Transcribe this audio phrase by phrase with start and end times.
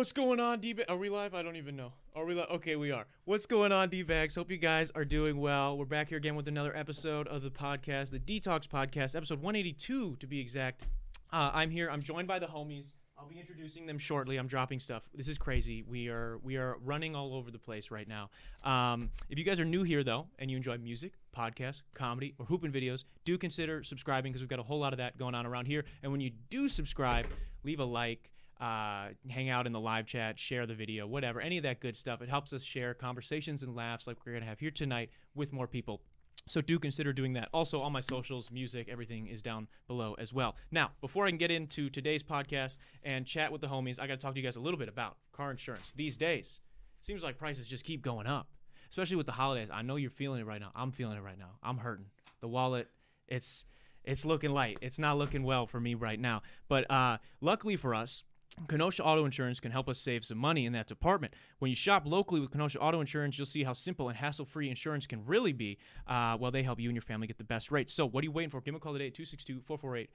[0.00, 0.74] What's going on, D?
[0.88, 1.34] Are we live?
[1.34, 1.92] I don't even know.
[2.16, 2.46] Are we live?
[2.52, 3.04] Okay, we are.
[3.26, 4.34] What's going on, D bags?
[4.34, 5.76] Hope you guys are doing well.
[5.76, 10.16] We're back here again with another episode of the podcast, the Detox Podcast, episode 182
[10.18, 10.86] to be exact.
[11.30, 11.90] Uh, I'm here.
[11.90, 12.94] I'm joined by the homies.
[13.18, 14.38] I'll be introducing them shortly.
[14.38, 15.02] I'm dropping stuff.
[15.14, 15.82] This is crazy.
[15.82, 18.30] We are we are running all over the place right now.
[18.64, 22.46] Um, if you guys are new here though, and you enjoy music, podcasts, comedy, or
[22.46, 25.44] hooping videos, do consider subscribing because we've got a whole lot of that going on
[25.44, 25.84] around here.
[26.02, 27.26] And when you do subscribe,
[27.64, 28.30] leave a like
[28.60, 31.96] uh, hang out in the live chat, share the video, whatever, any of that good
[31.96, 32.20] stuff.
[32.20, 35.52] It helps us share conversations and laughs like we're going to have here tonight with
[35.52, 36.02] more people.
[36.48, 37.48] So do consider doing that.
[37.52, 40.56] Also, all my socials, music, everything is down below as well.
[40.70, 44.14] Now, before I can get into today's podcast and chat with the homies, I got
[44.14, 45.92] to talk to you guys a little bit about car insurance.
[45.94, 46.60] These days,
[47.00, 48.48] seems like prices just keep going up,
[48.90, 49.68] especially with the holidays.
[49.72, 50.70] I know you're feeling it right now.
[50.74, 51.52] I'm feeling it right now.
[51.62, 52.06] I'm hurting.
[52.40, 52.88] The wallet,
[53.28, 53.64] it's
[54.02, 54.78] it's looking light.
[54.80, 56.42] It's not looking well for me right now.
[56.68, 58.22] But uh, luckily for us,
[58.68, 61.34] Kenosha Auto Insurance can help us save some money in that department.
[61.58, 64.68] When you shop locally with Kenosha Auto Insurance, you'll see how simple and hassle free
[64.68, 65.78] insurance can really be.
[66.06, 67.92] Uh, well, they help you and your family get the best rates.
[67.92, 68.60] So, what are you waiting for?
[68.60, 70.10] Give them a call today at 262 448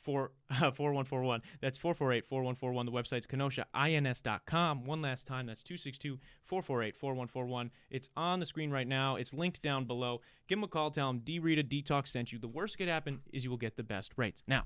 [0.00, 1.42] 4141.
[1.60, 2.86] That's 448 4141.
[2.86, 4.84] The website's kenoshains.com.
[4.84, 7.70] One last time, that's 262 448 4141.
[7.90, 9.16] It's on the screen right now.
[9.16, 10.20] It's linked down below.
[10.48, 10.90] Give them a call.
[10.90, 12.38] Tell them D Rita Detox sent you.
[12.38, 14.42] The worst could happen is you will get the best rates.
[14.46, 14.64] Now,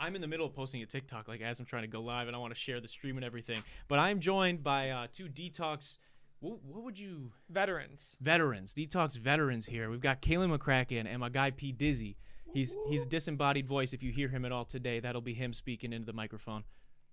[0.00, 2.26] I'm in the middle of posting a TikTok, like as I'm trying to go live,
[2.26, 3.62] and I want to share the stream and everything.
[3.86, 5.98] But I'm joined by uh, two detox.
[6.40, 7.32] What, what, would you?
[7.50, 8.16] Veterans.
[8.20, 9.90] Veterans, detox veterans here.
[9.90, 12.16] We've got Kalen McCracken and my guy P Dizzy.
[12.54, 13.92] He's he's a disembodied voice.
[13.92, 16.64] If you hear him at all today, that'll be him speaking into the microphone.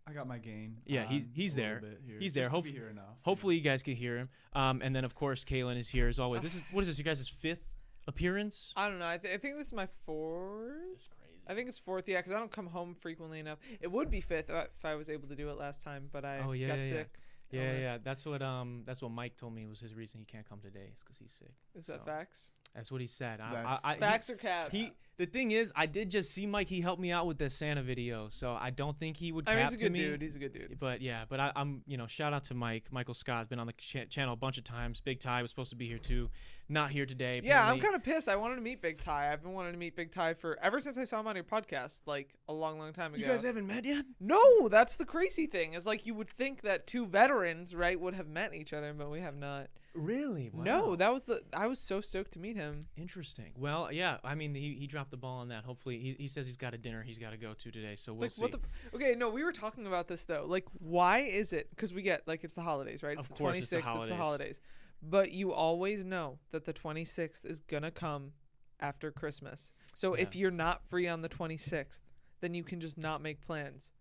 [0.08, 0.78] I got my gain.
[0.86, 1.84] Yeah, he's he's there.
[2.18, 2.48] He's there.
[2.48, 4.30] Hopefully, here hopefully you guys can hear him.
[4.54, 6.42] Um, and then of course Kalen is here as always.
[6.42, 6.98] This is what is this?
[6.98, 7.66] You guys' fifth
[8.08, 8.72] appearance?
[8.78, 9.08] I don't know.
[9.08, 11.10] I, th- I think this is my fourth.
[11.48, 13.60] I think it's fourth, yeah, because I don't come home frequently enough.
[13.80, 16.26] It would be fifth uh, if I was able to do it last time, but
[16.26, 17.10] I oh, yeah, got yeah, sick.
[17.52, 17.98] Yeah, yeah, yeah.
[18.04, 20.90] That's what um that's what Mike told me was his reason he can't come today
[20.94, 21.54] is because he's sick.
[21.80, 21.94] Is so.
[21.94, 22.52] that facts?
[22.76, 23.40] That's what he said.
[23.40, 24.72] I, I, I, facts he, or cap?
[24.72, 26.70] He the thing is, I did just see Mike.
[26.70, 29.46] He helped me out with the Santa video, so I don't think he would.
[29.48, 30.00] Oh, cap I mean, he's a good me.
[30.00, 30.22] dude.
[30.22, 30.78] He's a good dude.
[30.80, 32.86] But yeah, but I, am you know shout out to Mike.
[32.92, 35.02] Michael Scott's been on the ch- channel a bunch of times.
[35.02, 36.30] Big Ty was supposed to be here too,
[36.70, 37.42] not here today.
[37.44, 37.74] Yeah, apparently.
[37.74, 38.30] I'm kind of pissed.
[38.30, 39.34] I wanted to meet Big Ty.
[39.34, 41.44] I've been wanting to meet Big Ty for ever since I saw him on your
[41.44, 43.22] podcast, like a long, long time ago.
[43.22, 44.06] You guys haven't met yet?
[44.20, 45.74] No, that's the crazy thing.
[45.74, 49.10] Is like you would think that two veterans, right, would have met each other, but
[49.10, 49.68] we have not.
[49.98, 50.52] Really?
[50.54, 50.64] Wow.
[50.64, 51.42] No, that was the.
[51.54, 52.82] I was so stoked to meet him.
[52.96, 53.52] Interesting.
[53.58, 54.18] Well, yeah.
[54.24, 55.64] I mean, he, he dropped the ball on that.
[55.66, 57.96] Hopefully, he, he says he's got a dinner he's got to go to today.
[57.96, 58.42] So we'll like, see.
[58.44, 58.60] What the,
[58.96, 60.46] okay, no, we were talking about this though.
[60.48, 61.70] Like, why is it?
[61.72, 63.18] Because we get like it's the holidays, right?
[63.18, 64.12] It's of the course, 26th, it's the holidays.
[64.12, 64.62] It's the holidays.
[65.02, 68.34] But you always know that the 26th is gonna come
[68.80, 69.74] after Christmas.
[69.96, 70.24] So yeah.
[70.24, 72.02] if you're not free on the 26th,
[72.42, 73.92] then you can just not make plans.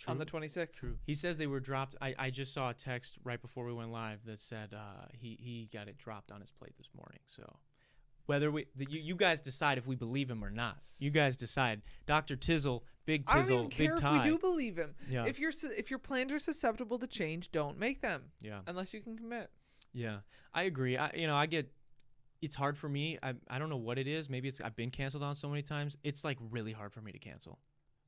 [0.00, 0.12] True.
[0.12, 0.72] on the 26th.
[0.72, 0.96] True.
[1.04, 1.94] He says they were dropped.
[2.00, 5.38] I, I just saw a text right before we went live that said uh, he
[5.40, 7.20] he got it dropped on his plate this morning.
[7.26, 7.56] So
[8.26, 10.78] whether we the, you, you guys decide if we believe him or not.
[10.98, 11.82] You guys decide.
[12.06, 12.36] Dr.
[12.36, 14.16] Tizzle, Big Tizzle, I don't even Big care Ty.
[14.16, 14.94] if we do believe him.
[15.08, 15.24] Yeah.
[15.26, 18.24] If your if your plans are susceptible to change, don't make them.
[18.40, 18.60] Yeah.
[18.66, 19.50] Unless you can commit.
[19.92, 20.18] Yeah,
[20.54, 20.96] I agree.
[20.96, 21.70] I you know I get.
[22.40, 23.18] It's hard for me.
[23.22, 24.30] I I don't know what it is.
[24.30, 25.96] Maybe it's I've been canceled on so many times.
[26.04, 27.58] It's like really hard for me to cancel.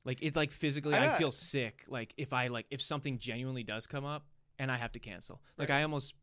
[0.05, 1.85] Like it like physically I, I feel sick.
[1.87, 4.25] Like if I like if something genuinely does come up
[4.59, 5.41] and I have to cancel.
[5.57, 5.79] Like right.
[5.79, 6.13] I almost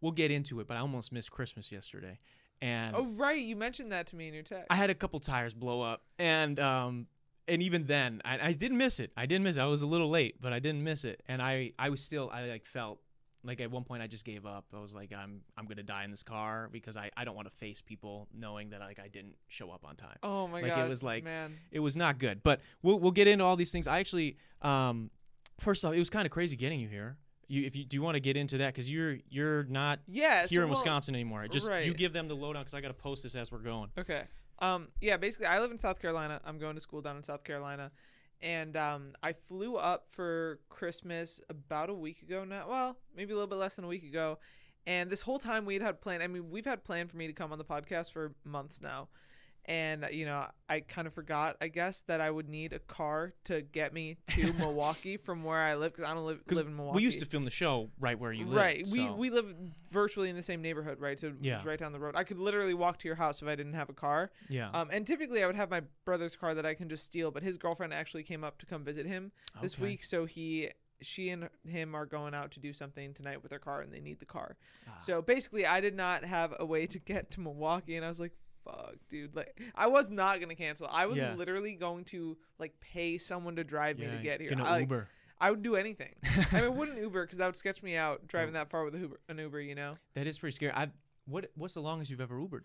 [0.00, 2.18] we'll get into it, but I almost missed Christmas yesterday.
[2.60, 4.66] And Oh right, you mentioned that to me in your text.
[4.70, 7.06] I had a couple tires blow up and um
[7.48, 9.12] and even then I, I didn't miss it.
[9.16, 9.60] I didn't miss it.
[9.60, 11.22] I was a little late, but I didn't miss it.
[11.28, 12.98] And I I was still I like felt
[13.46, 14.64] like at one point I just gave up.
[14.74, 17.48] I was like, I'm I'm gonna die in this car because I, I don't want
[17.48, 20.16] to face people knowing that like I didn't show up on time.
[20.22, 20.86] Oh my like, god.
[20.86, 21.54] It was like man.
[21.70, 22.42] it was not good.
[22.42, 23.86] But we'll we'll get into all these things.
[23.86, 25.10] I actually um
[25.60, 27.16] first off, it was kind of crazy getting you here.
[27.48, 30.46] You if you do you want to get into that because you're you're not yeah,
[30.46, 31.46] here so in Wisconsin anymore.
[31.48, 31.84] Just right.
[31.84, 33.90] you give them the lowdown because I got to post this as we're going.
[33.96, 34.24] Okay.
[34.58, 34.88] Um.
[35.00, 35.16] Yeah.
[35.16, 36.40] Basically, I live in South Carolina.
[36.44, 37.92] I'm going to school down in South Carolina,
[38.42, 42.66] and um, I flew up for Christmas about a week ago now.
[42.68, 44.38] Well, maybe a little bit less than a week ago.
[44.86, 46.22] And this whole time we'd had planned.
[46.22, 49.08] I mean, we've had planned for me to come on the podcast for months now
[49.66, 53.34] and you know i kind of forgot i guess that i would need a car
[53.44, 56.76] to get me to milwaukee from where i live because i don't live, live in
[56.76, 58.92] milwaukee we used to film the show right where you live right so.
[58.92, 59.46] we we live
[59.90, 61.60] virtually in the same neighborhood right so yeah.
[61.64, 63.88] right down the road i could literally walk to your house if i didn't have
[63.88, 66.88] a car yeah um and typically i would have my brother's car that i can
[66.88, 70.26] just steal but his girlfriend actually came up to come visit him this week so
[70.26, 70.70] he
[71.02, 74.00] she and him are going out to do something tonight with their car and they
[74.00, 74.56] need the car.
[74.88, 74.98] Ah.
[74.98, 78.20] So basically I did not have a way to get to Milwaukee and I was
[78.20, 78.32] like
[78.66, 79.34] fuck, dude.
[79.34, 80.88] Like, I was not gonna cancel.
[80.90, 81.34] I was Yeah.
[81.34, 84.50] literally going to like pay someone to drive me to get here.
[84.50, 85.08] Gonna I, like, Uber.
[85.38, 86.14] I would do anything.
[86.52, 88.58] I mean, I wouldn't Uber because that would sketch me out driving oh.
[88.58, 89.60] that far with a Uber, an Uber.
[89.60, 90.72] You know, that is pretty scary.
[90.72, 90.88] I
[91.26, 92.62] what what's the longest you've ever Ubered?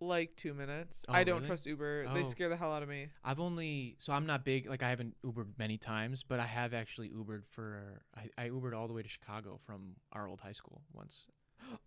[0.00, 1.04] like two minutes.
[1.08, 1.46] Oh, I don't really?
[1.46, 2.06] trust Uber.
[2.08, 2.14] Oh.
[2.14, 3.08] They scare the hell out of me.
[3.24, 6.74] I've only so I'm not big like I haven't Ubered many times, but I have
[6.74, 10.52] actually Ubered for I, I Ubered all the way to Chicago from our old high
[10.52, 11.26] school once.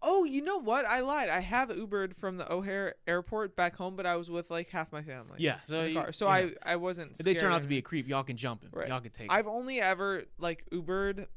[0.01, 0.85] Oh, you know what?
[0.85, 1.29] I lied.
[1.29, 4.91] I have Ubered from the O'Hare Airport back home, but I was with like half
[4.91, 5.35] my family.
[5.39, 7.11] Yeah, so you- So I know, I wasn't.
[7.11, 8.69] if they turn out to be a creep, y'all can jump him.
[8.73, 8.87] Right.
[8.87, 9.31] Y'all can take.
[9.31, 11.27] I've only ever like Ubered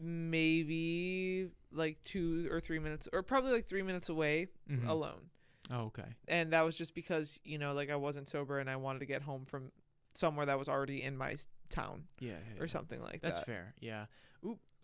[0.00, 4.88] maybe like two or three minutes, or probably like three minutes away Mhm.
[4.88, 5.30] alone.
[5.70, 6.16] Oh, okay.
[6.26, 9.06] And that was just because you know, like I wasn't sober and I wanted to
[9.06, 9.70] get home from
[10.14, 11.36] somewhere that was already in my
[11.68, 12.72] town Yeah, yeah, or yeah.
[12.72, 13.40] something like That's that.
[13.40, 13.74] That's fair.
[13.80, 14.06] Yeah.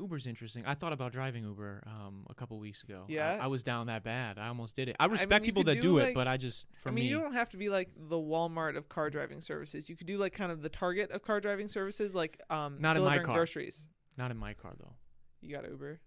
[0.00, 0.64] Uber's interesting.
[0.67, 3.05] I thought about driving Uber um, a couple weeks ago.
[3.08, 3.38] Yeah?
[3.41, 4.38] I, was down that bad.
[4.38, 4.96] I almost did it.
[4.99, 6.93] I mean, respect you people that do, do, like- it, but I just for I
[6.93, 9.88] mean, me, you don't have to be like the Walmart of car driving services.
[9.88, 12.96] You could do like kind of the Target of car driving services, like um, Not
[12.96, 13.37] in my car.
[13.37, 13.87] groceries.
[14.17, 14.94] not in my car though.
[15.41, 16.00] You got Uber.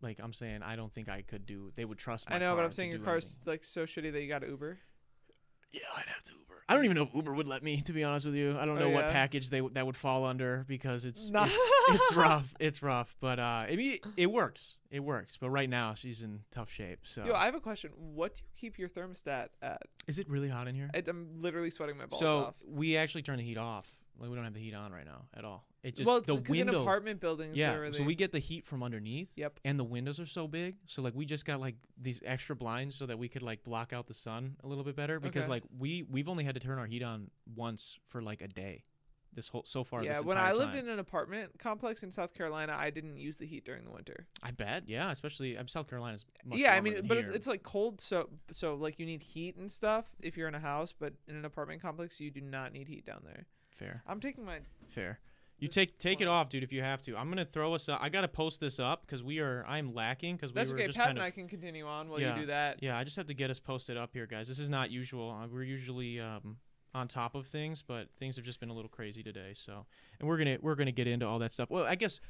[0.00, 1.72] Like I'm saying, I don't think I could do.
[1.76, 3.52] They would trust my I know, but I'm saying your car's anything.
[3.52, 4.78] like so shitty that you got Uber.
[5.72, 6.47] Yeah, I'd have to Uber.
[6.68, 7.80] I don't even know if Uber would let me.
[7.82, 10.24] To be honest with you, I don't Oh, know what package they that would fall
[10.26, 11.46] under because it's Nah.
[11.46, 11.56] it's,
[11.88, 12.54] it's rough.
[12.60, 14.76] It's rough, but uh, I mean, it works.
[14.90, 15.36] It works.
[15.40, 17.00] But right now, she's in tough shape.
[17.04, 17.90] So, Yo, I have a question.
[17.96, 19.82] What do you keep your thermostat at?
[20.06, 20.90] is it really hot in here?
[20.94, 22.54] I, I'm literally sweating my balls so off.
[22.66, 23.86] we actually turn the heat off.
[24.20, 25.64] Like we don't have the heat on right now at all.
[25.82, 26.82] It just well, it's the window.
[26.82, 27.56] apartment buildings.
[27.56, 29.28] yeah, so we get the heat from underneath.
[29.36, 29.60] Yep.
[29.64, 32.96] And the windows are so big, so like we just got like these extra blinds
[32.96, 35.50] so that we could like block out the sun a little bit better because Okay.
[35.52, 38.84] like we we've only had to turn our heat on once for like a day.
[39.32, 40.02] This whole so far.
[40.02, 40.22] This is.
[40.22, 40.84] Yeah, when I lived time.
[40.84, 44.26] in an apartment complex in South Carolina, I didn't use the heat during the winter.
[44.42, 46.24] I bet, yeah, especially I'm South Carolina's.
[46.44, 49.54] Much yeah, I mean, but it's it's like cold, so so like you need heat
[49.56, 52.72] and stuff if you're in a house, but in an apartment complex, you do not
[52.72, 53.46] need heat down there.
[53.76, 55.20] fair, I'm taking my fair.
[55.60, 57.16] You take take it off, dude, if you have to.
[57.16, 57.88] I'm gonna throw us.
[57.88, 57.98] Up.
[58.00, 59.64] I gotta post this up because we are.
[59.66, 60.86] I'm lacking because we That's were okay.
[60.86, 61.24] just Pat kind and of.
[61.26, 62.34] I can continue on while Yeah.
[62.36, 62.80] you do that.
[62.82, 64.46] Yeah, I just have to get us posted up here, guys.
[64.46, 65.30] This is not usual.
[65.30, 66.58] Uh, we're usually um,
[66.94, 69.50] on top of things, but things have just been a little crazy today.
[69.52, 69.84] So,
[70.20, 71.70] and we're gonna we're gonna get into all that stuff.
[71.70, 72.20] Well, I guess.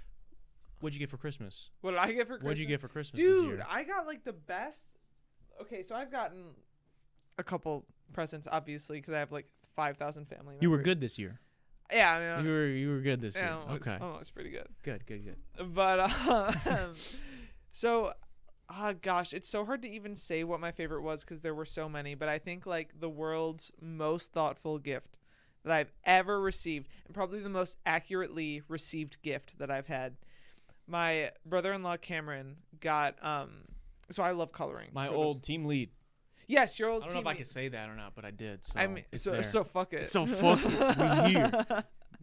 [0.81, 1.71] What'd you get for Christmas?
[1.81, 2.45] What did I get for Christmas?
[2.45, 3.67] What'd you get for Christmas this Dude, year?
[3.69, 5.01] I got like the best.
[5.61, 6.51] Okay, so I've gotten
[7.37, 10.63] a couple presents, obviously, because I have like five thousand family members.
[10.63, 11.41] You were good this year.
[11.93, 13.53] Yeah, I mean, You were you were good this yeah, year.
[13.53, 14.69] I'm always, Okay, I'm always pretty good.
[14.83, 15.75] good, good, good.
[15.75, 16.93] But um,
[17.73, 18.13] so,
[18.69, 21.65] ah, gosh, it's so hard to even say what my favorite was because there were
[21.65, 22.15] so many.
[22.15, 25.19] But I think like the world's most thoughtful gift
[25.65, 30.17] that I've ever received, and probably the most accurately received gift that I've had.
[30.87, 33.63] My brother-in-law Cameron got um.
[34.11, 34.89] So I love coloring.
[34.93, 35.91] My for those- old team lead.
[36.49, 37.03] Yes, your old.
[37.03, 37.11] Team.
[37.11, 38.65] I don't know if I can say that or not, but I did.
[38.65, 39.43] So I mean, it's so there.
[39.43, 40.09] so fuck it.
[40.09, 41.25] So fuck it.
[41.27, 41.51] We here.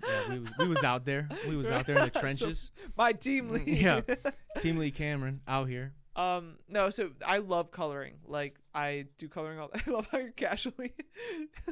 [0.03, 1.29] yeah, we was, we was out there.
[1.47, 2.71] We was out there in the So- trenches.
[2.97, 3.67] My team lead.
[3.67, 4.01] Yeah.
[4.59, 5.93] Team lead Cameron out here.
[6.15, 8.15] Um, no, so I love coloring.
[8.25, 9.69] Like I do coloring all.
[9.73, 10.93] I love how you're casually.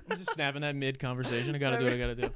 [0.10, 1.56] I'm just snapping that mid conversation.
[1.56, 2.30] I gotta do what I gotta do.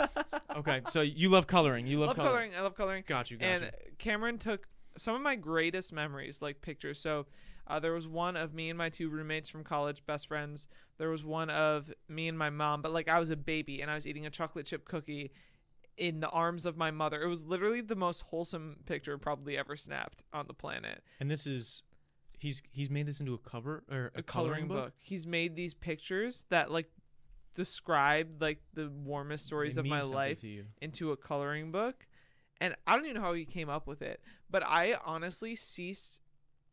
[0.58, 1.86] Okay, so you love coloring.
[1.86, 2.52] You love, love coloring.
[2.58, 3.04] I love coloring.
[3.06, 3.38] Got you.
[3.38, 3.70] Got and you.
[3.98, 4.68] Cameron took
[4.98, 6.98] some of my greatest memories, like pictures.
[7.00, 7.26] So
[7.70, 10.68] uh, there was one of me and my two roommates from college, best friends.
[10.98, 13.92] There was one of me and my mom, but like I was a baby and
[13.92, 15.32] I was eating a chocolate chip cookie
[15.98, 17.22] in the arms of my mother.
[17.22, 21.04] It was literally the most wholesome picture probably ever snapped on the planet.
[21.20, 21.84] And this is,
[22.38, 24.94] he's he's made this into a cover or a, a coloring book.
[25.00, 26.90] He's made these pictures that like
[27.56, 30.44] describe like the warmest stories They of my life
[30.82, 32.06] into a coloring book.
[32.62, 36.22] And I don't even know how he came up with it, but I honestly ceased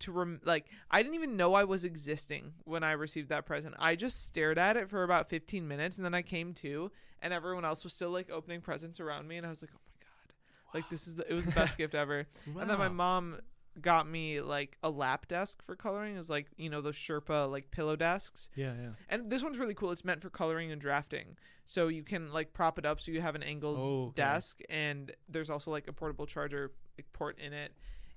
[0.01, 3.75] to rem- like I didn't even know I was existing when I received that present.
[3.79, 6.91] I just stared at it for about 15 minutes and then I came to
[7.23, 9.79] and everyone else was still like opening presents around me and I was like, "Oh
[9.87, 12.27] my god." Like this is the it was the best gift ever.
[12.59, 13.39] And then my mom
[13.81, 16.15] got me like a lap desk for coloring.
[16.15, 18.49] It was like, you know, those Sherpa like pillow desks.
[18.55, 18.89] Yeah, yeah.
[19.09, 19.91] And this one's really cool.
[19.91, 21.37] It's meant for coloring and drafting.
[21.67, 24.15] So you can like prop it up so you have an angled Oh, okay.
[24.17, 27.73] desk and there's also like a portable charger like, port in it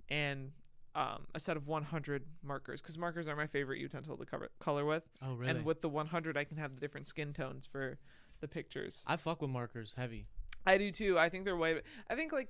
[0.09, 0.51] and
[0.97, 4.83] um, a set of 100 markers because markers are my favorite utensil to cover, color
[4.83, 5.03] with.
[5.21, 5.51] Oh, really?
[5.51, 7.99] And with the 100, I can have the different skin tones for
[8.41, 9.03] the pictures.
[9.05, 10.25] I fuck with markers heavy.
[10.65, 11.19] I do too.
[11.19, 11.81] I think they're way.
[12.09, 12.49] I think like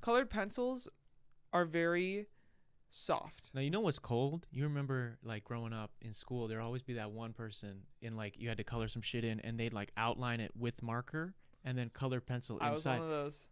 [0.00, 0.88] colored pencils
[1.52, 2.26] are very
[2.90, 3.50] soft.
[3.54, 4.46] Now you know what's cold?
[4.50, 8.34] You remember like growing up in school, there'd always be that one person in like
[8.38, 11.34] you had to color some shit in, and they'd like outline it with marker
[11.64, 12.66] and then color pencil inside.
[12.66, 13.48] I was one of those.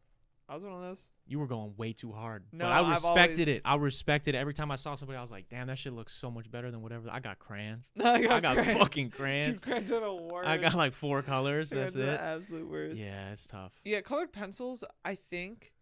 [0.53, 1.09] I was one of those.
[1.27, 2.45] you were going way too hard.
[2.53, 3.63] No, but I respected always- it.
[3.65, 4.39] I respected it.
[4.39, 6.71] Every time I saw somebody, I was like, damn, that shit looks so much better
[6.71, 7.09] than whatever.
[7.11, 7.91] I got crayons.
[8.03, 8.79] I I got crayons.
[8.79, 9.63] fucking Dude, crayons.
[9.63, 10.47] crayons are the worst.
[10.49, 11.71] I got like four colors.
[11.71, 12.21] Crayons That's it.
[12.21, 12.97] absolute worst.
[13.01, 13.73] Yeah, it's tough.
[13.83, 14.85] Yeah, colored pencils.
[15.07, 15.73] I think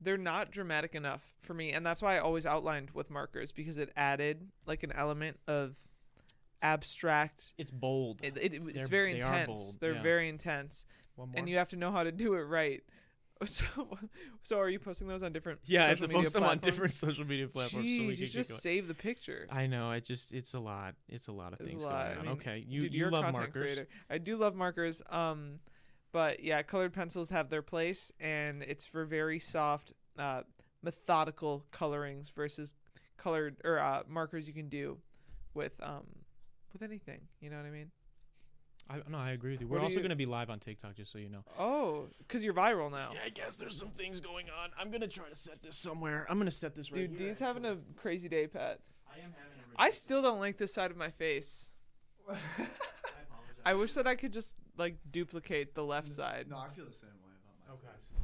[0.00, 3.76] they're not dramatic enough for me, and that's why I always outlined with markers because
[3.76, 5.74] it added like an element of
[6.62, 7.52] abstract.
[7.58, 8.20] It's bold.
[8.22, 9.46] It, it, it's very they are intense.
[9.62, 10.02] bold, They're yeah.
[10.02, 10.84] very intense,
[11.16, 11.38] One more.
[11.38, 12.82] and you have to know how to do it right.
[13.46, 13.64] So,
[14.42, 15.60] so are you posting those on different?
[15.66, 17.86] yeah, I have to media post them on different social media platforms.
[17.86, 19.46] Jeez, so we you can just save the picture.
[19.50, 19.90] I know.
[19.90, 20.94] I just it's a lot.
[21.08, 21.92] It's a lot of It's things lot.
[21.92, 22.22] going I on.
[22.26, 23.52] mean, okay, you Dude, you love markers.
[23.52, 23.88] creator.
[24.08, 25.02] I do love markers.
[25.10, 25.60] Um,
[26.12, 30.42] but yeah, colored pencils have their place, and it's for very soft, uh,
[30.82, 32.74] methodical colorings versus
[33.18, 34.96] colored or uh, markers you can do
[35.52, 36.06] with um
[36.72, 37.20] with anything.
[37.40, 37.90] You know what I mean?
[38.88, 39.66] I no, I agree with you.
[39.66, 41.44] We're do also you- going to be live on TikTok, just so you know.
[41.58, 43.10] Oh, because you're viral now.
[43.14, 44.70] Yeah, I guess there's some things going on.
[44.78, 46.26] I'm gonna try to set this somewhere.
[46.28, 47.28] I'm gonna set this right Dude, here.
[47.30, 48.78] Dee's having a crazy day, Pat.
[49.08, 49.82] I am having a.
[49.82, 51.70] I still don't like this side of my face.
[52.28, 53.62] I apologize.
[53.64, 56.46] I wish that I could just like duplicate the left side.
[56.48, 57.96] No, I feel the same way about my Okay.
[58.12, 58.15] face.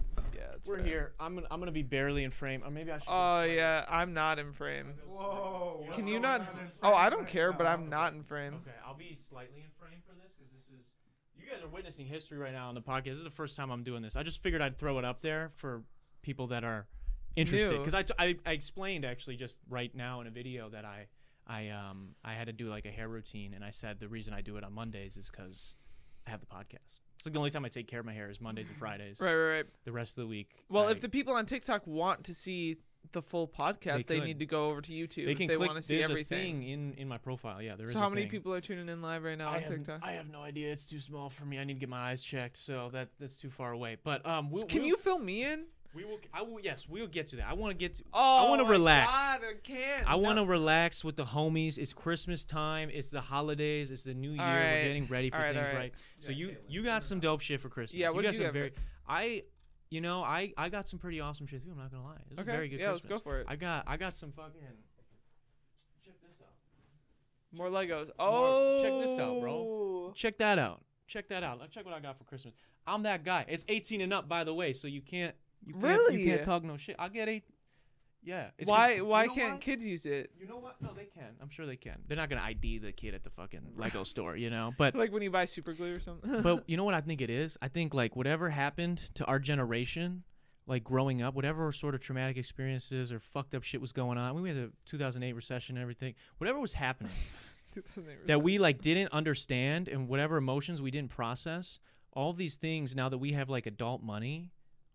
[0.42, 0.86] Yeah, it's We're fair.
[0.86, 1.12] here.
[1.20, 3.04] I'm gonna, I'm gonna be barely in frame, or maybe I should.
[3.08, 4.94] Oh yeah, I'm not in frame.
[5.08, 5.86] Whoa.
[5.92, 6.40] Can you not?
[6.40, 7.66] on s- in Oh, I don't care, but?
[7.66, 8.54] I'm not in frame.
[8.54, 10.88] Okay, I'll be slightly in frame for this because this is.
[11.38, 13.04] You guys are witnessing history right now on the podcast.
[13.04, 14.16] This is the first time I'm doing this.
[14.16, 15.82] I just figured I'd throw it up there for
[16.22, 16.86] people that are
[17.36, 17.78] interested New.
[17.78, 21.06] because I, t- I I explained actually just right now in a video that I
[21.46, 24.34] I um I had to do like a hair routine and I said the reason
[24.34, 25.76] I do it on Mondays is because
[26.26, 27.00] I have the podcast.
[27.22, 29.20] It's like the only time I take care of my hair is Mondays and Fridays.
[29.20, 29.64] Right, right, right.
[29.84, 30.50] The rest of the week.
[30.68, 32.78] Well, I- if the people on TikTok want to see
[33.12, 34.24] the full podcast, they, could.
[34.24, 35.26] need to go over to YouTube.
[35.26, 36.64] they if can they want to see everything.
[36.64, 37.62] in in my profile.
[37.62, 37.92] Yeah, there is.
[37.92, 38.30] so how many thing.
[38.32, 40.00] people are tuning in live right now I on have, TikTok?
[40.02, 40.72] I have no idea.
[40.72, 41.60] It's too small for me.
[41.60, 43.98] I need to get my eyes checked, so that that's too far away.
[44.02, 45.66] But um, we'll, Can we'll- you fill me in?
[45.94, 46.18] We will.
[46.32, 46.58] I will.
[46.60, 47.48] Yes, we'll get to that.
[47.48, 47.96] I want to get.
[47.96, 49.12] To, Oh, I wanna relax.
[49.12, 50.08] God, I can't.
[50.10, 50.48] I want to No.
[50.50, 51.76] relax with the homies.
[51.76, 52.88] It's Christmas time.
[52.90, 53.90] It's the holidays.
[53.90, 54.40] It's the new year.
[54.42, 55.78] All We're getting ready for All right, things, all right?
[55.78, 55.94] right.
[56.18, 57.32] So Yeah, you Caitlin, you got some down.
[57.32, 57.98] dope shit for Christmas.
[57.98, 58.54] Yeah, you what got you some have?
[58.54, 58.72] very.
[59.06, 59.42] I,
[59.90, 61.70] you know, I I got some pretty awesome shit too.
[61.72, 62.16] I'm not gonna lie.
[62.30, 62.50] It was Okay.
[62.50, 63.46] a very good yeah, let's go for it.
[63.48, 64.60] I got I got some fucking.
[66.04, 66.54] Check this out.
[67.52, 68.06] More Legos.
[68.06, 69.52] More- Oh, check this out, bro.
[69.54, 70.12] Oh.
[70.14, 70.82] Check that out.
[71.06, 71.70] Check that out.
[71.70, 72.54] Check what I got for Christmas.
[72.86, 73.44] I'm that guy.
[73.48, 75.36] It's 18 and up, by the way, so you can't.
[75.64, 76.22] You can't, Really?
[76.22, 76.96] You can't talk no shit.
[76.98, 77.44] I'll get eight.
[78.24, 78.50] Yeah.
[78.56, 78.96] it's Why?
[78.96, 79.02] good.
[79.02, 79.58] Why You know can't why?
[79.58, 80.30] kids use it?
[80.38, 80.80] You know what?
[80.80, 81.34] No, they can.
[81.40, 81.98] I'm sure they can.
[82.06, 84.72] They're not gonna ID the kid at the fucking Lego store, you know.
[84.78, 86.40] But Like when you buy super glue or something.
[86.42, 87.56] but you know what I think it is?
[87.60, 90.22] I think like whatever happened to our generation,
[90.68, 94.40] like growing up, whatever sort of traumatic experiences or fucked up shit was going on.
[94.40, 96.14] We had a 2008 recession and everything.
[96.38, 97.12] Whatever was happening
[98.26, 101.80] that we like didn't understand and whatever emotions we didn't process,
[102.12, 104.52] all these things now that we have like adult money,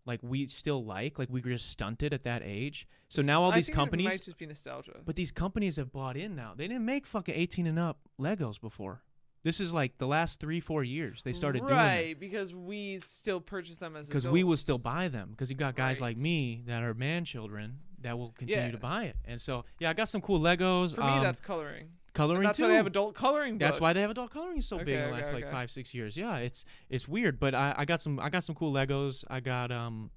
[0.08, 2.88] like we still like, like we were just stunted at that age.
[3.08, 4.96] So now all I these think It companies might just be nostalgia.
[5.04, 6.54] but these companies have bought in now.
[6.56, 9.02] They didn't make fucking 18 and up Legos before.
[9.44, 13.40] This is like the last three, four years they started doing right, because we still
[13.40, 15.28] purchase them as Because we will still buy them.
[15.30, 18.70] Because you got guys like me that are man children that will continue Yeah.
[18.72, 19.16] to buy it.
[19.24, 20.94] And so, yeah, I got some cool Legos.
[20.94, 21.90] For um, me, that's coloring.
[22.14, 22.64] Coloring And that's too.
[22.64, 23.70] why they have adult coloring books.
[23.70, 25.52] That's why they have adult coloring so big in the last okay, like okay.
[25.52, 26.16] five, six years.
[26.16, 29.24] Yeah, it's it's weird, but I, I got some I got some cool Legos.
[29.28, 30.10] I got um,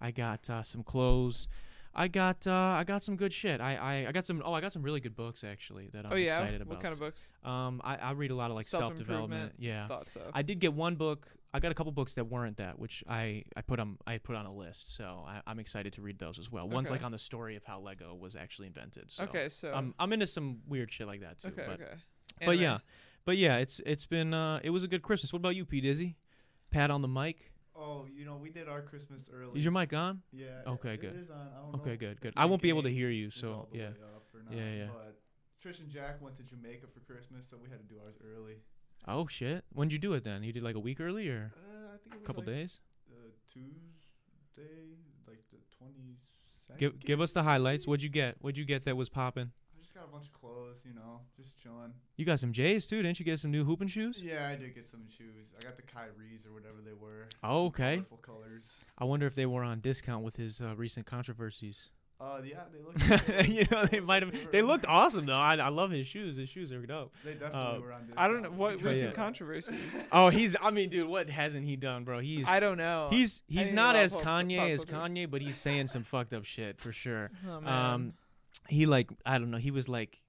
[0.00, 1.48] I got uh, some clothes.
[1.98, 3.58] I got uh, I got some good shit.
[3.60, 6.12] I, I I got some oh I got some really good books actually that I'm
[6.12, 6.28] oh yeah.
[6.28, 6.74] excited about.
[6.74, 7.22] What kind of books?
[7.42, 9.54] Um, I, I read a lot of like self development.
[9.58, 10.20] Yeah, Thought so.
[10.34, 11.26] I did get one book.
[11.54, 14.36] I got a couple books that weren't that, which I, I put on I put
[14.36, 14.94] on a list.
[14.94, 16.68] So I, I'm excited to read those as well.
[16.68, 16.96] One's Okay.
[16.96, 19.10] like on the story of how Lego was actually invented.
[19.10, 21.48] So okay, so I'm I'm into some weird shit like that too.
[21.48, 21.94] okay, but okay.
[22.44, 22.78] but yeah,
[23.24, 25.32] but yeah, it's it's been uh it was a good Christmas.
[25.32, 26.16] What about you, P Dizzy?
[26.70, 27.52] Pat on the mic.
[27.78, 29.58] Oh, you know, we did our Christmas early.
[29.58, 30.22] Is your mic on?
[30.32, 30.46] Yeah.
[30.66, 31.16] Okay, it good.
[31.16, 31.36] is on.
[31.36, 32.32] I don't know Okay, good, good.
[32.36, 33.80] I won't be able to hear you, so yeah.
[33.80, 34.86] way up or not, Yeah, yeah.
[34.92, 35.20] But
[35.62, 38.56] Trish and Jack went to Jamaica for Christmas, so we had to do ours early.
[39.06, 39.64] Oh shit.
[39.72, 40.42] When'd you do it then?
[40.42, 42.80] You did like a week early or Uh, I think it a couple like, days?
[43.10, 46.16] Uh, Tuesday, like the twenty
[46.66, 46.78] second.
[46.78, 47.86] Give give us the highlights.
[47.86, 48.36] What'd you get?
[48.40, 49.52] What'd you get that was popping?
[49.96, 51.92] I got a bunch of clothes, you know, just chilling.
[52.16, 54.18] You got some J's too, didn't you get some new hooping shoes?
[54.22, 55.46] Yeah, I did get some shoes.
[55.58, 57.28] I got the Kyries or whatever they were.
[57.42, 57.94] Oh, some okay.
[57.96, 58.84] Colorful colors.
[58.98, 61.90] I wonder if they were on discount with his uh, recent controversies.
[62.18, 63.46] Uh, yeah, they look.
[63.48, 64.50] you know, they might have.
[64.50, 65.34] They looked awesome though.
[65.34, 66.38] I, I love his shoes.
[66.38, 67.12] His shoes are dope.
[67.22, 68.06] They definitely uh, were on.
[68.06, 68.18] Discount.
[68.18, 69.12] I don't know what recent yeah.
[69.12, 69.74] controversies.
[70.12, 70.56] Oh, he's.
[70.60, 72.20] I mean, dude, what hasn't he done, bro?
[72.20, 72.48] He's.
[72.48, 73.08] I don't know.
[73.10, 74.84] He's he's didn't as Kanye pop as.
[74.86, 77.30] Kanye, but he's saying some fucked up shit for sure.
[77.46, 77.72] Oh, man.
[77.72, 78.12] Um,
[78.68, 79.58] he like I don't know.
[79.58, 80.20] He was like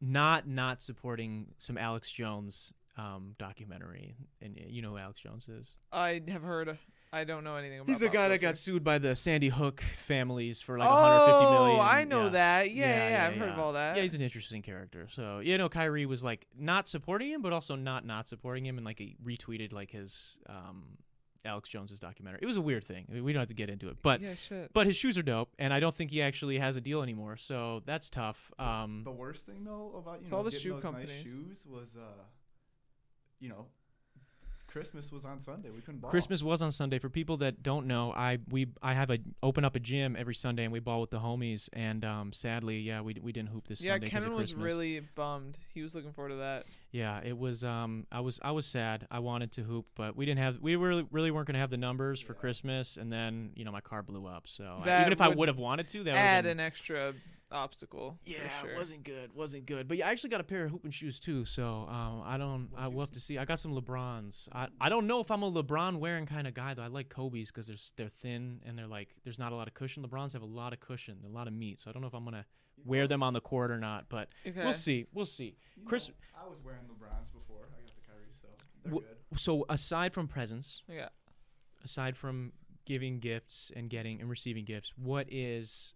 [0.00, 5.72] not not supporting some Alex Jones um documentary, and you know who Alex Jones is.
[5.92, 6.78] I have heard.
[7.14, 7.90] I don't know anything about.
[7.90, 11.52] He's the guy that got sued by the Sandy Hook families for like oh, 150
[11.52, 11.80] million.
[11.80, 12.28] I know yeah.
[12.30, 12.70] that.
[12.70, 13.96] Yeah, yeah, yeah, I've heard of all that.
[13.96, 15.08] Yeah, he's an interesting character.
[15.10, 18.78] So you know, Kyrie was like not supporting him, but also not not supporting him,
[18.78, 20.84] and like he retweeted like his um
[21.44, 22.40] Alex Jones's documentary.
[22.42, 23.06] It was a weird thing.
[23.10, 24.70] I mean, we don't have to get into it, but yeah, shit.
[24.72, 27.36] but his shoes are dope, and I don't think he actually has a deal anymore.
[27.36, 28.52] So that's tough.
[28.58, 31.08] Um, the worst thing though about you know all the getting shoe those companies.
[31.08, 32.22] nice shoes was uh,
[33.40, 33.66] you know,
[34.72, 35.68] Christmas was on Sunday.
[35.68, 36.10] We couldn't ball.
[36.10, 36.98] Christmas was on Sunday.
[36.98, 40.34] For people that don't know, I we I have a open up a gym every
[40.34, 41.68] Sunday and we ball with the homies.
[41.74, 44.54] And um, sadly, yeah, we we didn't hoop this yeah, Sunday 'cause of Kenan was
[44.54, 45.58] really bummed.
[45.74, 46.64] He was looking forward to that.
[46.90, 47.62] Yeah, it was.
[47.64, 49.06] Um, I was I was sad.
[49.10, 50.58] I wanted to hoop, but we didn't have.
[50.62, 53.80] We really really weren't gonna have the numbers for Christmas, and then you know my
[53.82, 54.48] car blew up.
[54.48, 56.60] So I- That even if I would would have wanted to, that Add would an
[56.60, 57.12] extra
[57.52, 58.18] obstacle.
[58.24, 58.70] Yeah, sure.
[58.70, 59.34] it wasn't good.
[59.34, 59.86] Wasn't good.
[59.88, 61.44] But yeah, I actually got a pair of hooping shoes too.
[61.44, 62.68] So um, I don't.
[62.72, 63.38] What I will have to see.
[63.38, 64.48] I got some LeBrons.
[64.52, 66.82] I, I don't know if I'm a LeBron wearing kind of guy though.
[66.82, 69.74] I like Kobe's because they're they're thin and they're like there's not a lot of
[69.74, 70.02] cushion.
[70.04, 71.80] LeBrons have a lot of cushion, a lot of meat.
[71.80, 72.46] So I don't know if I'm gonna
[72.84, 74.06] wear them on the court or not.
[74.08, 74.64] But Okay.
[74.64, 75.06] we'll see.
[75.12, 75.56] We'll see.
[75.76, 77.68] You Chris- know, I was wearing LeBrons before.
[77.76, 78.48] I got the Kyrie, so
[78.84, 79.38] they're Wh- good.
[79.40, 81.08] So aside from presents, Yeah.
[81.84, 82.52] aside from
[82.84, 85.94] giving gifts and getting and receiving gifts, what is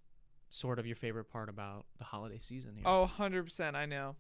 [0.50, 2.84] sort of your favorite part about the holiday season here?
[2.86, 3.74] Oh, 100%.
[3.74, 4.16] I know.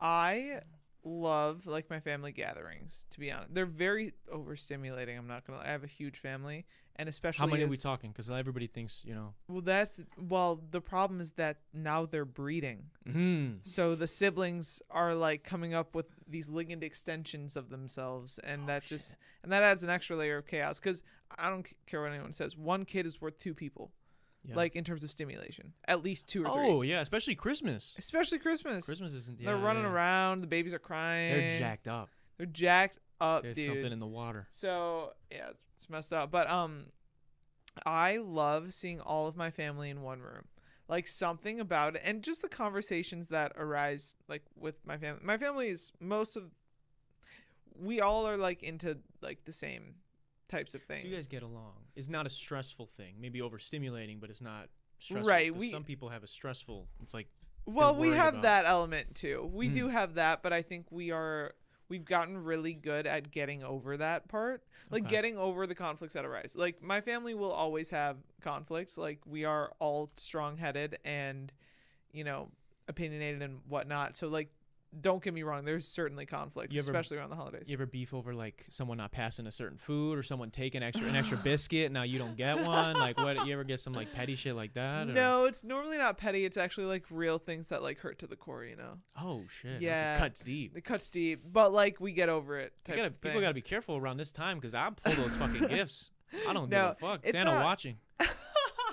[0.00, 0.60] I
[1.04, 3.54] love like my family gatherings, to be honest.
[3.54, 5.16] They're very overstimulating.
[5.18, 6.64] I'm not going to I have a huge family
[6.96, 8.10] and especially How many are we talking?
[8.10, 9.34] Because everybody thinks, you know.
[9.48, 12.84] Well, that's well, the problem is that now they're breeding.
[13.08, 13.58] Mm.
[13.62, 18.66] So the siblings are like coming up with these ligand extensions of themselves and Oh,
[18.66, 21.02] that just and that adds an extra layer of chaos cuz
[21.36, 22.56] I don't care what anyone says.
[22.56, 23.90] One kid is worth two people.
[24.46, 24.56] Yeah.
[24.56, 25.72] Like in terms of stimulation.
[25.88, 26.66] At least two or three.
[26.66, 27.94] Oh yeah, especially Christmas.
[27.98, 28.84] Especially Christmas.
[28.84, 29.42] Christmas isn't.
[29.42, 29.90] They're running yeah.
[29.90, 31.32] around, the babies are crying.
[31.32, 32.10] They're jacked up.
[32.36, 33.68] They're jacked up, There's dude.
[33.68, 34.46] something in the water.
[34.50, 36.30] So yeah, it's, it's messed up.
[36.30, 36.86] But um,
[37.86, 40.44] I love seeing all of my family in one room.
[40.88, 45.22] Like something about it, and just the conversations that arise, like with my family.
[45.24, 46.50] My family is most of.
[47.74, 49.94] We all are like into like the same
[50.48, 51.02] types of things.
[51.02, 51.74] So you guys get along.
[51.96, 53.14] It's not a stressful thing.
[53.20, 55.28] Maybe overstimulating, but it's not stressful.
[55.28, 56.88] Right, we- some people have a stressful.
[57.02, 57.28] It's like
[57.66, 58.42] well, we have about.
[58.42, 59.48] that element too.
[59.52, 59.74] We Mm.
[59.74, 61.54] do have that, but I think we are
[61.88, 64.64] we've gotten really good at getting over that part.
[64.90, 65.10] Like Okay.
[65.10, 66.52] getting over the conflicts that arise.
[66.54, 68.96] Like my family will always have conflicts.
[68.98, 71.52] Like we are all strong-headed and
[72.12, 72.50] you know
[72.88, 74.16] opinionated and whatnot.
[74.16, 74.48] So like
[75.00, 77.64] don't get me wrong, there's certainly conflict, ever- especially around the holidays.
[77.68, 81.08] you ever beef over like someone not passing a certain food or someone taking extra
[81.08, 81.90] an extra biscuit.
[81.92, 82.96] Now you don't get one.
[82.98, 83.46] Like what?
[83.46, 85.08] You ever get some like petty shit like that?
[85.08, 86.44] or- No, it's normally not petty.
[86.44, 88.98] It's actually like real things that like hurt to the core, you know.
[89.20, 89.80] Oh shit.
[89.82, 90.18] Yeah.
[90.18, 90.76] Cuts deep.
[90.76, 92.72] It cuts deep, but like we get over it.
[92.86, 96.10] Gotta, people got to be careful around this time because I pull those fucking gifts.
[96.48, 97.26] I don't No, give a fuck.
[97.26, 97.96] Santa not- watching.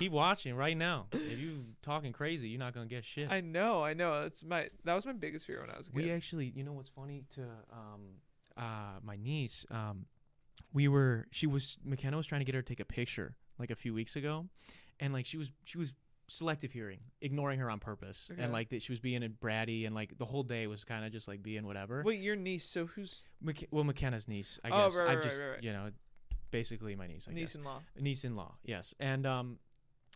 [0.02, 1.06] Keep watching right now.
[1.12, 3.30] If you talking crazy, you're not gonna get shit.
[3.30, 4.22] I know, I know.
[4.22, 5.96] That's my that was my biggest fear when I was a kid.
[6.04, 8.00] we actually, you know what's funny to um,
[8.56, 9.64] uh, my niece.
[9.70, 10.06] Um,
[10.72, 13.70] we were she was McKenna was trying to get her to take a picture like
[13.70, 14.46] a few weeks ago,
[15.00, 15.92] and like she was she was
[16.28, 18.42] selective hearing, ignoring her on purpose, Okay.
[18.42, 21.04] and like that she was being a bratty, and like the whole day was kind
[21.04, 22.02] of just like being whatever.
[22.04, 22.64] Wait, your niece?
[22.64, 24.98] So who's McK- well, McKenna's niece, I Oh, guess.
[24.98, 25.62] right, I right, just right, right.
[25.62, 25.90] you know,
[26.50, 27.26] basically my niece.
[27.28, 27.80] I guess niece-in-law?
[27.98, 29.58] niece-in-law yes and um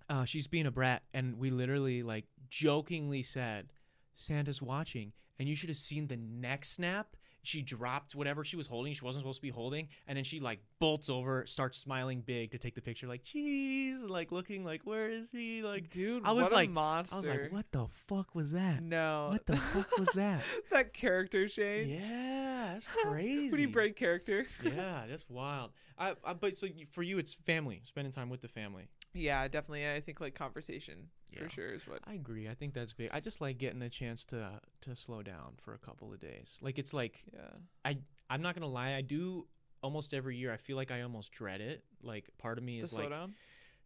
[0.08, 3.72] uh she's being a brat and we literally like jokingly said
[4.14, 8.66] santa's watching and you should have seen the next snap she dropped whatever she was
[8.66, 12.20] holding she wasn't supposed to be holding and then she like bolts over starts smiling
[12.20, 16.24] big to take the picture like jeez, like looking like where is he like Dude,
[16.26, 17.14] I was what like- a monster.
[17.14, 19.28] i was like what the fuck was that No.
[19.32, 20.42] what the fuck was that
[20.72, 21.88] that character shade.
[21.88, 24.46] yeah that's crazy he break character?
[24.64, 28.48] yeah that's wild I, I but so for you it's family spending time with the
[28.48, 29.88] family yeah, definitely.
[29.90, 31.40] I think like conversation Yeah.
[31.44, 32.00] for sure is what.
[32.06, 32.48] I agree.
[32.48, 33.10] I think that's big.
[33.12, 36.58] I just like getting a chance to to slow down for a couple of days.
[36.60, 37.92] Like it's like Yeah.
[38.28, 38.94] I'm not gonna lie.
[38.94, 39.46] I do
[39.82, 40.52] almost every year.
[40.52, 41.84] I feel like I almost dread it.
[42.02, 43.34] Like part of me To is like down.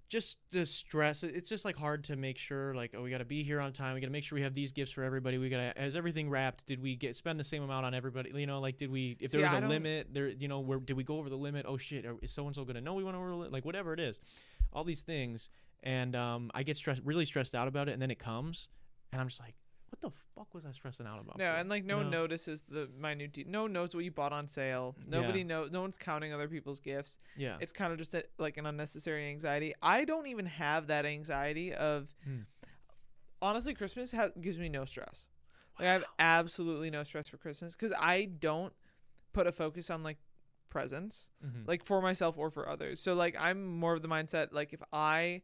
[0.09, 1.23] just the stress.
[1.23, 2.75] It's just like hard to make sure.
[2.75, 3.95] Like oh, we got to be here on time.
[3.95, 5.37] We got to make sure we have these gifts for everybody.
[5.37, 6.65] We got to has everything wrapped.
[6.67, 8.31] Did we get spend the same amount on everybody?
[8.35, 9.17] You know, like did we?
[9.21, 10.29] If there See, was I a limit, there.
[10.29, 11.67] You know, where did we go over the limit?
[11.69, 13.53] Oh shit, are- is so and so gonna know we went over the limit?
[13.53, 14.21] Like whatever it is,
[14.73, 15.51] all these things,
[15.83, 18.69] and um, I get stressed, really stressed out about it, and then it comes,
[19.13, 19.55] and I'm just like,
[19.91, 21.37] what the fuck was I stressing out about?
[21.39, 21.57] No, for?
[21.57, 23.33] and like no one notices the minute.
[23.33, 24.95] De- no one knows what you bought on sale.
[25.05, 25.47] Nobody Yeah.
[25.47, 25.71] knows.
[25.73, 27.19] No one's counting other people's gifts.
[27.37, 27.57] Yeah.
[27.61, 29.75] It's kind of just a, like an unnecessary anxiety.
[29.83, 32.09] I don't even have that anxiety of.
[32.25, 32.43] Hmm.
[33.43, 35.27] Honestly, Christmas has, gives me no stress.
[35.79, 38.73] Like I have absolutely no stress for Christmas because I don't
[39.33, 40.19] put a focus on like
[40.71, 41.67] presents Mhm.
[41.69, 43.01] like for myself or for others.
[43.01, 45.43] So like I'm more of the mindset like if I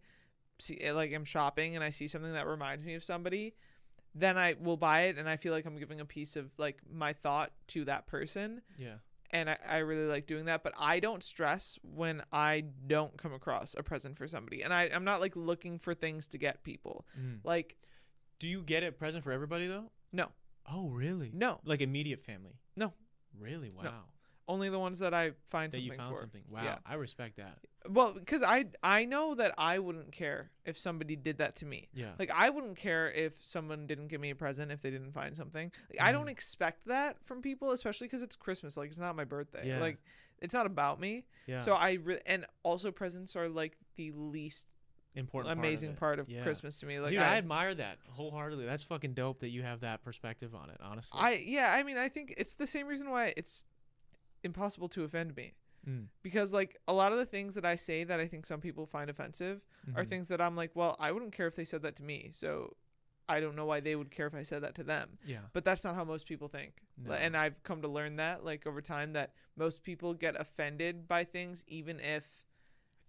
[0.59, 3.55] see eh, like I'm shopping and I see something that reminds me of somebody,
[4.15, 6.79] then I will buy it and I feel like I'm giving a piece of like
[6.91, 8.63] my thought to that person.
[8.79, 8.99] yeah.
[9.33, 10.63] and I, I really like doing that.
[10.63, 14.85] But I don't stress when I don't come across a present for somebody, and I
[14.85, 17.05] I'm not like looking for things to get people.
[17.21, 17.41] Mm.
[17.45, 17.77] Like
[18.39, 19.91] Do you get a present for everybody though?
[20.13, 20.31] No.
[20.69, 21.31] Oh, really?
[21.35, 22.59] no, Like immediate family?
[22.77, 22.93] No.
[23.39, 23.71] Really?
[23.71, 24.05] Wow.
[24.49, 26.21] Only the ones that I find That something you found for.
[26.23, 26.43] something.
[26.51, 26.63] Wow.
[26.65, 26.79] Yeah.
[26.87, 27.59] I respect that.
[27.89, 31.89] Well, because I I know that I wouldn't care if somebody did that to me.
[31.95, 32.13] Yeah.
[32.19, 35.37] Like I wouldn't care if someone didn't give me a present if they didn't find
[35.37, 35.71] something.
[35.91, 36.31] Like, I don't Mhm.
[36.31, 38.77] expect that from people, especially because it's Christmas.
[38.77, 39.69] Like it's not my birthday.
[39.69, 39.81] Yeah.
[39.81, 39.99] Like
[40.39, 41.27] it's not about me.
[41.47, 41.61] yeah.
[41.61, 44.67] So I re- and also presents are like the least
[45.15, 46.31] important amazing part part of, of.
[46.33, 46.43] Yeah.
[46.43, 47.01] Christmas to me.
[47.01, 48.67] Like Dude, I, I, admire that wholeheartedly.
[48.67, 51.19] That's fucking dope that you have that perspective on it, honestly.
[51.21, 53.65] I yeah, I mean I think it's the same reason why it's
[54.47, 55.53] impossible to offend me.
[55.87, 56.07] Mm.
[56.23, 58.87] Because like a lot of the things that I say that I think some people
[58.87, 59.61] find offensive
[59.95, 60.09] are Mhm.
[60.09, 62.31] things that I'm like, well, I wouldn't care if they said that to me.
[62.33, 62.77] So
[63.29, 65.19] I don't know why they would care if I said that to them.
[65.25, 65.43] Yeah.
[65.53, 66.83] But that's not how most people think.
[66.97, 67.13] No.
[67.13, 71.25] And I've come to learn that like over time that most people get offended by
[71.25, 72.25] things even if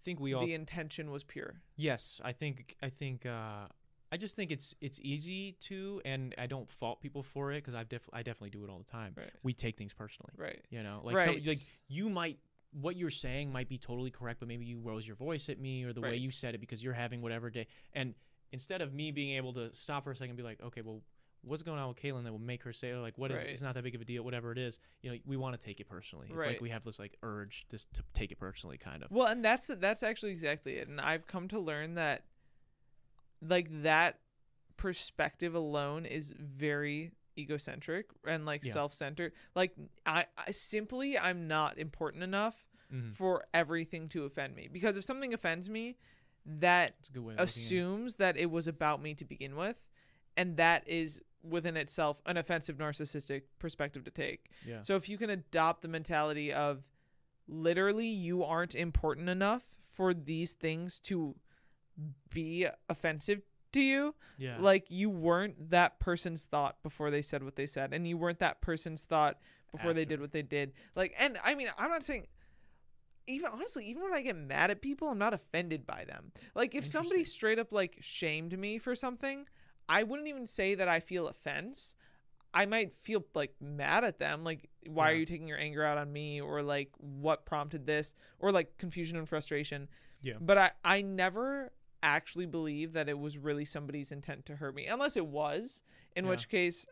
[0.04, 1.62] think we all the intention was pure.
[1.76, 3.68] Yes, I think I think uh,
[4.10, 7.74] I just think it's it's easy to, and I don't fault people for it because
[7.74, 9.14] I've def- I definitely do it all the time.
[9.16, 9.30] Right.
[9.42, 10.64] We take things personally, Right.
[10.70, 12.38] you know, like some, like you might
[12.72, 15.84] what you're saying might be totally correct, but maybe you rose your voice at me
[15.84, 18.14] or the way you said it because you're having whatever day, and
[18.52, 21.02] instead of me being able to stop for a second and be like, okay, well.
[21.42, 23.50] What's going on with Kaylin that will make her say like what is Right.
[23.50, 25.64] it's not that big of a deal whatever it is you know we want to
[25.64, 28.76] take it personally it's like we have this like urge just to take it personally
[28.76, 30.88] kind of Well, and that's that's actually exactly it.
[30.88, 32.24] And I've come to learn that
[33.40, 34.18] like that
[34.76, 38.72] perspective alone is very egocentric and like Yeah.
[38.72, 39.32] self-centered.
[39.54, 39.72] Like
[40.06, 43.14] I, I simply I'm not important enough Mhm.
[43.16, 44.68] for everything to offend me.
[44.72, 45.96] Because if something offends me,
[46.46, 47.50] that it's a good way of looking at it.
[47.60, 49.76] assumes that it was about me to begin with,
[50.36, 54.50] and that is within itself an offensive narcissistic perspective to take.
[54.64, 56.90] yeah So if you can adopt the mentality of
[57.46, 61.36] literally you aren't important enough for these things to
[62.30, 67.56] be offensive to you, yeah like you weren't that person's thought before they said what
[67.56, 69.38] they said and you weren't that person's thought
[69.70, 70.72] before they did what they did.
[70.94, 72.26] Like and I mean, I'm not saying
[73.26, 76.32] even honestly, even when I get mad at people, I'm not offended by them.
[76.54, 79.46] Like if somebody straight up like shamed me for something,
[79.88, 81.94] I wouldn't even say that I feel offense.
[82.54, 85.98] I might feel like mad at them, like why are you taking your anger out
[85.98, 89.88] on me, or like what prompted this, or like confusion and frustration.
[90.22, 90.34] Yeah.
[90.40, 94.86] But I I never actually believe that it was really somebody's intent to hurt me,
[94.86, 95.82] unless it was,
[96.16, 96.30] in Yeah.
[96.30, 96.86] which case,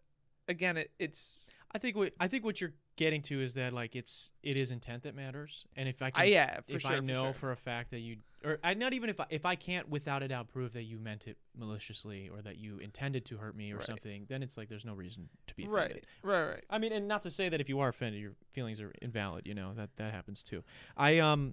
[0.49, 3.95] again, it it's I think what I think what you're getting to is that like
[3.95, 6.93] it's it is intent that matters, and if I can, I yeah for if sure
[6.93, 7.51] I for know for, sure.
[7.53, 10.29] a fact that you, or I not even if I, if I can't without a
[10.29, 13.77] doubt prove that you meant it maliciously or that you intended to hurt me or
[13.77, 13.85] Right.
[13.87, 16.07] something, then it's like there's no reason to be offended.
[16.23, 18.33] right right right I mean, and not to say that if you are offended, your
[18.53, 19.47] feelings are invalid.
[19.47, 20.65] You know that that happens too.
[20.97, 21.53] I um,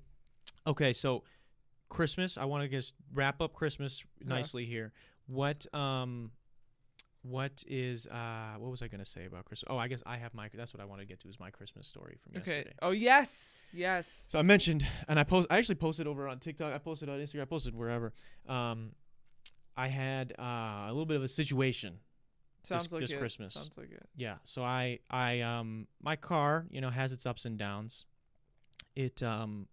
[0.65, 1.23] okay, so
[1.93, 2.37] Christmas.
[2.37, 4.91] I want to just wrap up Christmas nicely here.
[5.27, 6.31] What um,
[7.21, 9.67] what is uh, what was I gonna say about Christmas?
[9.69, 10.49] Oh, I guess I have my.
[10.53, 12.75] That's what I want to get to is my Christmas story from okay yesterday.
[12.81, 15.47] oh yes yes So I mentioned, and I post.
[15.49, 16.73] I actually posted over on TikTok.
[16.73, 17.43] I posted on Instagram.
[17.43, 18.11] I posted wherever.
[18.47, 18.91] Um,
[19.77, 21.99] I had uh, a little bit of a situation
[22.63, 23.19] sounds like this it.
[23.19, 23.53] Christmas.
[23.53, 27.43] sounds like it yeah so i i um my car you know has its ups
[27.43, 28.05] and downs
[28.95, 29.67] it um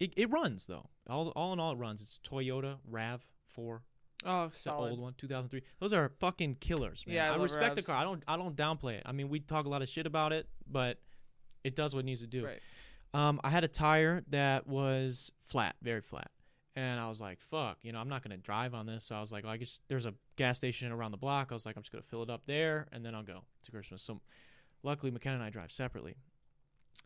[0.00, 0.88] it, it runs though.
[1.08, 2.00] All all in all it runs.
[2.00, 3.82] It's toyota rav 4
[4.24, 4.90] oh it's the solid.
[4.90, 7.16] old one 2003 those are fucking killers man.
[7.16, 7.96] Yeah, I i, respect the car.
[7.96, 9.02] I don't i don't downplay it.
[9.06, 10.98] I mean we talk a lot of shit about it but
[11.62, 12.46] it does what it needs to do.
[12.46, 12.60] Right.
[13.14, 16.30] Um i had a tire that was flat very flat.
[16.76, 19.04] And I was like, fuck, you know, I'm not going to drive on this.
[19.04, 21.48] So I was like, well, I guess there's a gas station around the block.
[21.50, 23.42] I was like, I'm just going to fill it up there and then I'll go.
[23.64, 24.02] To Christmas.
[24.02, 24.20] So
[24.84, 26.14] luckily, McKenna and I drive separately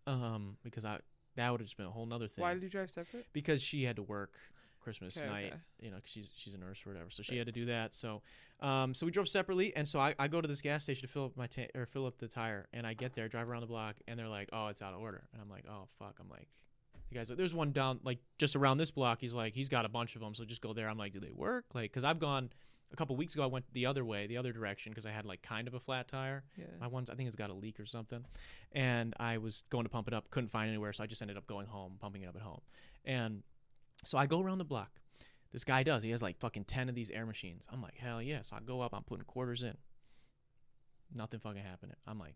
[0.07, 0.99] um, because I
[1.37, 2.43] that would have just been a whole nother thing.
[2.43, 4.33] why did you drive separate because she had to work
[4.81, 5.57] Christmas Okay, night, okay.
[5.81, 7.09] you know, 'cause she's she's a nurse or whatever.
[7.11, 7.39] So she Right.
[7.39, 7.95] had to do that.
[7.95, 8.21] So,
[8.61, 11.13] um, so we drove separately, and so I, I go to this gas station to
[11.13, 13.63] fill up my ta- or fill up the tire, and I get there, drive around
[13.63, 16.19] the block, and they're like, "Oh, it's out of order," and I'm like, "Oh fuck,"
[16.21, 16.49] I'm like.
[17.11, 19.21] The guy's like, there's one down, like just around this block.
[19.21, 20.89] He's like, he's got a bunch of them, so just go there.
[20.89, 21.67] I'm like, do they work?
[21.75, 22.51] Like, cause I've gone
[22.95, 23.43] a couple weeks ago.
[23.43, 25.81] I went the other way, the other direction, because I had like kind of a
[25.81, 26.45] flat tire.
[26.57, 28.25] yeah My one's I think it's got a leak or something,
[28.73, 31.37] and I was going to pump it up, couldn't find anywhere, so I just ended
[31.37, 32.61] up going home, pumping it up at home,
[33.05, 33.43] and
[34.05, 34.91] so I go around the block.
[35.53, 36.03] This guy does.
[36.03, 37.67] He has like fucking ten of these air machines.
[37.73, 38.41] I'm like, hell yeah!
[38.43, 38.93] So I go up.
[38.95, 39.77] I'm putting quarters in.
[41.15, 41.97] Nothing fucking happening.
[42.07, 42.35] I'm like,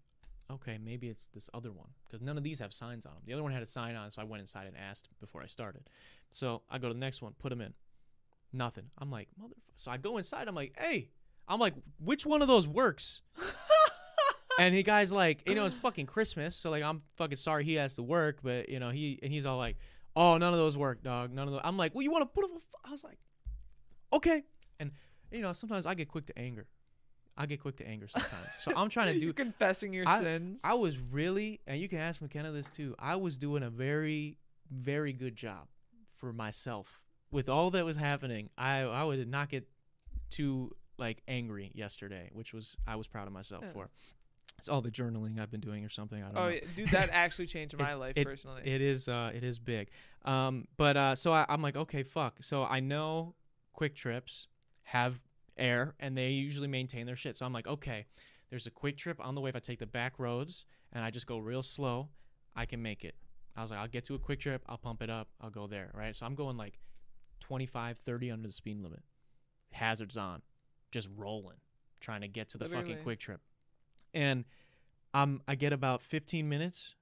[0.50, 3.22] okay, maybe it's this other one because none of these have signs on them.
[3.26, 5.46] The other one had a sign on, so I went inside and asked before I
[5.46, 5.88] started.
[6.30, 7.74] So I go to the next one, put them in.
[8.52, 8.84] Nothing.
[8.98, 9.54] I'm like, mother.
[9.76, 10.48] So I go inside.
[10.48, 11.10] I'm like, hey.
[11.50, 13.22] I'm like, which one of those works?
[14.58, 17.74] and he guy's like, you know, it's fucking Christmas, so like I'm fucking sorry he
[17.74, 19.76] has to work, but you know he and he's all like,
[20.16, 21.62] oh none of those work, dog, none of those.
[21.64, 22.50] I'm like, well you want to put up?
[22.50, 22.62] A f-?
[22.84, 23.18] I was like,
[24.12, 24.42] okay,
[24.80, 24.90] and
[25.30, 26.66] you know sometimes I get quick to anger.
[27.36, 30.20] I get quick to anger sometimes, so I'm trying to do You're confessing your I-
[30.20, 30.60] sins.
[30.64, 32.96] I was really, and you can ask McKenna this too.
[32.98, 34.36] I was doing a very,
[34.70, 35.68] very good job
[36.16, 37.00] for myself
[37.30, 38.50] with all that was happening.
[38.56, 39.68] I I would not get
[40.30, 43.72] too like angry yesterday, which was I was proud of myself Yeah.
[43.72, 43.90] for.
[44.58, 46.20] It's all the journaling I've been doing or something.
[46.20, 46.48] I don't oh, know.
[46.48, 48.62] yeah, dude, that actually changed my life it- personally.
[48.64, 49.88] It is uh it is big.
[50.24, 52.38] Um but uh so I, I'm like, okay, fuck.
[52.40, 53.34] So I know
[53.72, 54.48] Kwik Trips
[54.82, 55.22] have
[55.56, 57.36] air and they usually maintain their shit.
[57.36, 58.06] So I'm like, okay,
[58.50, 61.10] there's a Kwik Trip on the way if I take the back roads and I
[61.10, 62.08] just go real slow,
[62.56, 63.14] I can make it.
[63.54, 65.66] I was like, I'll get to a Kwik Trip, I'll pump it up, I'll go
[65.66, 66.16] there, right?
[66.16, 66.78] So I'm going like
[67.48, 69.02] 25, 30 under the speed limit.
[69.70, 70.42] Hazards on,
[70.90, 71.56] just rolling,
[72.00, 73.40] trying to get to the fucking Kwik Trip.
[74.14, 74.44] And
[75.14, 76.94] um I get about 15 minutes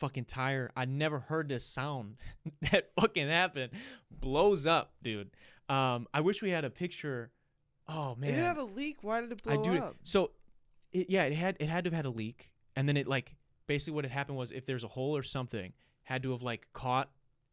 [0.00, 0.70] fucking tire.
[0.76, 2.16] I never heard this sound
[2.70, 3.72] that fucking happened.
[4.10, 5.30] Blows up, dude.
[5.68, 7.30] Um, I wish we had a picture.
[7.88, 8.98] Oh man, didn't have a leak.
[9.02, 9.78] Why did it blow I do.
[9.78, 9.96] up?
[10.04, 10.32] So,
[10.92, 13.36] it, yeah, it had it had to have had a leak, and then it like
[13.66, 15.72] basically what had happened was if there's a hole or something,
[16.02, 17.10] had to have like caught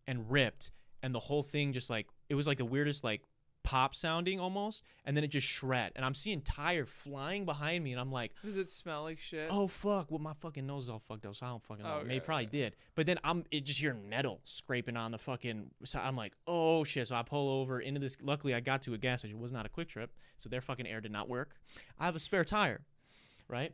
[0.08, 0.72] and ripped,
[1.04, 3.22] and the whole thing just like it was like the weirdest like
[3.68, 7.92] pop sounding almost, and then it just shred, and I'm seeing tire flying behind me,
[7.92, 8.32] and I'm like.
[8.42, 9.50] Does it smell like shit?
[9.52, 10.10] Oh fuck!
[10.10, 12.00] Well, my fucking nose is all fucked up, so I don't fucking know.
[12.02, 12.58] Oh, Maybe probably okay.
[12.58, 15.72] did, but then I'm it just hearing metal scraping on the fucking.
[15.84, 17.10] So I'm like, oh shit!
[17.10, 18.16] So I pull over into this.
[18.22, 19.38] Luckily, I got to a gas station.
[19.38, 21.56] It was not a Kwik Trip, so their fucking air did not work.
[22.00, 22.82] I have a spare tire,
[23.50, 23.74] right?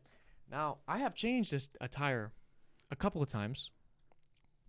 [0.50, 2.32] Now I have changed this a tire
[2.90, 3.70] a couple of times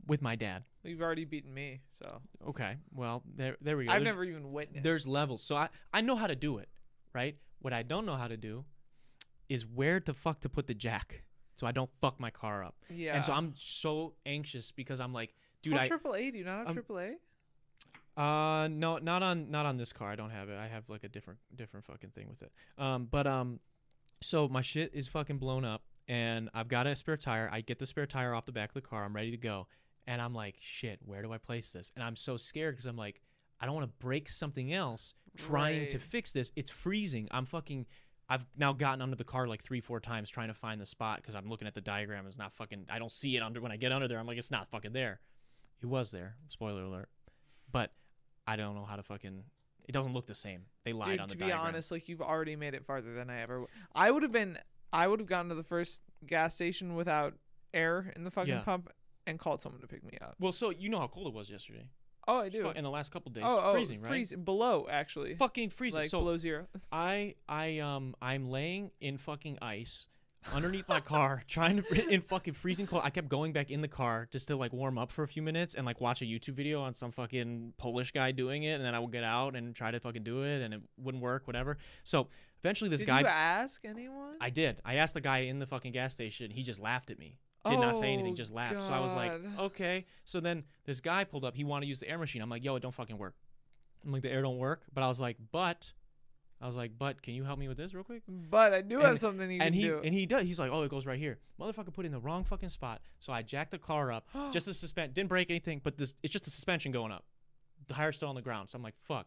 [0.07, 0.65] with my dad.
[0.83, 3.93] You've already beaten me, so Okay, well there there we go.
[3.93, 4.85] I've There's- never even witnessed.
[4.85, 5.43] there's levels.
[5.43, 6.69] So I I know how to do it,
[7.15, 7.37] right?
[7.61, 8.65] What I don't know how to do
[9.49, 11.23] is where the fuck to put the jack
[11.57, 12.75] so I don't fuck my car up.
[12.91, 13.15] yeah.
[13.15, 16.31] And so I'm so anxious because I'm like, dude, Call I triple A.
[16.31, 17.17] Do you not have um, triple A?
[18.17, 20.11] uh no not on not on this car.
[20.11, 20.57] I don't have it.
[20.57, 22.53] I have like a different different fucking thing with it.
[22.79, 23.61] Um but um
[24.23, 27.49] so my shit is fucking blown up and I've got a spare tire.
[27.53, 29.05] I get the spare tire off the back of the car.
[29.05, 29.67] I'm ready to go.
[30.07, 31.91] And I'm like, shit, where do I place this?
[31.97, 33.21] And I'm so scared because I'm like,
[33.61, 36.53] I don't want to break something else trying to fix this.
[36.57, 37.29] It's freezing.
[37.31, 37.87] I'm fucking.
[38.29, 41.19] I've now gotten under the car like three, four times trying to find the spot
[41.21, 42.27] because I'm looking at the diagram.
[42.27, 42.87] It's not fucking.
[42.91, 44.19] I don't see it under when I get under there.
[44.19, 45.21] I'm like, it's not fucking there.
[45.83, 46.37] It was there.
[46.49, 47.09] Spoiler alert.
[47.71, 47.93] But
[48.47, 49.45] I don't know how to fucking.
[49.87, 50.63] It doesn't look the same.
[50.85, 51.59] They lied Dude, on the diagram.
[51.59, 53.55] to be honest, like you've already made it farther than I ever.
[53.55, 54.59] W- I would have been.
[54.93, 57.35] I would have gone to the first gas station without
[57.75, 58.61] air in the fucking Yeah.
[58.61, 58.89] pump
[59.27, 60.37] and called someone to pick me up.
[60.39, 61.89] well, so you know how cold it was yesterday.
[62.27, 62.71] Oh, I do.
[62.71, 63.45] in the last couple days.
[63.47, 64.09] oh, oh, freezing, right?
[64.09, 65.35] freezing below actually.
[65.35, 66.03] Fucking freezing.
[66.03, 66.67] Like so below zero.
[66.91, 70.07] I I um I'm laying in fucking ice
[70.53, 73.03] underneath my car trying to in fucking freezing cold.
[73.05, 75.43] I kept going back in the car just to like warm up for a few
[75.43, 78.85] minutes and like watch a YouTube video on some fucking Polish guy doing it and
[78.85, 81.47] then I would get out and try to fucking do it and it wouldn't work
[81.47, 81.79] whatever.
[82.05, 82.29] So
[82.63, 84.37] eventually this Did guy Did you ask anyone?
[84.41, 84.81] I did.
[84.85, 86.51] I asked the guy in the fucking gas station.
[86.51, 87.39] He just laughed at me.
[87.69, 88.83] Did not say anything, Oh, just laughed.
[88.83, 89.65] So I was like, God.
[89.67, 90.05] okay.
[90.25, 91.55] So then this guy pulled up.
[91.55, 92.43] He wanted to use the air machine.
[92.43, 93.35] I'm like, yo, it don't fucking work.
[94.05, 94.83] I'm like, the air don't work.
[94.93, 95.93] But I was like, but,
[96.61, 98.23] I was like, but, can you help me with this real quick?
[98.29, 100.01] But I do have something you and can he do.
[100.05, 100.43] and he does.
[100.43, 101.39] He's like, oh, it goes right here.
[101.61, 103.01] Motherfucker put it in the wrong fucking spot.
[103.19, 105.15] So I jacked the car up just to suspend.
[105.15, 107.25] Didn't break anything, but this it's just the suspension going up.
[107.87, 108.69] The tire's still on the ground.
[108.69, 109.27] So I'm like, fuck.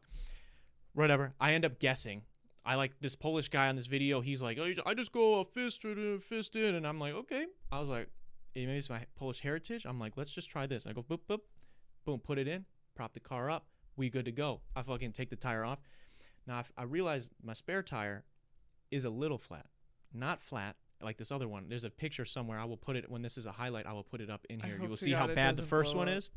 [0.93, 1.33] Whatever.
[1.39, 2.23] I end up guessing.
[2.65, 4.19] I like this Polish guy on this video.
[4.19, 5.85] He's like, oh, I just go a fist
[6.27, 7.45] fist in, and I'm like, okay.
[7.71, 8.09] I was like,
[8.65, 9.85] maybe it's my Polish heritage.
[9.85, 10.85] I'm like, let's just try this.
[10.87, 11.39] I go boop boop,
[12.05, 12.65] boom, put it in,
[12.95, 13.65] prop the car up.
[13.95, 14.61] We good to go.
[14.75, 15.79] I fucking take the tire off.
[16.45, 18.23] Now I- I realize my spare tire
[18.91, 19.65] is a little flat,
[20.13, 21.65] not flat like this other one.
[21.69, 22.57] There's a picture somewhere.
[22.59, 23.85] I will put it when this is a highlight.
[23.85, 24.79] I will put it up in here.
[24.81, 26.17] You will see how bad the first one up.
[26.17, 26.29] is.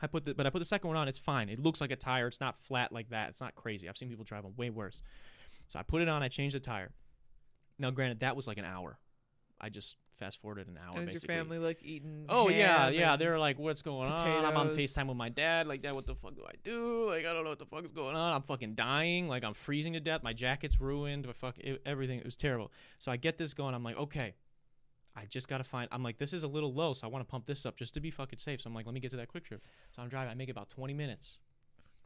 [0.00, 1.08] I put the but I put the second one on.
[1.08, 1.48] It's fine.
[1.48, 2.26] It looks like a tire.
[2.26, 3.30] It's not flat like that.
[3.30, 3.88] It's not crazy.
[3.88, 5.00] I've seen people drive them way worse.
[5.68, 6.22] So I put it on.
[6.22, 6.92] I changed the tire.
[7.78, 8.98] Now, granted, that was like an hour.
[9.60, 10.98] I just fast forwarded an hour.
[10.98, 12.24] and is your family like eating?
[12.28, 13.16] Oh yeah, yeah.
[13.16, 14.70] They're like, "What's going on?" I'm on.
[14.70, 15.66] Facetime with my dad.
[15.66, 17.06] Like, Dad, what the fuck do I do?
[17.06, 18.32] Like, I don't know what the fuck is going on.
[18.32, 19.28] I'm fucking dying.
[19.28, 20.22] Like, I'm freezing to death.
[20.22, 21.26] My jacket's ruined.
[21.26, 22.18] My fuck, it, everything.
[22.18, 22.72] It was terrible.
[22.98, 23.74] So I get this going.
[23.74, 24.34] I'm like, okay,
[25.14, 25.88] I just gotta find.
[25.92, 27.94] I'm like, this is a little low, so I want to pump this up just
[27.94, 28.60] to be fucking safe.
[28.60, 29.62] So I'm like, let me get to that Kwik Trip.
[29.92, 30.30] So I'm driving.
[30.30, 31.38] I make about 20 minutes,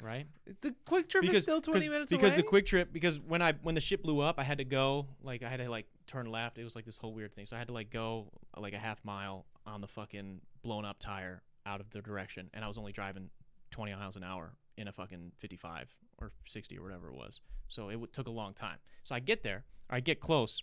[0.03, 0.27] right?
[0.61, 2.43] the Kwik Trip is still twenty minutes because away.
[2.43, 5.07] the Kwik Trip because when I when the ship blew up, I had to go
[5.23, 6.59] like I had to like turn left.
[6.59, 7.47] It was like this whole weird thing.
[7.47, 10.99] So I had to like go like a half mile on the fucking blown up
[10.99, 13.31] tire out of the direction, and I was only driving
[13.71, 17.41] 20 miles an hour in a fucking 55 or 60 or whatever it was.
[17.69, 18.79] So it w- took a long time.
[19.05, 20.63] So I get there, I get close,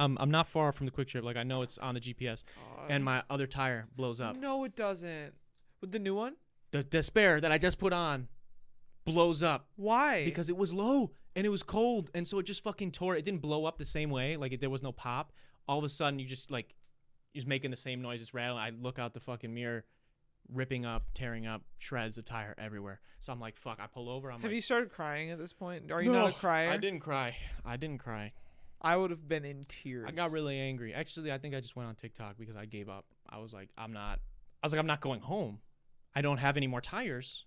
[0.00, 1.24] I'm I'm not far from the Kwik Trip.
[1.24, 2.42] Like I know it's on the GPS,
[2.88, 4.36] and my other tire blows up.
[4.36, 5.34] No, it doesn't.
[5.80, 6.34] With the new one?
[6.72, 8.28] The the spare that I just put on
[9.04, 10.24] blows up Why?
[10.24, 13.16] because it was low and it was cold, and so it just fucking tore.
[13.16, 14.36] It didn't blow up the same way.
[14.36, 15.32] Like it, there was no pop.
[15.66, 16.74] All of a sudden, you just like
[17.32, 18.20] you're making the same noise.
[18.20, 18.62] It's rattling.
[18.62, 19.84] I look out the fucking mirror,
[20.52, 23.00] ripping up, tearing up shreds of tire everywhere.
[23.20, 23.78] So I'm like, fuck.
[23.80, 24.30] I pull over.
[24.30, 25.90] I'm have like, you started crying at this point?
[25.90, 26.70] Are you no, not a crier?
[26.70, 27.36] I didn't cry.
[27.64, 28.32] I didn't cry.
[28.82, 30.06] I would have been in tears.
[30.08, 30.92] I got really angry.
[30.92, 33.06] Actually, I think I just went on TikTok because I gave up.
[33.30, 34.18] I was like, I'm not.
[34.62, 35.60] I was like, I'm not going home.
[36.14, 37.46] I don't have any more tires.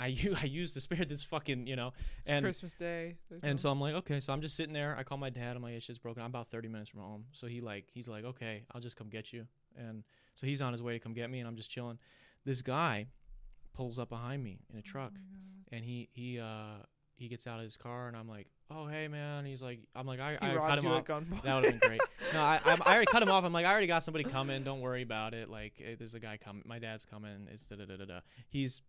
[0.00, 3.16] I u- I used the spare this fucking you know, It's and Christmas Day.
[3.42, 4.18] And so I'm like, okay.
[4.20, 4.96] So I'm just sitting there.
[4.98, 5.56] I call my dad.
[5.56, 6.22] I'm like, it's just broken.
[6.22, 7.24] I'm about 30 minutes from home.
[7.32, 9.46] So he like, he's like, okay, I'll just come get you.
[9.76, 10.02] And
[10.34, 11.98] so he's on his way to come get me, and I'm just chilling.
[12.44, 13.06] This guy
[13.74, 15.12] pulls up behind me in a truck,
[15.70, 16.82] and he he uh
[17.14, 19.44] he gets out of his car, and I'm like, oh hey man.
[19.44, 21.04] He's like, I'm like, I, I cut him off.
[21.44, 22.00] That would have been great.
[22.32, 23.42] No, I, I, I already cut him off.
[23.44, 24.62] I'm like, I already got somebody coming.
[24.62, 25.50] Don't worry about it.
[25.50, 26.62] Like, eh, there's a guy coming.
[26.64, 27.48] My dad's coming.
[27.52, 28.20] It's da da da da da.
[28.48, 28.82] He's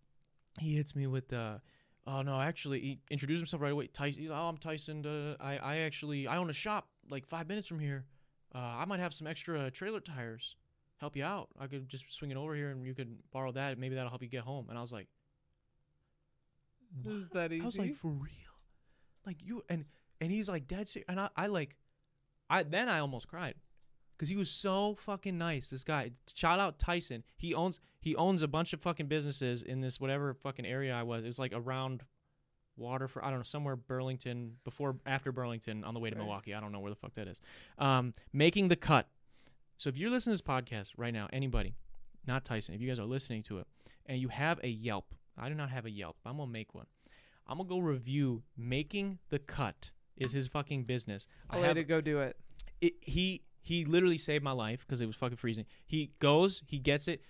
[0.60, 1.62] he hits me with the.
[2.08, 2.42] Oh no!
[2.42, 3.88] Actually, he introduced himself right away.
[3.88, 4.28] Tyson.
[4.32, 5.02] Oh, I'm Tyson.
[5.04, 5.36] Da.
[5.40, 8.06] I I actually I own a shop like five minutes from here.
[8.54, 10.56] Uh, I might have some extra trailer tires.
[10.98, 11.50] Help you out.
[11.60, 13.80] I could just swing it over here and you could borrow that.
[13.80, 14.68] Maybe that'll help you get home.
[14.70, 15.08] And I was like,
[17.06, 17.62] Is that easy?
[17.62, 18.32] I was like, for real?
[19.26, 19.86] Like you and
[20.20, 21.06] and he's like dead serious.
[21.10, 21.76] And I, I like,
[22.50, 23.56] I then I almost cried,
[24.16, 25.70] because he was so fucking nice.
[25.70, 27.24] This guy, shout out Tyson.
[27.36, 31.04] He owns he owns a bunch of fucking businesses in this whatever fucking area I
[31.04, 31.24] was.
[31.24, 32.04] It was like around
[32.78, 33.24] Waterford.
[33.24, 36.22] I don't know somewhere Burlington before after Burlington on the way to Right.
[36.24, 36.54] Milwaukee.
[36.54, 37.40] I don't know where the fuck that is.
[37.78, 39.08] Um, making the cut.
[39.78, 41.76] So if you're listening to this podcast right now, anybody,
[42.28, 43.68] not Tyson, if you guys are listening to it
[44.06, 46.18] and you have a Yelp, I do not have a Yelp.
[46.26, 46.86] I'm gonna make one.
[47.48, 49.92] I'm gonna go review making the cut.
[50.18, 51.28] Is his fucking business?
[51.50, 52.38] I have to go do it.
[52.80, 55.66] it, he he literally saved my life because it was fucking freezing.
[55.88, 57.22] He goes, he gets it.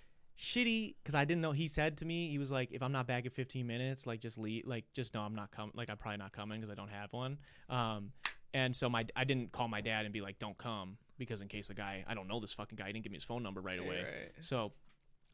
[0.42, 1.52] Shitty, because I didn't know.
[1.52, 4.18] He said to me, he was like, "If I'm not back in 15 minutes, like
[4.18, 5.72] just leave, like just know I'm not coming.
[5.76, 7.38] Like I'm probably not coming because I don't have one."
[7.70, 8.10] Um,
[8.52, 11.48] and so my I didn't call my dad and be like, "Don't come," because in
[11.48, 13.44] case the guy I don't know this fucking guy he didn't give me his phone
[13.44, 14.02] number right away.
[14.02, 14.32] right.
[14.40, 14.72] So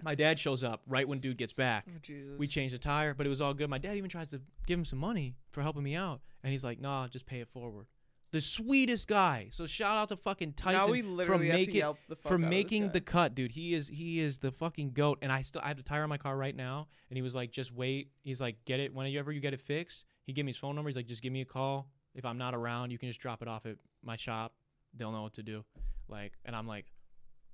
[0.03, 1.87] my dad shows up right when dude gets back.
[1.89, 2.39] Oh, Jesus.
[2.39, 3.71] We changed the tire, but it was all good.
[3.71, 6.65] My dad even tries to give him some money for helping me out, and he's
[6.65, 7.87] like, "Nah, just pay it forward."
[8.31, 9.49] The sweetest guy.
[9.51, 12.41] So shout out to fucking Tyson for literally have to making the for out of
[12.43, 13.53] this making the cut, dude.
[13.53, 15.19] He is he is the fucking goat.
[15.23, 17.35] And I still I have the tire on my car right now, and he was
[17.35, 20.51] like, "Just wait." He's like, "Get it whenever you get it fixed." He gave me
[20.51, 20.91] his phone number.
[20.91, 21.89] He's like, "Just give me a call.
[22.15, 24.53] If I'm not around, you can just drop it off at my shop.
[24.95, 25.65] They'll know what to do."
[26.07, 26.93] Like, and I'm like,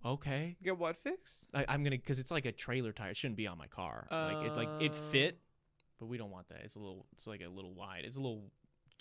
[0.05, 1.47] "Okay." get what fixed?
[1.55, 3.11] I, I'm gonna because it's like a trailer tire.
[3.11, 4.09] It shouldn't be on my car.
[4.11, 5.11] like it like it Uh.
[5.11, 5.39] fit,
[6.01, 6.63] but we don't want that.
[6.65, 7.07] It's a little.
[7.17, 8.05] It's like a little wide.
[8.05, 8.51] It's a little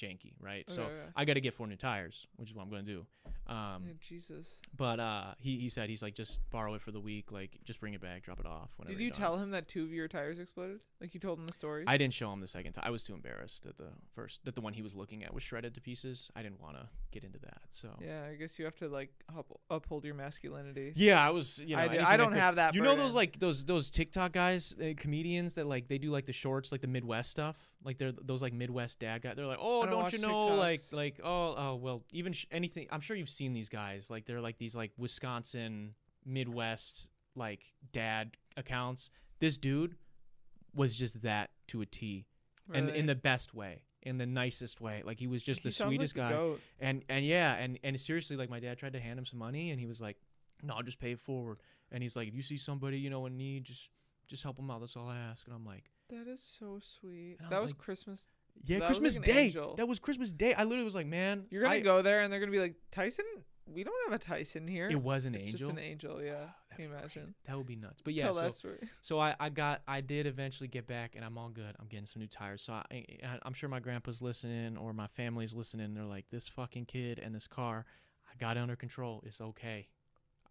[0.02, 0.70] janky, right?
[0.70, 1.10] so Okay, okay.
[1.16, 3.06] I got to get four new tires, which is what I'm gonna do.
[3.48, 4.60] Um, Yeah, Jesus.
[4.76, 7.32] but uh, he he said he's like just borrow it for the week.
[7.32, 8.70] Like just bring it back, drop it off.
[8.78, 10.80] Whenever Did you done." tell him that two of your tires exploded?
[11.02, 11.84] Like you told him the story?
[11.88, 12.84] I didn't show him the second time.
[12.88, 15.44] I was too embarrassed that the first that the one he was looking at was
[15.44, 16.32] shredded to pieces.
[16.36, 17.62] I didn't want to get into that.
[17.72, 20.92] So yeah, I guess you have to like up- uphold your masculinity.
[20.96, 21.60] Yeah, I was.
[21.60, 22.76] You know, I, did- I don't could- have that.
[22.76, 26.26] You know those like those those TikTok guys, uh, comedians that like they do like
[26.26, 27.56] the shorts, like the Midwest stuff.
[27.84, 29.36] Like they're those like Midwest dad guys.
[29.36, 30.94] They're like, oh, don't don't, you know, like TikToks.
[30.94, 32.88] like oh oh well, even sh- anything.
[32.92, 34.10] I'm sure you've seen these guys.
[34.10, 35.94] Like they're like these like Wisconsin
[36.26, 39.10] Midwest like dad accounts.
[39.40, 39.96] This dude
[40.76, 42.26] was just that to a T,
[42.74, 45.02] and in the best way, in the nicest way.
[45.06, 47.80] Like he was just He the sounds like sweetest the guy and and yeah and
[47.84, 50.18] and seriously like my dad tried to hand him some money and he was like
[50.62, 51.58] no i'll just pay it forward
[51.92, 53.90] and he's like if you see somebody you know in need just
[54.28, 57.38] just help them out that's all i ask and i'm like That is so sweet.
[57.50, 58.30] That was was like, Christmas.
[58.66, 59.76] yeah That was like christmas day angel.
[59.76, 62.32] that was christmas day i literally was like man You're gonna I- go there and
[62.32, 63.26] they're gonna be like Tyson.
[63.66, 64.90] We don't have a Tyson here.
[64.90, 66.22] it was an it's angel just an angel.
[66.22, 66.48] Yeah.
[66.76, 67.10] Can you imagine?
[67.10, 67.34] crazy.
[67.46, 68.70] that would be nuts but yeah Tell so
[69.02, 71.76] so I, I got I did eventually get back and I'm all good.
[71.80, 72.62] I'm getting some new tires.
[72.62, 75.94] So I, I I'm sure my grandpa's listening or my family's listening.
[75.94, 77.86] They're like this fucking kid and this car.
[78.32, 79.24] I got it under control.
[79.26, 79.88] It's okay.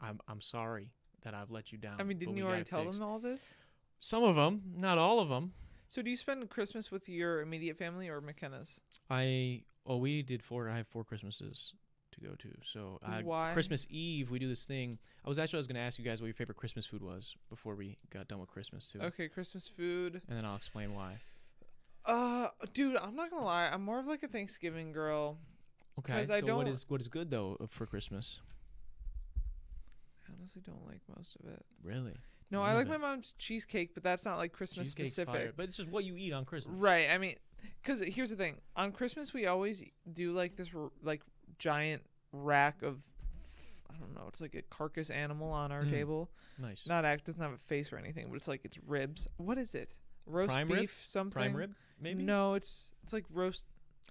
[0.00, 1.96] I'm I'm sorry that I've let you down.
[1.98, 3.54] I mean, didn't you already tell fixed." them all this?
[4.00, 5.52] Some of them, not all of them.
[5.88, 8.80] So do you spend Christmas with your immediate family or McKenna's?
[9.10, 10.68] I oh we did four.
[10.68, 11.74] I have four Christmases
[12.12, 12.48] to go to.
[12.62, 13.52] So I, Why?
[13.52, 14.98] Christmas Eve we do this thing.
[15.24, 17.34] I was actually I was gonna ask you guys what your favorite Christmas food was
[17.50, 20.20] before we got done with Christmas too, Okay, Christmas food.
[20.28, 21.16] and then I'll explain why.
[22.04, 23.68] Uh, dude, I'm not gonna lie.
[23.72, 25.38] I'm more of like a Thanksgiving girl.
[25.98, 28.40] Okay, so I what don't- is what is good though uh, for Christmas?
[30.28, 31.64] I honestly don't like most of it.
[31.82, 32.14] Really?
[32.50, 35.32] No, None I like my mom's cheesecake, but that's not like Christmas specific.
[35.34, 36.74] fire, but it's just what you eat on Christmas.
[36.76, 37.08] Right.
[37.10, 37.36] I mean,
[37.82, 39.82] because here's the thing: on Christmas, we always
[40.12, 40.68] do like this
[41.02, 41.22] like
[41.62, 42.02] giant
[42.32, 43.02] rack of
[43.90, 44.24] I don't know.
[44.28, 45.90] It's like a carcass animal on our Mm.
[45.90, 46.30] table.
[46.58, 46.86] Nice.
[46.86, 49.28] Not act doesn't have a face or anything, but it's like it's ribs.
[49.36, 49.96] What is it?
[50.26, 50.90] Roast Prime beef rib?
[51.02, 51.32] something.
[51.32, 52.22] Prime rib, maybe.
[52.22, 53.64] No, it's it's like roast.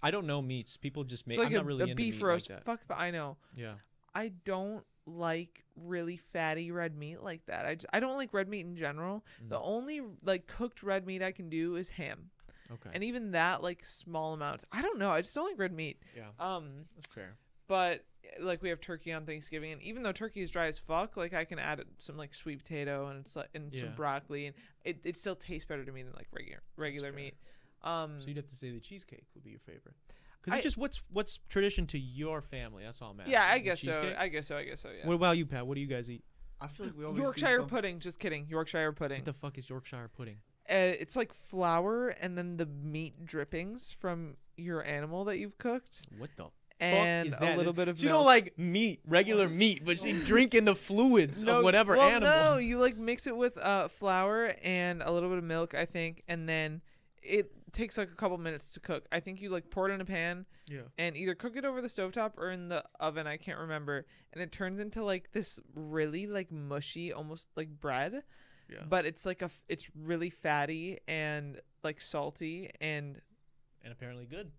[0.04, 0.78] I don't know meats.
[0.78, 1.38] People just make.
[1.40, 2.50] Like I'm a, not really a into beef meat roast.
[2.50, 2.64] like.
[2.64, 3.38] Fuck, I know.
[3.56, 3.74] Yeah.
[4.14, 7.66] I don't like really fatty red meat like that.
[7.66, 9.26] I, just, I don't like red meat in general.
[9.50, 9.62] The Mm.
[9.64, 12.30] only like cooked red meat I can do is ham,
[12.74, 12.90] Okay.
[12.94, 14.66] and even that like small amounts.
[14.72, 15.12] I don't know.
[15.12, 16.00] I just don't like red meat.
[16.16, 17.36] yeah, Um, that's fair.
[17.68, 20.78] but eh, like we have turkey on Thanksgiving, and even though turkey is dry as
[20.78, 23.82] fuck, like I can add some like sweet potato and it's like and Yeah.
[23.86, 24.56] some broccoli, and
[24.86, 27.36] it, it still tastes better to me than like regular regular meat.
[27.84, 29.96] Um, So you'd have to say the cheesecake would be your favorite.
[30.42, 32.84] Because I- it's just what's what's tradition to your family.
[32.84, 33.32] That's all I'm asking.
[33.34, 34.14] yeah, I guess so.
[34.18, 34.56] I guess so.
[34.58, 34.90] I guess so.
[34.90, 35.06] Yeah.
[35.08, 35.66] What about you, Pat?
[35.68, 36.24] What do you guys eat?
[36.60, 38.00] I feel like we always Yorkshire some- pudding.
[38.00, 38.46] Just kidding.
[38.48, 39.20] Yorkshire pudding.
[39.20, 40.38] What the fuck is Yorkshire pudding?
[40.72, 46.02] Uh, it's like flour and then the meat drippings from your animal that you've cooked,
[46.18, 46.46] What the
[46.80, 48.18] and a little bit of She milk.
[48.20, 52.54] don't like meat, regular meat, but she drinking the fluids of whatever well, animal.
[52.54, 55.86] No, you like mix it with uh, flour and a little bit of milk, I
[55.86, 56.82] think, and then
[57.22, 59.06] it takes like a couple minutes to cook.
[59.12, 60.82] I think you like pour it in a pan Yeah.
[60.98, 63.28] and either cook it over the stovetop or in the oven.
[63.28, 68.24] I can't remember, and it turns into like this really like mushy, almost like bread,
[68.72, 68.80] Yeah.
[68.88, 73.20] but it's like a f- it's really fatty and like salty and
[73.84, 74.52] and apparently good.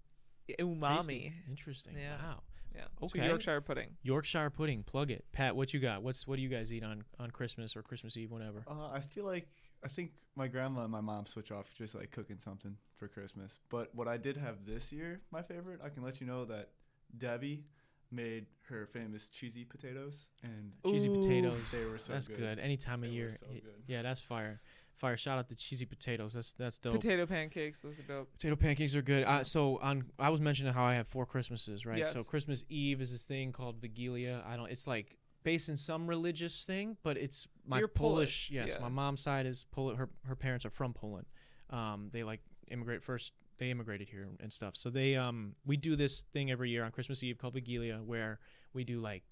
[0.58, 0.96] umami.
[0.98, 1.32] Tasty.
[1.48, 1.94] Interesting.
[1.96, 2.16] Yeah.
[2.22, 2.42] Wow.
[2.74, 2.82] Yeah.
[3.02, 3.20] Okay.
[3.20, 3.90] So Yorkshire pudding.
[4.02, 4.82] Yorkshire pudding.
[4.82, 5.24] Plug it.
[5.32, 6.02] Pat, what you got?
[6.02, 8.64] What's what do you guys eat on on Christmas or Christmas Eve, whenever?
[8.66, 9.48] Uh, I feel like
[9.84, 13.58] I think my grandma and my mom switch off just like cooking something for Christmas.
[13.68, 16.70] But what I did have this year, my favorite, I can let you know that
[17.16, 17.64] Debbie
[18.12, 21.16] made her famous cheesy potatoes, and Cheesy Ooh.
[21.20, 21.60] potatoes.
[21.72, 22.38] they were so that's good.
[22.38, 22.58] good.
[22.58, 23.36] Any time of They were year.
[23.38, 23.62] so good.
[23.86, 24.60] Yeah, that's fire.
[24.96, 25.16] Fire.
[25.16, 26.32] Shout out to cheesy potatoes.
[26.34, 26.94] That's that's dope.
[27.00, 27.80] Potato pancakes.
[27.80, 28.32] Those are dope.
[28.32, 29.24] Potato pancakes are good.
[29.24, 31.98] Uh, so on, I was mentioning how I have four Christmases, right?
[31.98, 32.12] Yes.
[32.12, 34.46] So Christmas Eve is this thing called Wigilia.
[34.46, 34.70] I don't.
[34.70, 38.80] It's like based in some religious thing, but it's my You're Polish, Yes, yeah.
[38.80, 39.98] my mom's side is Polish.
[39.98, 41.26] Her her parents are from Poland.
[41.70, 42.40] Um, they like
[42.70, 43.32] immigrate first.
[43.58, 44.76] They immigrated here and stuff.
[44.76, 48.38] So they um we do this thing every year on Christmas Eve called Wigilia, where
[48.72, 49.22] we do like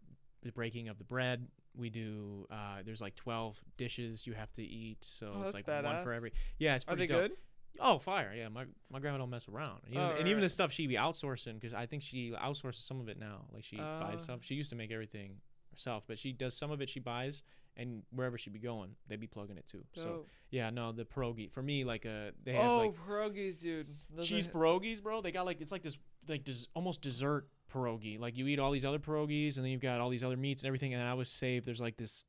[0.42, 1.46] the breaking of the bread.
[1.76, 2.46] We do.
[2.50, 6.12] Uh, there's like 12 dishes you have to eat, so Oh, it's like one for
[6.12, 6.32] every.
[6.58, 7.22] Yeah, it's Are pretty they dope.
[7.30, 7.32] good?
[7.78, 8.34] Oh, fire!
[8.36, 9.80] Yeah, my my grandma don't mess around.
[9.88, 13.00] Even, Oh, and even the stuff she be outsourcing because I think she outsources some
[13.00, 13.46] of it now.
[13.52, 14.24] Like she buys Oh.
[14.26, 14.40] some.
[14.42, 15.36] She used to make everything
[15.70, 16.88] herself, but she does some of it.
[16.88, 17.42] She buys,
[17.76, 19.84] and wherever she be going, they be plugging it too.
[19.94, 23.88] So yeah, no, the pierogi for me like uh they have oh, like pierogies, dude.
[24.14, 25.20] Those cheese are- pierogies, bro.
[25.20, 25.98] They got like it's like this
[26.28, 28.18] like almost dessert pierogi.
[28.18, 30.62] Like you eat all these other pierogies, and then you've got all these other meats
[30.62, 30.94] and everything.
[30.94, 31.66] And I was saved.
[31.66, 32.24] There's like this,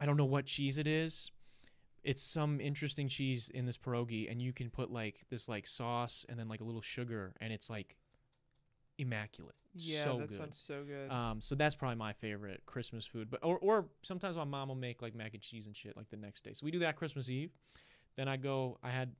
[0.00, 1.30] I don't know what cheese it is.
[2.02, 6.26] It's some interesting cheese in this pierogi, and you can put like this like sauce
[6.28, 7.96] and then like a little sugar, and it's like
[8.98, 9.54] immaculate.
[9.74, 10.38] Yeah, so that good.
[10.38, 11.10] sounds so good.
[11.10, 13.28] Um, so that's probably my favorite Christmas food.
[13.30, 16.08] But or or sometimes my mom will make like mac and cheese and shit like
[16.10, 16.52] the next day.
[16.54, 17.50] So we do that Christmas Eve.
[18.16, 18.78] Then I go.
[18.82, 19.12] I had.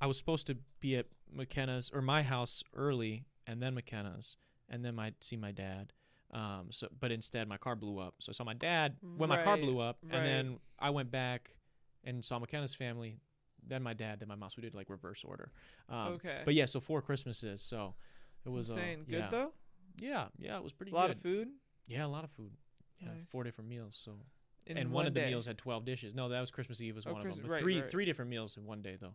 [0.00, 4.36] I was supposed to be at McKenna's or my house early, and then McKenna's,
[4.68, 5.92] and then my see my dad.
[6.32, 8.14] Um, so but instead my car blew up.
[8.20, 10.14] So I saw my dad when my car blew up, right.
[10.14, 11.50] and then I went back
[12.04, 13.18] and saw McKenna's family.
[13.66, 14.50] Then my dad, then my mom.
[14.50, 15.50] So we did like reverse order.
[15.88, 16.42] Um, okay.
[16.44, 17.60] But yeah, so four Christmases.
[17.60, 17.94] So
[18.48, 19.28] it was uh, good yeah.
[19.30, 19.52] though.
[20.00, 20.96] Yeah, yeah, it was pretty good.
[20.96, 21.16] A lot good.
[21.16, 21.48] of food.
[21.88, 22.52] Yeah, a lot of food.
[23.00, 23.26] Yeah, Nice.
[23.30, 23.98] four different meals.
[24.02, 24.12] So
[24.66, 26.14] In and one, of the meals had twelve dishes.
[26.14, 27.46] No, that was Christmas Eve was Oh, one of them.
[27.50, 27.90] Right, three right.
[27.90, 29.14] three different meals in one day though.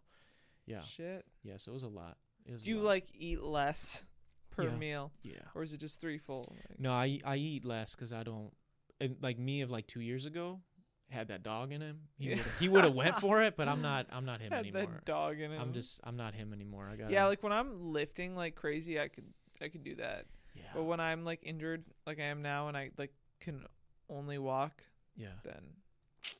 [0.65, 1.25] Yeah, Shit.
[1.43, 1.57] yeah.
[1.57, 2.17] So it was a lot.
[2.49, 2.86] Was a Do you lot.
[2.86, 4.05] like eat less
[4.51, 4.75] per Yeah.
[4.75, 5.34] meal, Yeah.
[5.55, 6.47] or is it just three full?
[6.69, 8.53] Like, No, I I eat less because I don't.
[9.01, 10.61] And like me of like two years ago,
[11.10, 11.99] had that dog in him.
[12.18, 12.36] He Yeah.
[12.38, 14.91] would he would have went for it, but I'm not I'm not him had anymore.
[14.93, 15.62] that dog in him.
[15.62, 16.89] I'm just I'm not him anymore.
[16.91, 19.26] I got Yeah, like when I'm lifting like crazy, I could
[19.62, 20.26] I could do that.
[20.56, 23.66] yeah But when I'm like injured, like I am now, and I like can
[24.10, 24.84] only walk,
[25.16, 25.28] yeah.
[25.43, 25.62] then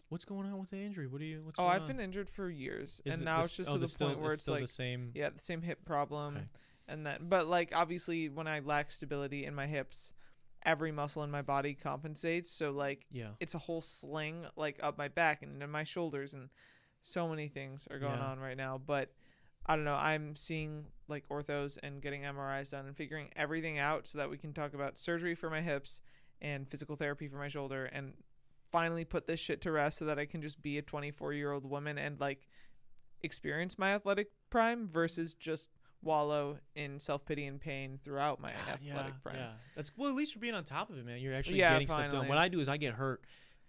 [0.10, 1.08] What's going on with the injury?
[1.08, 1.42] What are you?
[1.44, 1.88] What's oh, I've on?
[1.88, 4.08] been injured for years, Is and it now the it's just oh, to the still,
[4.10, 5.12] point where it's it's still like the same.
[5.16, 6.46] yeah, the same hip problem, Okay.
[6.88, 10.13] and then but like obviously when I lack stability in my hips,
[10.66, 12.52] every muscle in my body compensates.
[12.52, 13.32] So like Yeah.
[13.40, 16.50] it's a whole sling like up my back and in my shoulders and
[17.02, 18.28] so many things are going Yeah.
[18.28, 19.12] on right now but
[19.66, 24.08] i don't know i'm seeing like orthos and getting mris done and figuring everything out
[24.08, 26.00] so that we can talk about surgery for my hips
[26.42, 28.14] and physical therapy for my shoulder and
[28.72, 31.52] finally put this shit to rest so that i can just be a 24 year
[31.52, 32.48] old woman and like
[33.22, 35.70] experience my athletic prime versus just
[36.04, 40.10] wallow in self-pity and pain throughout my God, athletic yeah, prime Yeah, that's well.
[40.10, 41.20] At least you're being on top of it, man.
[41.20, 42.28] You're actually Yeah, getting stuff done.
[42.28, 43.24] What I do is I get hurt,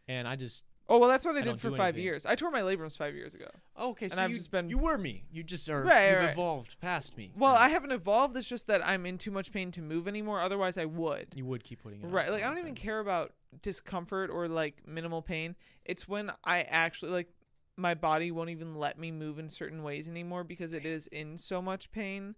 [0.08, 2.02] and I just Oh well, that's what I I did for five anything.
[2.04, 2.26] years.
[2.26, 3.48] I tore my labrums five years ago.
[3.74, 5.24] Oh, okay, so I've you, just been- you were me.
[5.32, 6.32] You just are Right, you've right.
[6.32, 7.32] evolved past me.
[7.34, 7.60] Well, Yeah.
[7.60, 8.36] I haven't evolved.
[8.36, 10.40] It's just that I'm in too much pain to move anymore.
[10.42, 11.28] Otherwise, I would.
[11.34, 12.30] you would keep putting it Right.
[12.30, 13.32] Like I don't even care about
[13.62, 15.56] discomfort or like minimal pain.
[15.86, 17.28] It's when I actually like
[17.76, 21.38] my body won't even let me move in certain ways anymore because it is in
[21.38, 22.34] so much pain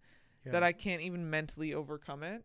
[0.53, 2.45] that I can't even mentally overcome it.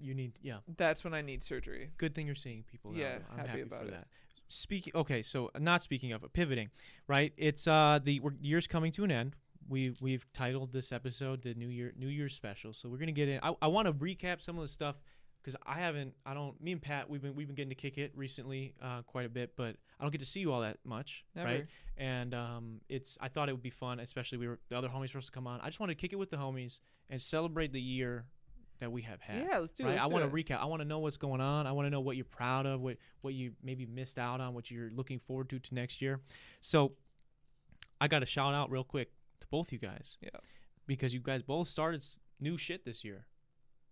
[0.00, 0.58] you need yeah.
[0.76, 1.90] That's when I need surgery.
[1.98, 2.92] Good thing you're seeing people.
[2.92, 3.18] now, Yeah.
[3.32, 3.90] I'm happy happy, about for it.
[3.90, 4.06] that.
[4.48, 6.70] Speaking okay, so uh, not speaking of pivoting,
[7.08, 7.32] right?
[7.36, 9.34] It's uh the we're, year's coming to an end.
[9.68, 12.72] We we've titled this episode the New Year New Year's special.
[12.72, 13.40] So we're gonna get in.
[13.42, 14.96] I, I want to recap some of the stuff
[15.42, 16.14] because I haven't.
[16.26, 16.60] I don't.
[16.62, 19.28] Me and Pat we've been we've been getting to kick it recently uh, quite a
[19.28, 21.48] bit, but I don't get to see you all that much, Never.
[21.48, 21.66] right?
[21.96, 25.00] And um, it's I thought it would be fun, especially we were the other homies
[25.02, 25.60] were supposed to come on.
[25.60, 26.80] I just wanted to kick it with the homies
[27.10, 28.26] and celebrate the year
[28.80, 29.90] that we have had Yeah, let's do it.
[29.90, 30.60] let's I want to recap.
[30.60, 31.66] I want to know what's going on.
[31.66, 34.54] I want to know what you're proud of, what what you maybe missed out on,
[34.54, 36.20] what you're looking forward to to next year.
[36.60, 36.92] So,
[38.00, 39.10] I got a shout out real quick
[39.40, 40.16] to both you guys.
[40.20, 40.30] Yeah.
[40.86, 42.04] Because you guys both started
[42.40, 43.26] new shit this year.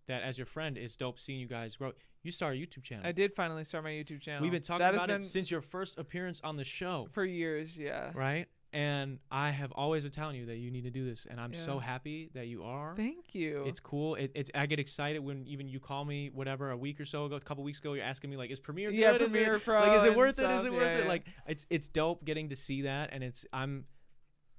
[0.09, 1.93] That as your friend is dope seeing you guys grow.
[2.23, 3.07] You start a YouTube channel.
[3.07, 4.43] I did finally start my YouTube channel.
[4.43, 7.77] We've been talking That about it since your first appearance on the show, for years.
[7.77, 8.11] Yeah.
[8.15, 8.47] right?
[8.73, 11.55] And I have always been telling you that you need to do this, and I'm
[11.55, 12.95] so happy that you are.
[12.95, 13.63] Thank you.
[13.65, 14.17] It's cool.
[14.17, 17.25] It, it's I get excited when even you call me whatever a week or so
[17.25, 18.99] ago, a couple weeks ago, you're asking me like, is Premiere good?
[18.99, 19.81] yeah, Is it- Premiere Pro.
[19.81, 20.51] like, is it worth it?
[20.51, 21.03] Is it worth Yeah, it?
[21.05, 21.09] yeah.
[21.09, 23.85] Like, it's it's dope getting to see that, and it's I'm,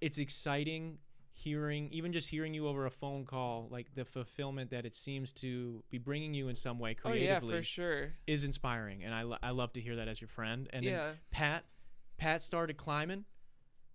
[0.01, 0.97] it's exciting
[1.37, 5.31] hearing even just hearing you over a phone call, like the fulfillment that it seems
[5.31, 8.13] to be bringing you in some way creatively oh yeah, for sure.
[8.25, 10.67] is inspiring, and I lo- I love to hear that as your friend.
[10.73, 11.11] And then yeah.
[11.29, 11.65] Pat,
[12.17, 13.25] Pat started climbing.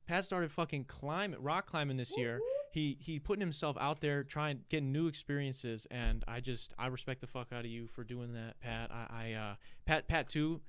[0.06, 2.40] Pat started fucking climbing, rock climbing this year.
[2.70, 7.20] He he putting himself out there, trying getting new experiences, and I just I respect
[7.20, 8.90] the fuck out of you for doing that, Pat.
[8.92, 10.60] I, I uh, Pat Pat too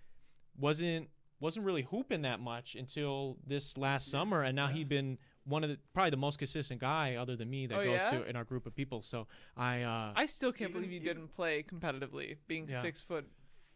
[0.58, 1.10] wasn't
[1.40, 4.74] wasn't really hooping that much until this last summer, and now yeah.
[4.74, 7.84] he'd been one of the probably the most consistent guy other than me that Oh,
[7.84, 8.12] goes yeah?
[8.20, 9.02] to in our group of people.
[9.04, 9.28] So
[9.58, 12.82] I uh, I still can't Even- believe you even- didn't play competitively, being Yeah.
[12.82, 13.26] six foot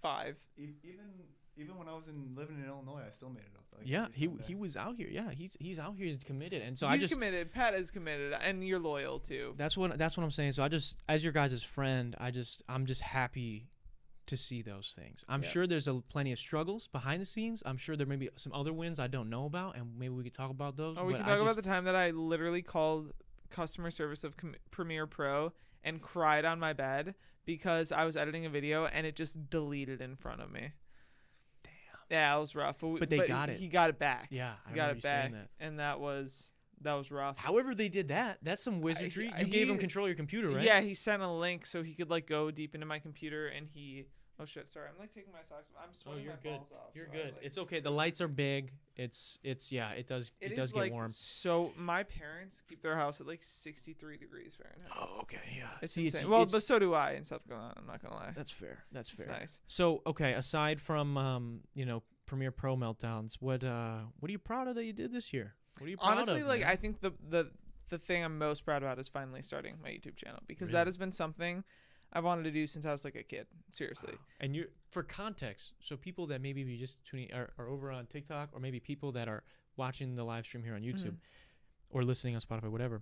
[0.02, 0.38] five.
[0.58, 1.06] E- even
[1.60, 3.66] even when I was in living in Illinois, I still made it up.
[3.76, 5.10] Like, yeah he he was out here.
[5.10, 6.06] Yeah, he's he's out here.
[6.06, 7.52] He's committed, and so I just committed.
[7.52, 9.54] Pat is committed, and you're loyal too.
[9.58, 10.54] That's what that's what I'm saying.
[10.54, 13.68] So I just as your guys' friend, I just I'm just happy
[14.28, 15.24] to see those things.
[15.28, 15.50] I'm Yeah.
[15.50, 17.64] sure there's a plenty of struggles behind the scenes.
[17.66, 20.24] I'm sure there may be some other wins I don't know about, and maybe we
[20.24, 20.98] could talk about those.
[21.00, 23.14] Oh, we but can I talk about the time that I literally called
[23.50, 25.54] customer service of Com- Premiere Pro
[25.84, 27.16] and cried on my bed
[27.46, 30.72] because I was editing a video and it just deleted in front of me.
[31.64, 31.72] Damn.
[32.10, 32.78] Yeah, it was rough.
[32.82, 33.58] But, we, But they got it.
[33.58, 34.28] He got it back.
[34.32, 35.50] Yeah, I he got it back, that.
[35.60, 36.52] and that was
[36.82, 37.38] that was rough.
[37.38, 38.38] However, they did that.
[38.44, 39.32] That's some wizardry.
[39.34, 40.64] I- you gave him control of your computer, right?
[40.64, 43.68] Yeah, he sent a link so he could like go deep into my computer and
[43.74, 44.06] he.
[44.40, 44.72] Oh shit!
[44.72, 45.72] Sorry, I'm like taking my socks.
[45.76, 45.82] off.
[45.84, 46.58] I'm Oh, sweating you're my good.
[46.60, 46.96] balls off.
[46.96, 47.34] You're so good.
[47.34, 47.80] like- It's okay.
[47.80, 48.72] The lights are big.
[48.96, 49.92] It's it's yeah.
[49.92, 51.10] It does it, It does get like warm.
[51.10, 51.74] so.
[51.78, 54.92] My parents keep their house at like 63 degrees Fahrenheit.
[54.96, 55.40] Oh, okay.
[55.58, 55.68] Yeah.
[55.82, 57.74] It's See, it's, well, it's- but so do I in South Carolina.
[57.78, 58.32] I'm not gonna lie.
[58.36, 58.84] that's fair.
[58.92, 59.34] That's It's fair.
[59.34, 59.60] nice.
[59.68, 64.40] So okay, aside from um, you know, Premiere Pro meltdowns, what uh, what are you
[64.40, 65.56] proud of that you did this year?
[65.80, 66.48] What are you proud Honestly, of?
[66.48, 66.70] like man?
[66.70, 67.50] I think the the
[67.90, 70.98] the thing I'm most proud about is finally starting my YouTube channel because that has
[70.98, 71.64] been something
[72.14, 73.48] I wanted to do since I was like a kid.
[73.72, 74.14] Seriously.
[74.14, 74.20] Wow.
[74.40, 78.06] And you for context, so people that maybe be just tuning are, are over on
[78.08, 79.44] TikTok, or maybe people that are
[79.76, 81.18] watching the live stream here on YouTube Mhm.
[81.90, 83.02] or listening on Spotify, whatever.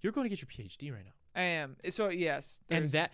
[0.00, 1.76] You're going to get your PhD right now, I am.
[1.90, 3.12] So yes, and that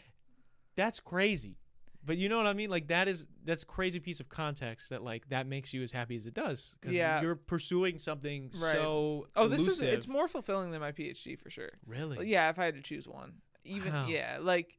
[0.74, 1.58] that's crazy.
[2.04, 2.70] But you know what I mean?
[2.70, 6.16] Like that is that's crazy piece of context that like that makes you as happy
[6.16, 7.20] as it does because Yeah.
[7.20, 8.72] you're pursuing something Right.
[8.72, 11.70] so Oh, this is it's more fulfilling than my PhD for sure.
[11.86, 13.40] really yeah, if I had to choose one.
[13.64, 14.06] Even Wow.
[14.08, 14.78] yeah, like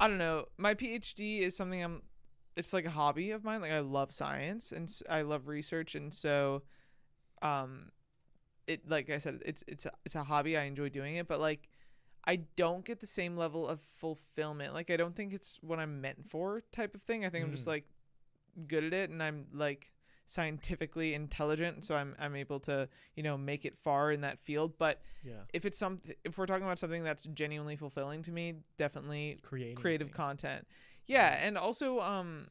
[0.00, 0.46] I don't know.
[0.58, 2.02] My PhD is something I'm
[2.56, 3.60] it's like a hobby of mine.
[3.60, 6.62] Like I love science and I love research and so
[7.42, 7.90] um
[8.66, 10.56] it like I said it's it's a, it's a hobby.
[10.56, 11.68] I enjoy doing it, but like
[12.24, 14.74] I don't get the same level of fulfillment.
[14.74, 17.24] Like I don't think it's what I'm meant for type of thing.
[17.24, 17.68] I think I'm just Mm.
[17.68, 17.84] like
[18.66, 19.92] good at it and I'm like
[20.30, 24.74] scientifically intelligent so I'm I'm able to, you know, make it far in that field,
[24.78, 25.32] but yeah.
[25.52, 29.74] if it's something if we're talking about something that's genuinely fulfilling to me definitely creating
[29.74, 30.16] creative things.
[30.16, 30.68] content.
[31.06, 31.36] Yeah.
[31.42, 32.46] And also um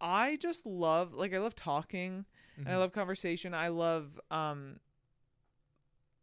[0.00, 2.24] i just love like i love talking.
[2.56, 3.52] And i love conversation.
[3.52, 4.80] I love um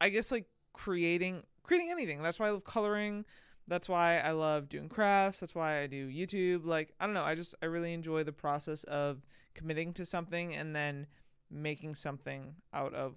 [0.02, 2.24] i guess like creating creating anything.
[2.24, 3.26] That's why i love coloring.
[3.68, 5.40] That's why i love doing crafts.
[5.40, 6.66] That's why i do youtube.
[6.66, 7.24] Like i don't know.
[7.24, 9.22] I just i really enjoy the process of
[9.58, 11.08] committing to something and then
[11.50, 13.16] making something out of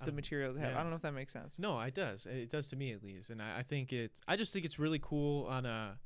[0.00, 0.72] the Um, materials I have.
[0.72, 0.80] yeah.
[0.80, 1.58] I don't know if that makes sense.
[1.58, 2.26] No, it does.
[2.26, 4.20] It does to me at least, and I, I think it's.
[4.28, 5.98] I just think it's really cool on a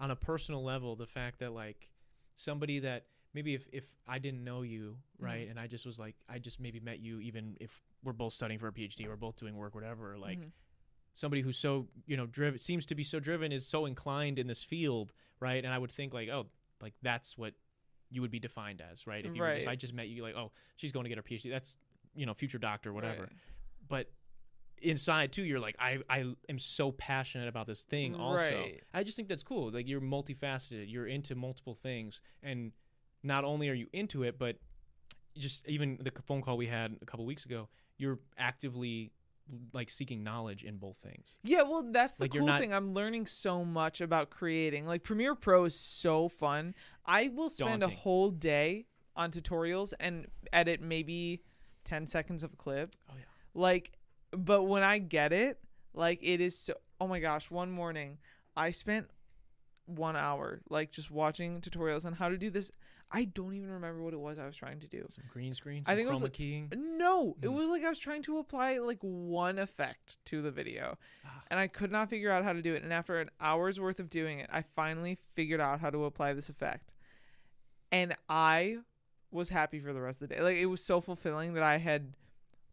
[0.00, 0.96] on a personal level.
[0.96, 1.90] The fact that like
[2.36, 5.24] somebody that maybe if if I didn't know you, Mhm.
[5.24, 8.32] right, and I just was like, I just maybe met you, even if we're both
[8.32, 10.16] studying for a PhD, we're both doing work, whatever.
[10.18, 10.52] Like Mhm.
[11.14, 14.46] somebody who's so you know driven, seems to be so driven, is so inclined in
[14.46, 15.62] this field, right?
[15.64, 16.46] And I would think like, oh,
[16.80, 17.54] like that's what
[18.14, 19.26] you would be defined as, right?
[19.26, 21.22] If you were just, I just met you, like, oh, she's going to get her
[21.22, 21.50] PhD.
[21.50, 21.76] That's
[22.14, 23.22] you know, future doctor, whatever.
[23.22, 23.32] Right.
[23.88, 24.12] But
[24.80, 28.14] inside too, you're like, I I am so passionate about this thing.
[28.14, 28.82] Mm, also, Right.
[28.92, 29.70] I just think that's cool.
[29.72, 30.84] Like you're multifaceted.
[30.90, 32.72] You're into multiple things, and
[33.22, 34.56] not only are you into it, but
[35.36, 39.10] just even the phone call we had a couple weeks ago, you're actively
[39.74, 41.34] like seeking knowledge in both things.
[41.42, 42.72] Yeah, well, that's the Like, cool not- thing.
[42.72, 44.86] I'm learning so much about creating.
[44.86, 46.74] Like Premiere Pro is so fun.
[47.06, 47.96] I will spend Daunting.
[47.96, 48.86] a whole day
[49.16, 51.42] on tutorials and edit maybe
[51.84, 52.90] 10 seconds of a clip.
[53.10, 53.24] Oh yeah.
[53.54, 53.92] Like,
[54.32, 55.58] but when I get it,
[55.92, 56.74] like it is so.
[57.00, 57.50] Oh my gosh!
[57.50, 58.18] One morning,
[58.56, 59.08] I spent
[59.86, 62.70] one hour like just watching tutorials on how to do this.
[63.12, 65.04] I don't even remember what it was I was trying to do.
[65.10, 65.82] Some green screen.
[65.86, 66.72] I Some think it was like- keying.
[66.74, 67.52] No, it Mm.
[67.54, 71.44] was like I was trying to apply like one effect to the video, Ah.
[71.48, 72.82] and I could not figure out how to do it.
[72.82, 76.32] And after an hour's worth of doing it, I finally figured out how to apply
[76.32, 76.93] this effect,
[77.94, 78.78] and I
[79.30, 80.40] was happy for the rest of the day.
[80.42, 82.14] Like it was so fulfilling that I had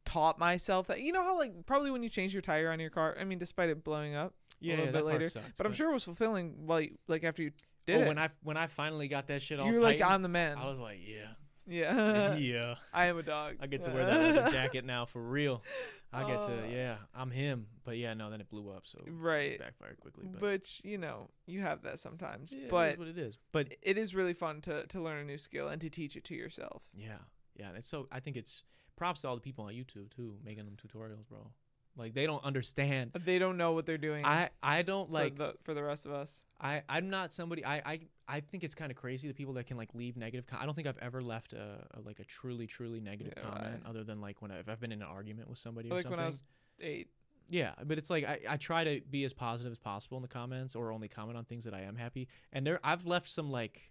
[0.03, 2.89] taught myself that you know how like probably when you change your tire on your
[2.89, 3.15] car.
[3.19, 5.91] I mean, despite it blowing up, Yeah, little yeah, bit later, sucks, but I'm sure
[5.91, 6.65] it was fulfilling.
[6.67, 7.51] Like like after you
[7.85, 10.03] did oh, it, when I when I finally got that shit all you were like
[10.03, 10.57] on the man.
[10.57, 11.27] I was like, yeah,
[11.67, 12.75] yeah, yeah.
[12.91, 13.57] I am a dog.
[13.61, 15.63] I get to wear that leather jacket now for real.
[16.13, 17.67] I get Uh, to, yeah, I'm him.
[17.85, 19.57] But yeah, no, then it blew up, so right.
[19.57, 20.25] backfired quickly.
[20.29, 22.51] But, But you know, you have that sometimes.
[22.53, 23.37] yeah, but is what it is.
[23.51, 26.23] But it is really fun to to learn a new skill and to teach it
[26.25, 26.83] to yourself.
[26.93, 27.17] yeah,
[27.55, 28.07] yeah, and it's so.
[28.11, 28.63] I think it's
[28.97, 31.51] props to all the people on YouTube too, making them tutorials, bro.
[31.97, 33.11] Like they don't understand.
[33.25, 34.25] They don't know what they're doing.
[34.25, 35.37] I I don't for like.
[35.37, 36.41] the for the rest of us.
[36.59, 37.65] I I'm not somebody.
[37.65, 37.99] I I
[38.31, 40.47] I think it's kind of crazy the people that can like leave negative.
[40.47, 43.43] Com- I don't think I've ever left a, a like a truly truly negative Yeah,
[43.43, 45.89] comment I- other than like when I, if I've been in an argument with somebody
[45.89, 46.17] or Like something.
[46.17, 46.43] when I was
[46.79, 47.09] eight.
[47.49, 50.29] Yeah, but it's like I, I try to be as positive as possible in the
[50.29, 52.29] comments or only comment on things that I am happy.
[52.53, 53.90] And there I've left some like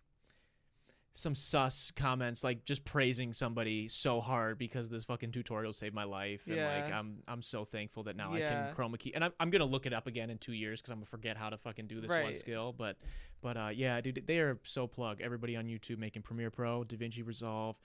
[1.15, 6.05] some sus comments like just praising somebody so hard because this fucking tutorial saved my
[6.05, 9.33] life and like I'm I'm so thankful that now I can chroma key and I'm
[9.41, 11.37] I'm going to look it up again in 2 years cuz I'm going to forget
[11.37, 12.97] how to fucking do this one skill but
[13.43, 15.21] but uh yeah dude they are so plug.
[15.21, 17.79] Everybody on YouTube making Premiere Pro, DaVinci Resolve,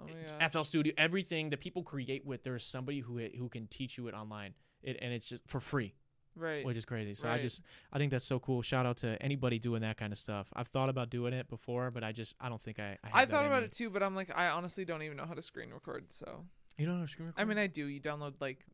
[0.00, 0.04] Oh
[0.38, 0.48] my.
[0.48, 4.14] FL Studio, everything that people create with there's somebody who who can teach you it
[4.14, 4.54] online.
[4.82, 5.94] It, and it's just for free
[6.38, 6.64] Right.
[6.64, 7.14] which is crazy.
[7.14, 7.60] So I just
[7.92, 8.62] I think that's so cool.
[8.62, 10.46] Shout out to anybody doing that kind of stuff.
[10.54, 12.96] I've thought about doing it before, but I just I don't think I.
[13.04, 13.66] I, I thought about me.
[13.66, 16.06] it too, but I'm like, I honestly don't even know how to screen record.
[16.12, 16.44] So
[16.76, 17.40] You don't know how to screen record?
[17.40, 17.86] I mean, I do.
[17.86, 18.64] You download like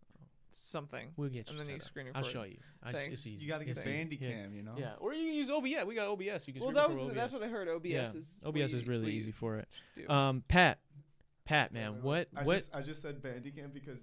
[0.57, 1.59] something, we'll get you.
[1.59, 1.89] and then you set up.
[1.89, 2.59] screen I'll show you.
[2.83, 3.13] I, s- Thanks.
[3.15, 3.43] it's easy.
[3.43, 4.05] You got to get It's easy.
[4.05, 4.47] Bandicam, Yeah.
[4.57, 4.75] you know.
[4.79, 5.85] Yeah, or you can use OBS.
[5.85, 6.47] We got OBS.
[6.47, 7.15] You can Well, that was OBS.
[7.15, 7.69] that's what I heard.
[7.69, 8.13] OBS Yeah.
[8.13, 9.69] is OBS is really easy for it.
[9.97, 10.09] do.
[10.09, 10.79] Um, Pat,
[11.45, 12.29] Pat, man, what.
[12.37, 13.99] I what Just, I just said Bandicam because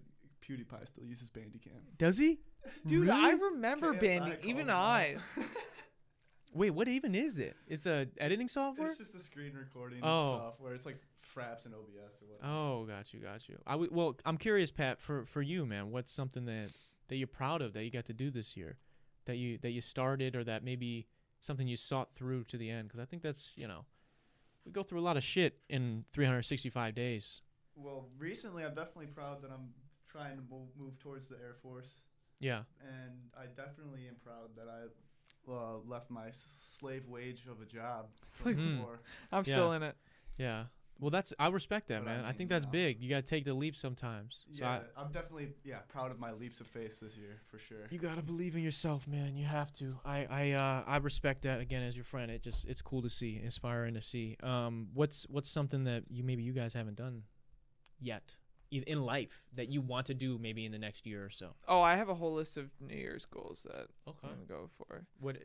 [0.46, 1.80] PewDiePie still uses Bandicam.
[1.98, 2.40] does he?
[2.86, 4.38] Dude, I remember KSI banding.
[4.44, 5.18] Even I.
[6.54, 7.56] Wait, what even is it?
[7.68, 8.90] It's a editing software.
[8.90, 10.38] it's just a screen recording Oh.
[10.40, 10.74] software.
[10.74, 10.98] It's like
[11.34, 12.54] Fraps and OBS or whatever.
[12.54, 13.58] Oh, got you, got you.
[13.66, 15.92] I w- well, I'm curious, Pat, for for you, man.
[15.92, 16.72] What's something that
[17.08, 18.78] that you're proud of that you got to do this year,
[19.26, 21.08] that you that you started, or that maybe
[21.40, 22.90] something you sought through to the end?
[22.90, 23.86] Because I think that's you know,
[24.66, 27.42] we go through a lot of shit in 365 days.
[27.78, 29.70] Well, recently I'm definitely proud that I'm
[30.10, 32.02] trying to move, move towards the Air Force,
[32.42, 37.66] Yeah, and I definitely am proud that I uh, left my slave wage of a
[37.66, 39.00] job Slave- before.
[39.32, 39.54] I'm Yeah.
[39.54, 39.96] still in it.
[40.38, 40.66] yeah.
[41.00, 42.24] Well, that's I respect that, But man.
[42.24, 42.72] I, mean, think that's you know.
[42.74, 43.02] big.
[43.02, 44.46] You got to take the leap sometimes.
[44.52, 47.58] So yeah, I, am definitely yeah proud of my leaps of faith this year for
[47.58, 47.88] sure.
[47.90, 49.36] You got to believe in yourself, man.
[49.36, 49.98] You have to.
[50.06, 52.30] I I uh, I respect that again as your friend.
[52.30, 54.38] It just it's cool to see, inspiring to see.
[54.44, 57.24] Um, what's what's something that you maybe you guys haven't done
[58.00, 58.36] yet
[58.72, 61.56] in life that you want to do maybe in the next year or so?
[61.68, 64.18] Oh, I have a whole list of New Year's goals that Okay.
[64.28, 65.06] I'm gonna go for.
[65.20, 65.38] What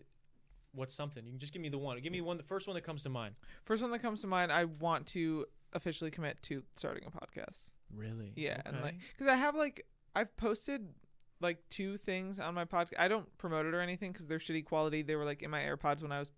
[0.72, 1.24] what's something?
[1.24, 1.98] You can just give me the one.
[2.00, 2.36] Give me one.
[2.36, 3.34] The first one that comes to mind.
[3.64, 7.62] First one that comes to mind, I want to officially commit to starting a podcast.
[7.94, 8.32] Really?
[8.36, 10.86] Yeah, and like, because I have like, I've posted
[11.40, 12.94] like two things on my podcast.
[12.98, 15.02] I don't promote it or anything because they're shitty quality.
[15.02, 16.30] They were like in my AirPods when I was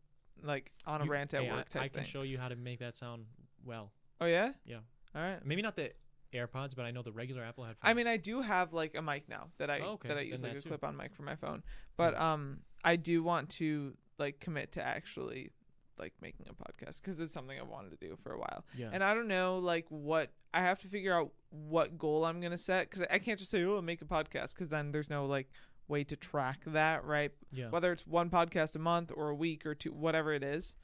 [0.42, 2.04] like on a You- rant at hey, I- work type I, can thing.
[2.04, 3.24] show you how to make that sound
[3.64, 3.92] well.
[4.20, 4.52] oh yeah.
[4.64, 4.78] Yeah.
[5.16, 5.44] All right.
[5.44, 5.90] Maybe not the
[6.34, 7.80] AirPods, but I know the regular Apple headphones.
[7.82, 10.08] I mean, I do have like a mic now that I Oh, okay.
[10.08, 11.62] that I Then use like a clip-on mic for my phone.
[11.96, 15.50] But um, I do want to like commit to actually
[15.98, 18.64] like making a podcast because it's something I've wanted to do for a while.
[18.76, 18.90] yeah.
[18.92, 22.58] And I don't know like what I have to figure out what goal I'm gonna
[22.58, 25.50] set because I can't just say oh make a podcast because then there's no like
[25.88, 27.70] way to track that right yeah.
[27.70, 30.76] whether it's one podcast a month or a week or two whatever it is.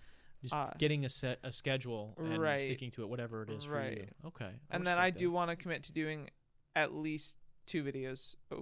[0.45, 2.61] Just Uh, getting a set a schedule and Right.
[2.61, 3.77] sticking to it, whatever it is for you.
[3.79, 4.09] Right.
[4.27, 4.45] Okay.
[4.71, 6.29] I and then I respect do want to commit to doing
[6.77, 7.37] at least
[7.67, 8.57] two videos a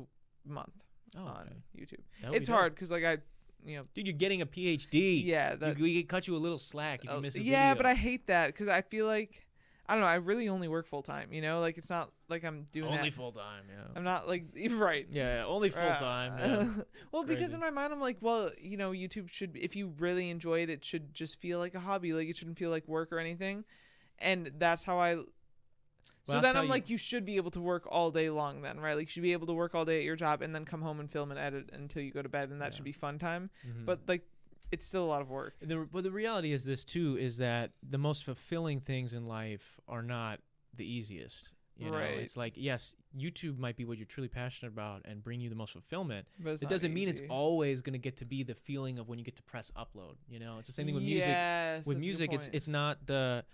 [0.48, 0.72] month
[1.16, 1.62] Oh, on.
[1.76, 1.98] YouTube.
[2.22, 3.18] That be It's hard because like I,
[3.66, 4.06] you know, dude.
[4.06, 5.24] You're getting a PhD.
[5.24, 7.40] yeah, that you, we could cut you a little slack if you uh, miss a
[7.42, 7.82] yeah, video.
[7.82, 9.44] but I hate that because I feel like
[9.92, 10.08] I don't know.
[10.08, 11.32] I really only work full time.
[11.34, 13.14] You know, like it's not like I'm doing only that.
[13.14, 13.64] full time.
[13.68, 13.84] Yeah.
[13.94, 15.06] I'm not like right.
[15.10, 16.38] yeah, yeah, only full Uh, time.
[16.38, 16.82] Yeah.
[17.12, 20.30] well, because in my mind, I'm like, well, you know, YouTube should, if you really
[20.30, 22.14] enjoy it, it should just feel like a hobby.
[22.14, 23.64] Like it shouldn't feel like work or anything.
[24.18, 25.18] And that's how I.
[26.24, 28.78] So then I'm you- like, you should be able to work all day long, then,
[28.78, 28.94] right?
[28.94, 30.80] Like, you should be able to work all day at your job and then come
[30.80, 32.76] home and film and edit until you go to bed, and that Yeah.
[32.76, 33.50] should be fun time.
[33.66, 33.84] Mhm.
[33.84, 34.22] But like,
[34.72, 35.54] it's still a lot of work.
[35.60, 39.78] The, but the reality is this too is that the most fulfilling things in life
[39.86, 40.40] are not
[40.74, 41.50] the easiest.
[41.78, 42.18] You know, Right.
[42.18, 45.56] it's like yes, YouTube might be what you're truly passionate about and bring you the
[45.56, 46.26] most fulfillment.
[46.38, 49.18] But it doesn't mean it's always going to get to be the feeling of when
[49.18, 50.16] you get to press upload.
[50.28, 51.28] You know, it's the same thing with music.
[51.28, 53.44] With that's a good music, it's it's not the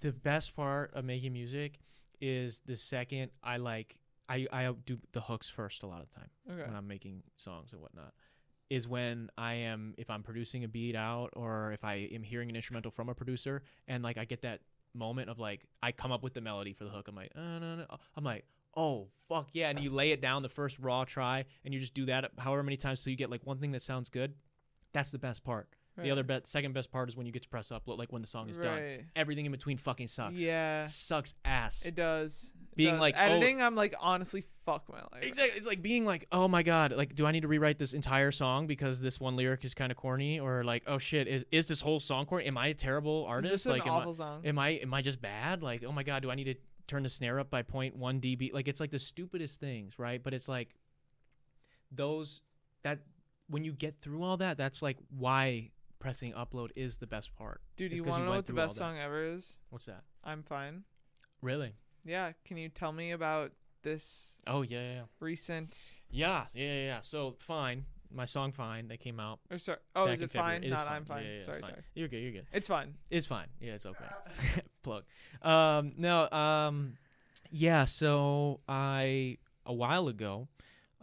[0.00, 1.78] the best part of making music
[2.20, 3.98] is the second I like
[4.28, 6.66] I I do the hooks first a lot of the time okay.
[6.66, 8.12] when I'm making songs and whatnot
[8.70, 12.48] is when I am if I'm producing a beat out or if I am hearing
[12.48, 14.60] an instrumental from a producer and like I get that
[14.94, 17.08] moment of like I come up with the melody for the hook.
[17.08, 17.86] I'm like, uh, no, no.
[18.16, 18.44] I'm like,
[18.76, 21.94] oh fuck yeah, and you lay it down the first raw try and you just
[21.94, 24.34] do that however many times till you get like one thing that sounds good.
[24.92, 25.68] That's the best part.
[26.02, 28.22] The other bet, second best part is when you get to press upload, like when
[28.22, 29.00] the song is done.
[29.14, 30.40] Everything in between fucking sucks.
[30.40, 31.84] Yeah, sucks ass.
[31.84, 32.52] it does.
[32.80, 33.00] Being does.
[33.00, 35.22] like, oh- editing, I'm like, honestly, fuck my life.
[35.22, 35.56] Exactly.
[35.58, 38.32] It's like being like, oh my god, like, do I need to rewrite this entire
[38.32, 41.66] song because this one lyric is kind of corny, or like, oh shit, is is
[41.66, 42.46] this whole song corny?
[42.46, 43.52] Am I a terrible Is artist?
[43.52, 44.46] this like, am awful I, song?
[44.46, 45.62] am I am I just bad?
[45.62, 46.54] Like, oh my god, do I need to
[46.86, 48.52] turn the snare up by 0.1 dB?
[48.52, 50.22] Like, it's like the stupidest things, right?
[50.22, 50.74] But it's like
[51.92, 52.40] those
[52.82, 53.00] that
[53.48, 57.60] when you get through all that, that's like why pressing upload is the best part.
[57.76, 59.58] Dude, It's you want to you know what the best song ever is?
[59.70, 60.02] What's that?
[60.24, 60.84] I'm fine.
[61.42, 61.74] Really?
[62.04, 65.00] Yeah, can you tell me about this Oh yeah, yeah, yeah.
[65.20, 65.78] recent?
[66.10, 67.00] Yeah, yeah, yeah, yeah.
[67.02, 69.40] So fine, my song "Fine" they came out.
[69.50, 70.60] Or sorry, oh, is it February.
[70.60, 70.64] fine?
[70.64, 70.96] It Not fine.
[70.96, 71.24] I'm fine.
[71.24, 71.70] Yeah, yeah, sorry, fine.
[71.70, 71.82] sorry.
[71.94, 72.18] You're good.
[72.18, 72.46] You're good.
[72.52, 72.94] It's fine.
[73.10, 73.46] It's fine.
[73.60, 74.04] Yeah, it's okay.
[74.82, 75.04] Plug.
[75.42, 76.30] Um, no.
[76.30, 76.96] Um,
[77.50, 77.84] yeah.
[77.84, 80.48] So I a while ago.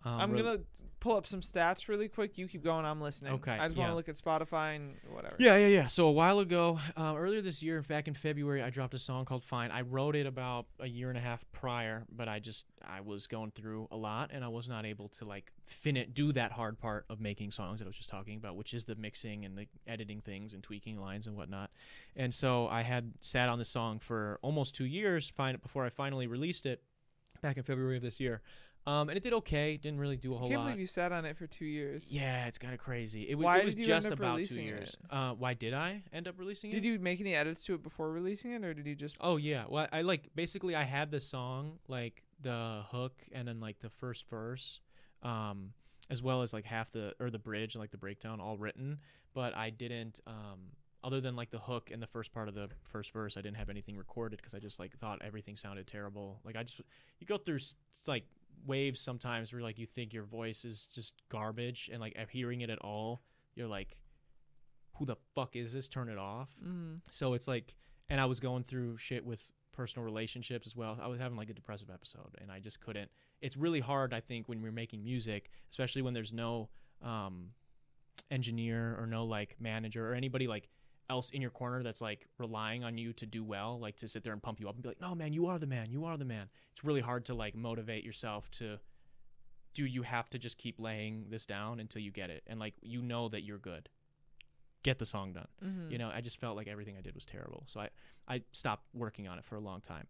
[0.05, 0.59] Um, I'm gonna
[0.99, 2.37] pull up some stats really quick.
[2.37, 2.85] You keep going.
[2.85, 3.33] I'm listening.
[3.33, 5.35] Okay, I just want to look at Spotify and whatever.
[5.39, 5.87] Yeah, yeah, yeah.
[5.87, 9.25] So a while ago, uh, earlier this year, back in February, I dropped a song
[9.25, 12.65] called "Fine." I wrote it about a year and a half prior, but I just
[12.85, 16.13] I was going through a lot, and I was not able to like fin it,
[16.13, 18.85] do that hard part of making songs that I was just talking about, which is
[18.85, 21.69] the mixing and the editing things and tweaking lines and whatnot.
[22.15, 25.89] And so I had sat on this song for almost two years, find before I
[25.89, 26.81] finally released it
[27.41, 28.41] back in February of this year.
[28.87, 29.75] Um, and it did okay.
[29.75, 30.51] Didn't really do a whole lot.
[30.51, 30.67] I can't lot.
[30.69, 32.07] believe you sat on it for two years.
[32.09, 33.23] Yeah, it's kind of crazy.
[33.23, 34.95] It, w- Why it was did you end just up about two years.
[35.09, 36.75] Uh, why did I end up releasing it?
[36.75, 39.17] Did you make any edits to it before releasing it, or did you just?
[39.19, 39.65] Oh yeah.
[39.67, 43.89] Well, I like basically I had the song like the hook and then like the
[43.89, 44.79] first verse,
[45.21, 45.73] um,
[46.09, 48.99] as well as like half the or the bridge and like the breakdown all written,
[49.33, 50.71] but I didn't um
[51.03, 53.57] other than like the hook and the first part of the first verse, I didn't
[53.57, 56.39] have anything recorded because I just like thought everything sounded terrible.
[56.43, 56.81] Like I just
[57.19, 57.59] you go through
[58.07, 58.23] like
[58.65, 62.69] waves sometimes where like you think your voice is just garbage and like hearing it
[62.69, 63.21] at all,
[63.55, 63.97] you're like,
[64.95, 65.87] who the fuck is this?
[65.87, 66.49] Turn it off.
[66.65, 67.01] Mm.
[67.11, 67.75] So it's like,
[68.09, 70.97] and I was going through shit with personal relationships as well.
[71.01, 73.11] I was having like a depressive episode, and I just couldn't.
[73.41, 76.69] It's really hard, I think, when we're making music, especially when there's no
[77.03, 77.49] um,
[78.31, 80.69] engineer or no like manager or anybody like
[81.09, 84.23] else in your corner that's like relying on you to do well, like to sit
[84.23, 85.89] there and pump you up and be like, "No, man, you are the man.
[85.89, 88.79] You are the man." It's really hard to like motivate yourself to.
[89.73, 92.73] Do you have to just keep laying this down until you get it, and like
[92.81, 93.89] you know that you're good?
[94.83, 97.25] Get the song done hmm you know i just felt like everything i did was
[97.25, 97.89] terrible so i
[98.27, 100.05] i stopped working on it for a long time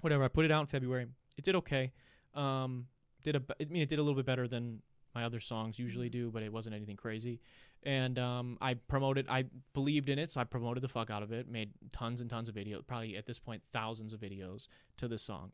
[0.00, 1.90] whatever i put it out in february it did okay
[2.34, 2.86] um
[3.24, 4.80] did a i mean it did a little bit better than
[5.14, 7.40] my other songs usually do but it wasn't anything crazy.
[7.84, 9.44] And um i promoted i
[9.74, 12.48] believed in it so i promoted the fuck out of it made tons and tons
[12.48, 15.52] of videos probably at this point thousands of videos to this song.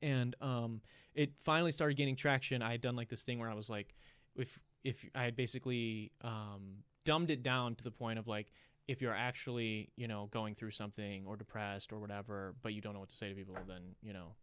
[0.00, 0.80] And um
[1.14, 2.62] it finally started gaining traction.
[2.62, 3.94] I had done like this thing where i was like
[4.36, 8.52] if if i had basically um dumbed it down to the point of like
[8.88, 12.94] if you're actually you know going through something or depressed or whatever but you don't
[12.94, 14.34] know what to say to people then you know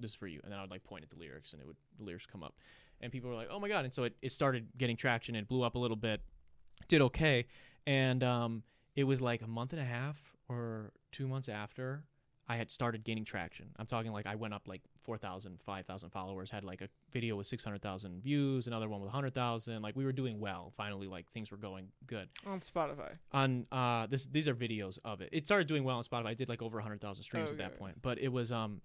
[0.00, 0.40] this is for you.
[0.44, 2.42] And then i would like point at the lyrics and it would the lyrics come
[2.42, 2.54] up
[3.00, 5.48] and people were like oh my god and so it, it started getting traction it
[5.48, 6.20] blew up a little bit
[6.88, 7.46] did okay
[7.86, 8.62] and um
[8.96, 12.04] it was like a month and a half or two months after
[12.48, 13.66] I had started gaining traction.
[13.76, 17.46] I'm talking like I went up like 4,000, 5,000 followers, had like a video with
[17.46, 19.82] 600,000 views, another one with 100,000.
[19.82, 20.72] Like we were doing well.
[20.74, 22.28] Finally, like things were going good.
[22.46, 23.12] On Spotify.
[23.32, 25.28] On uh this these are videos of it.
[25.30, 26.28] It started doing well on Spotify.
[26.28, 28.00] I did like over 100,000 streams at that point.
[28.00, 28.80] But it was um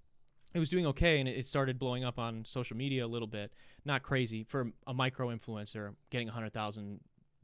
[0.54, 3.52] it was doing okay and it started blowing up on social media a little bit.
[3.86, 7.00] Not crazy for a micro influencer getting 100,000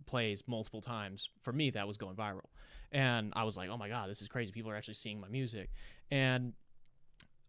[0.06, 1.30] plays multiple times.
[1.42, 2.46] For me that was going viral.
[2.92, 4.52] And I was like, "Oh my god, this is crazy.
[4.52, 5.70] People are actually seeing my music."
[6.10, 6.54] And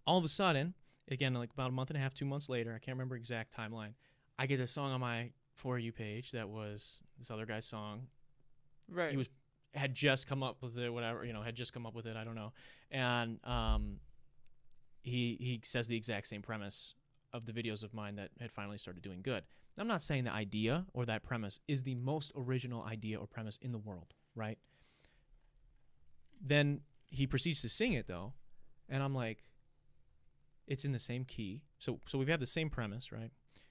[0.06, 0.74] all of a sudden,
[1.10, 3.56] again like about a month and a half, 2 months later, I can't remember exact
[3.56, 3.94] timeline.
[4.38, 8.06] I get a song on my for you page that was this other guy's song
[8.88, 9.10] Right.
[9.10, 9.28] he was
[9.74, 12.16] had just come up with it, whatever you know, had just come up with it.
[12.16, 12.52] I don't know,
[12.90, 14.00] and um,
[15.02, 16.94] he he says the exact same premise
[17.32, 19.44] of the videos of mine that had finally started doing good.
[19.78, 23.58] I'm not saying the idea or that premise is the most original idea or premise
[23.62, 24.58] in the world, right?
[26.40, 28.34] Then he proceeds to sing it though,
[28.88, 29.38] and I'm like,
[30.66, 31.62] it's in the same key.
[31.78, 33.30] So so we've had the same premise, right?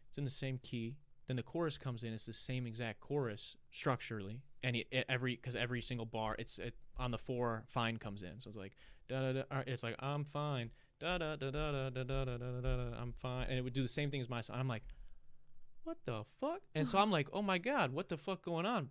[0.09, 0.97] It's in the same key.
[1.27, 2.11] Then the chorus comes in.
[2.11, 4.77] It's the same exact chorus structurally, and
[5.07, 7.65] every because every single bar, it's it, on the four.
[7.67, 8.73] Fine comes in, so it's like
[9.07, 9.63] da da da.
[9.67, 10.71] It's like I'm fine.
[10.99, 13.01] Da da da da da da da da da da.
[13.01, 14.57] I'm fine, and it would do the same thing as my song.
[14.59, 14.83] I'm like,
[15.83, 16.59] what the fuck?
[16.75, 18.89] And so I'm like, oh my god, what the fuck going on?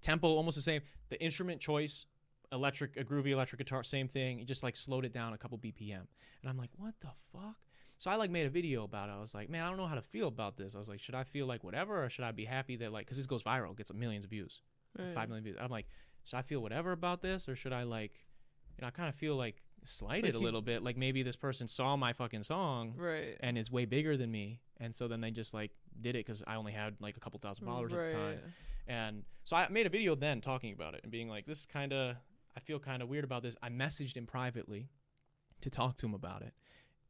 [0.00, 0.80] Tempo almost the same.
[1.10, 2.06] The instrument choice,
[2.50, 4.38] electric, a groovy electric guitar, same thing.
[4.38, 6.06] He just like slowed it down a couple BPM,
[6.40, 7.56] and I'm like, what the fuck?
[7.98, 9.12] So I like made a video about it.
[9.12, 10.74] I was like, man, I don't know how to feel about this.
[10.74, 13.04] I was like, should I feel like whatever, or should I be happy that like,
[13.06, 14.60] because this goes viral, gets millions of views,
[14.98, 15.14] Right.
[15.14, 15.56] five million views.
[15.60, 15.86] I'm like,
[16.24, 18.12] should I feel whatever about this, or should I like,
[18.76, 20.82] you know, I kind of feel like slighted Like a little bit.
[20.82, 23.36] Like maybe this person saw my fucking song Right.
[23.40, 25.70] and is way bigger than me, and so then they just like
[26.00, 28.38] did it because I only had like a couple thousand followers at the time.
[28.88, 31.92] And so I made a video then talking about it and being like, this kind
[31.92, 32.16] of,
[32.56, 33.56] I feel kind of weird about this.
[33.62, 34.88] I messaged him privately
[35.60, 36.52] to talk to him about it.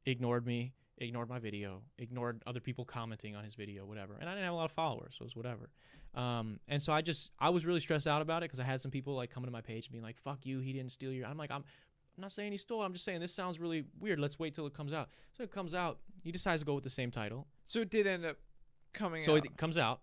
[0.04, 4.16] Ignored me, ignored my video, ignored other people commenting on his video, whatever.
[4.20, 5.70] And I didn't have a lot of followers, so it was whatever.
[6.14, 8.80] Um, and so I just, I was really stressed out about it because I had
[8.82, 11.10] some people like coming to my page and being like, fuck you, he didn't steal
[11.12, 11.26] your.
[11.26, 11.64] I'm like, I'm,
[12.16, 12.82] I'm not saying he stole.
[12.82, 12.86] it.
[12.86, 14.18] I'm just saying this sounds really weird.
[14.20, 15.08] Let's wait till it comes out.
[15.36, 15.98] So it comes out.
[16.22, 17.46] He decides to go with the same title.
[17.66, 18.36] So it did end up
[18.92, 19.46] coming So out.
[19.46, 20.00] it comes out.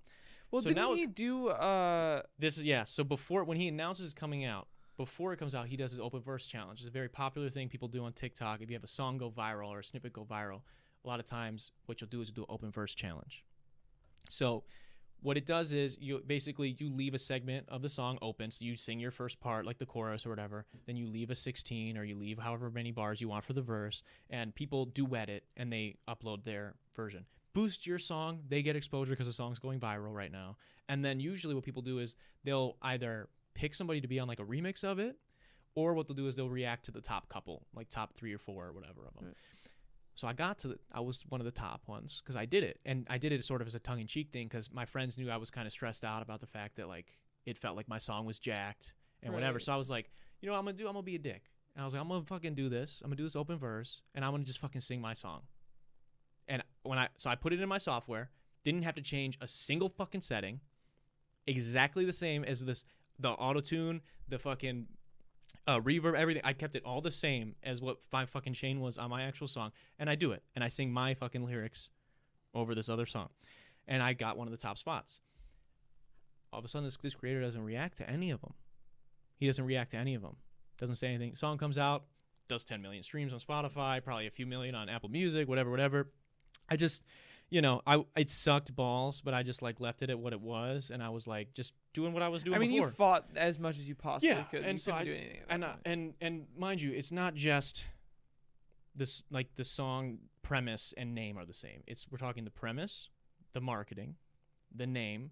[0.51, 2.83] well, so didn't now it- he do uh This is yeah.
[2.83, 5.99] So before when he announces it's coming out, before it comes out, he does his
[5.99, 6.79] open verse challenge.
[6.79, 8.61] It's a very popular thing people do on TikTok.
[8.61, 10.61] If you have a song go viral or a snippet go viral,
[11.05, 13.45] a lot of times what you'll do is do an open verse challenge.
[14.29, 14.63] So
[15.21, 18.51] what it does is you basically you leave a segment of the song open.
[18.51, 20.65] So you sing your first part, like the chorus or whatever.
[20.85, 23.61] Then you leave a 16 or you leave however many bars you want for the
[23.61, 27.25] verse, and people duet it and they upload their version.
[27.53, 30.55] Boost your song, they get exposure because the song's going viral right now.
[30.87, 34.39] And then usually what people do is they'll either pick somebody to be on like
[34.39, 35.17] a remix of it,
[35.75, 38.37] or what they'll do is they'll react to the top couple, like top three or
[38.37, 39.25] four or whatever of them.
[39.25, 39.35] Right.
[40.19, 42.61] So I got to the, I was one of the top ones because I did
[42.61, 44.83] it, and I did it sort of as a tongue in cheek thing because my
[44.83, 47.05] friends knew I was kind of stressed out about the fact that like
[47.45, 48.91] it felt like my song was jacked
[49.23, 49.59] and whatever.
[49.59, 50.11] So I was like,
[50.41, 51.43] you know, what I'm gonna do, I'm gonna be a dick.
[51.73, 52.99] And I was like, I'm gonna fucking do this.
[53.01, 55.43] I'm gonna do this open verse, and I'm gonna just fucking sing my song.
[56.49, 58.29] And when I so I put it in my software,
[58.65, 60.59] didn't have to change a single fucking setting,
[61.47, 62.83] exactly the same as this
[63.19, 64.87] the auto tune, the fucking
[65.69, 66.41] uh, reverb, everything.
[66.43, 69.47] I kept it all the same as what my fucking chain was on my actual
[69.47, 71.89] song, and I do it, and I sing my fucking lyrics
[72.55, 73.29] over this other song,
[73.87, 75.19] and I got one of the top spots.
[76.51, 78.53] All of a sudden, this this creator doesn't react to any of them.
[79.37, 80.37] He doesn't react to any of them.
[80.79, 81.35] Doesn't say anything.
[81.35, 82.05] Song comes out,
[82.47, 86.09] does 10 million streams on Spotify, probably a few million on Apple Music, whatever, whatever.
[86.67, 87.03] I just,
[87.51, 90.41] you know, I it sucked balls, but I just like left it at what it
[90.41, 92.87] was, and I was like just doing what I was doing I mean, before.
[92.87, 94.61] you fought as much as you possibly Yeah, could.
[94.63, 95.41] and you so I- do anything.
[95.49, 97.85] and uh, and and mind you, it's not just
[98.95, 101.83] this like the song premise and name are the same.
[101.87, 103.09] It's we're talking the premise,
[103.53, 104.15] the marketing,
[104.75, 105.31] the name,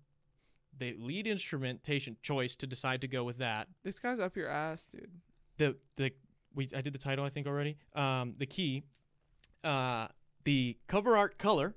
[0.78, 3.68] the lead instrumentation choice to decide to go with that.
[3.84, 5.12] this guy's up your ass, dude.
[5.58, 6.12] The the
[6.56, 7.78] we I did the title I think already.
[7.94, 8.84] Um, the key,
[9.64, 10.08] uh,
[10.44, 11.76] the cover art color,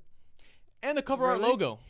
[0.82, 1.80] and the cover art logo.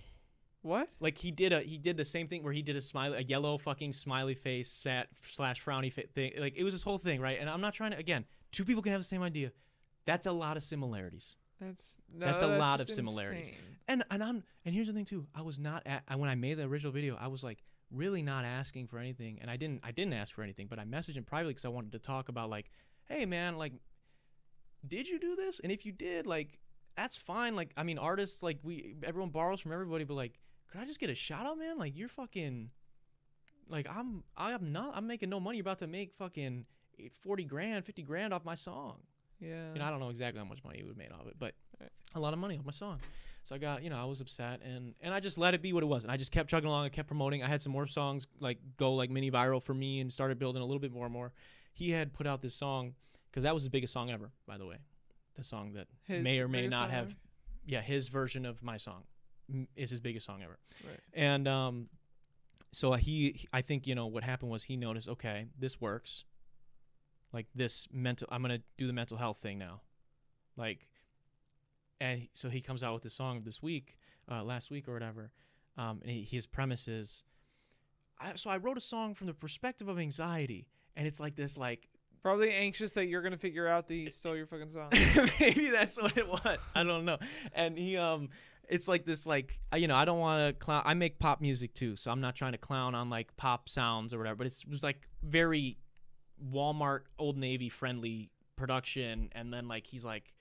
[0.63, 0.89] What?
[1.01, 3.23] Like he did a he did the same thing where he did a smiley a
[3.23, 7.21] yellow fucking smiley face sat slash frowny fa- thing like it was this whole thing
[7.21, 9.53] right and I'm not trying to again two people can have the same idea
[10.05, 13.49] that's a lot of similarities That's no, That's a lot of similarities.
[13.49, 13.61] insane.
[13.89, 16.35] and and I'm and here's the thing too I was not at I, when I
[16.35, 19.81] made the original video I was like really not asking for anything and I didn't
[19.83, 22.29] I didn't ask for anything but I messaged him privately because I wanted to talk
[22.29, 22.71] about like
[23.09, 23.73] hey man like
[24.87, 26.59] did you do this and if you did like
[26.97, 30.39] that's fine like I mean artists like we everyone borrows from everybody but like
[30.71, 32.71] could I just get a shout out man like you're fucking
[33.69, 36.65] like I'm I'm not I'm making no money you're about to make fucking
[37.23, 38.99] 40 grand 50 grand off my song
[39.41, 39.73] Yeah.
[39.75, 41.55] And I don't know exactly how much money you would have made off it, but
[41.81, 41.91] Right.
[42.15, 43.01] a lot of money off my song.
[43.43, 45.73] So I got, you know, I was upset and and I just let it be
[45.73, 46.03] what it was.
[46.05, 46.85] And I just kept chugging along.
[46.85, 47.43] I kept promoting.
[47.43, 50.61] I had some more songs like go like mini viral for me and started building
[50.61, 51.33] a little bit more and more.
[51.73, 52.95] He had put out this song
[53.31, 54.77] because that was his biggest song ever, by the way.
[55.37, 57.15] The song that His may or may not song have,
[57.65, 59.05] yeah, his version of my song
[59.77, 60.59] is his biggest song ever.
[60.85, 61.01] Right.
[61.13, 61.89] And um,
[62.73, 66.25] so he, I think you know what happened was he noticed, okay, this works.
[67.33, 69.83] Like this mental, I'm gonna do the mental health thing now,
[70.57, 70.89] like,
[72.01, 73.97] and so he comes out with this song this week,
[74.29, 75.31] uh, last week or whatever,
[75.79, 77.23] um, and he, his premise is,
[78.19, 81.57] I, so I wrote a song from the perspective of anxiety, and it's like this
[81.57, 81.89] like
[82.23, 84.91] Probably anxious that you're gonna figure out that he stole your fucking song.
[85.41, 87.17] maybe that's what it was i don't know
[87.55, 88.29] and he um
[88.71, 91.75] it's like this like you know i don't want to clown i make pop music
[91.75, 94.63] too so i'm not trying to clown on like pop sounds or whatever but it's,
[94.63, 95.77] it was like very
[96.53, 100.33] walmart old navy friendly production and then like he's like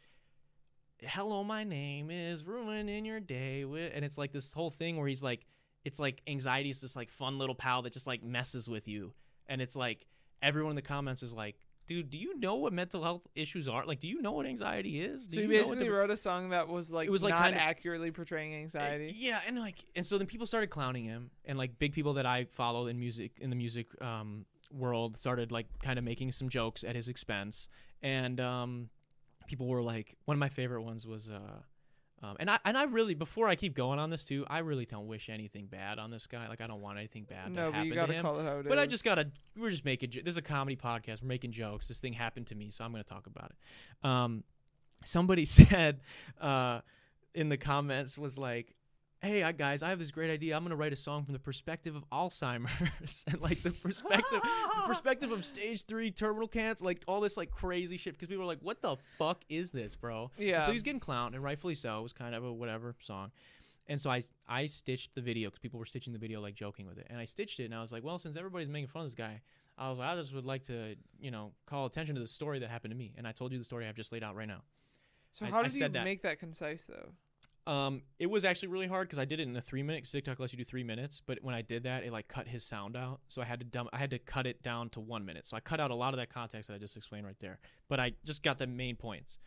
[1.01, 5.07] hello my name is ruining your day with and it's like this whole thing where
[5.07, 5.45] he's like
[5.84, 9.13] it's like anxiety is this like fun little pal that just like messes with you
[9.47, 10.05] and it's like
[10.41, 11.55] everyone in the comments is like
[11.90, 15.02] dude do you know what mental health issues are like do you know what anxiety
[15.02, 17.12] is do So you know what basically the- wrote a song that was like It
[17.12, 19.14] was, like, not kinda- accurately portraying anxiety.
[19.18, 22.26] yeah, and like, and so then people started clowning him, and like big people that
[22.26, 26.48] I follow in music in the music um, world started like kind of making some
[26.48, 27.70] jokes at his expense,
[28.04, 28.90] and um,
[29.48, 31.62] people were like, one of my favorite ones was, uh,
[32.22, 34.86] um, and I and I really before I keep going on this too, I really
[34.86, 36.47] don't wish anything bad on this guy.
[36.49, 38.24] Like I don't want anything bad no, to happen to him.
[38.24, 38.65] call it how it is.
[38.67, 39.30] But I just gotta.
[39.57, 40.11] We're just making.
[40.11, 41.22] This is a comedy podcast.
[41.22, 41.88] We're making jokes.
[41.88, 44.07] This thing happened to me, so I'm gonna talk about it.
[44.07, 44.43] Um,
[45.05, 46.01] somebody said,
[46.41, 46.82] uh,
[47.34, 48.76] in the comments was like,
[49.22, 50.55] "Hey, I, guys, I have this great idea.
[50.55, 54.84] I'm gonna write a song from the perspective of Alzheimer's and like the perspective, the
[54.86, 58.13] perspective of stage three terminal cancer, like all this like crazy shit.
[58.13, 60.61] Because people were like, "What the fuck is this, bro?" Yeah.
[60.61, 61.99] So he's getting clowned, and rightfully so.
[61.99, 63.32] It was kind of a whatever song.
[63.88, 66.86] And so I I stitched the video because people were stitching the video like joking
[66.86, 69.01] with it, and I stitched it, and I was like, well, since everybody's making fun
[69.01, 69.41] of this guy,
[69.78, 72.59] I was like, I just would like to you know call attention to the story
[72.59, 74.47] that happened to me, and I told you the story I've just laid out right
[74.47, 74.61] now.
[75.32, 76.03] So I- how I did you that.
[76.03, 77.13] make that concise though?
[77.70, 80.09] Um, it was actually really hard because I did it in a three minute.
[80.11, 82.65] TikTok lets you do three minutes, but when I did that, it like cut his
[82.65, 85.24] sound out, so I had to dumb, I had to cut it down to one
[85.24, 85.45] minute.
[85.45, 87.59] So I cut out a lot of that context that I just explained right there,
[87.88, 89.38] but I just got the main points.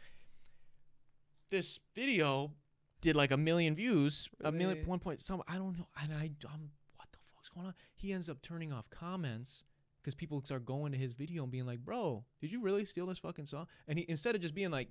[1.51, 2.53] This video
[3.01, 5.43] did like a million views, a million one point some.
[5.49, 7.75] I don't know, and I um, what the fuck's going on?
[7.97, 9.65] He ends up turning off comments
[10.01, 13.07] because people start going to his video and being like, "Bro, did you really steal
[13.07, 14.91] this fucking song?" And he instead of just being like,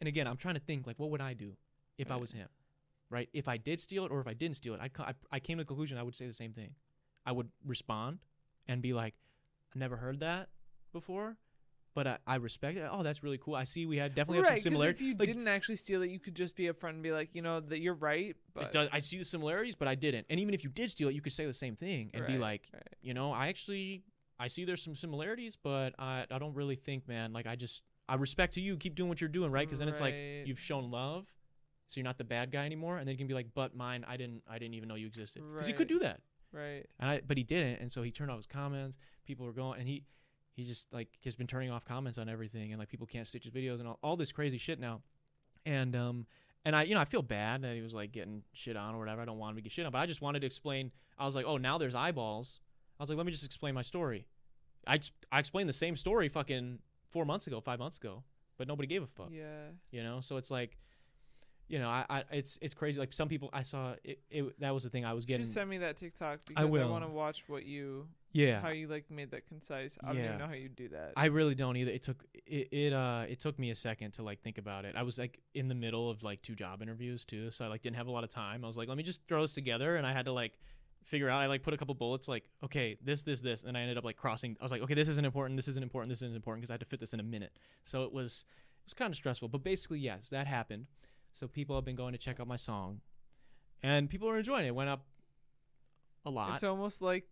[0.00, 1.52] and again, I'm trying to think like, what would I do
[1.98, 2.48] if I was him?
[3.12, 3.28] Right?
[3.32, 5.58] If I did steal it or if I didn't steal it, I'd, I, I came
[5.58, 6.70] to the conclusion I would say the same thing.
[7.24, 8.18] I would respond
[8.66, 9.14] and be like,
[9.74, 10.48] I never heard that
[10.92, 11.36] before,
[11.94, 12.88] but I, I respect it.
[12.90, 13.54] Oh, that's really cool.
[13.54, 15.00] I see we had definitely right, have some similarities.
[15.00, 17.30] if you Like, didn't actually steal it, you could just be upfront and be like,
[17.34, 20.26] you know, that you're right, but it does, I see the similarities, but I didn't.
[20.28, 22.38] And even if you did steal it, you could say the same thing and be
[22.38, 22.82] like, right.
[23.02, 24.02] you know, I actually
[24.42, 27.32] I see there's some similarities, but I I don't really think, man.
[27.32, 28.76] Like I just I respect to you.
[28.76, 29.66] Keep doing what you're doing, right?
[29.66, 31.26] Because then it's like you've shown love,
[31.92, 32.96] so you're not the bad guy anymore.
[32.98, 35.06] And then you can be like, but mine, I didn't I didn't even know you
[35.06, 36.20] existed because he could do that.
[36.52, 36.86] right.
[36.98, 38.96] And I but he didn't, and so he turned off his comments.
[39.26, 40.04] People were going, and he
[40.54, 43.44] he just like has been turning off comments on everything, and like people can't stitch
[43.44, 45.02] his videos and all, all this crazy shit now.
[45.66, 46.26] And um
[46.64, 48.98] and I you know I feel bad that he was like getting shit on or
[48.98, 49.22] whatever.
[49.22, 50.90] I don't want him to get shit on, but I just wanted to explain.
[51.18, 52.58] I was like, oh, now there's eyeballs.
[52.98, 54.26] I was like, let me just explain my story.
[54.86, 54.98] I
[55.30, 56.78] I explained the same story fucking
[57.10, 58.24] four months ago, five months ago,
[58.58, 59.68] but nobody gave a fuck Yeah.
[59.90, 60.78] you know so it's like
[61.72, 64.72] you know i, I it's it's crazy like some people i saw it, it that
[64.74, 66.88] was the thing i was getting Just send me that TikTok because I, will.
[66.90, 69.96] want to watch what you yeah how you like made that concise.
[70.04, 70.36] I don't Yeah.
[70.36, 71.12] know how you do that.
[71.16, 74.22] i really don't either it took it, it uh it took me a second to
[74.22, 77.24] like think about it i was like in the middle of like two job interviews
[77.24, 79.02] too so i like didn't have a lot of time i was like let me
[79.02, 80.52] just throw this together and i had to like
[81.04, 83.80] figure out i like put a couple bullets like okay this this this and i
[83.80, 86.22] ended up like crossing i was like okay this isn't important this isn't important this
[86.22, 87.52] isn't important because i had to fit this in a minute
[87.82, 88.44] so it was
[88.82, 90.86] it was kind of stressful but basically yes that happened
[91.32, 93.00] so people have been going to check out my song.
[93.82, 95.04] And people are enjoying it, it went up
[96.24, 96.54] a lot.
[96.54, 97.24] It's almost like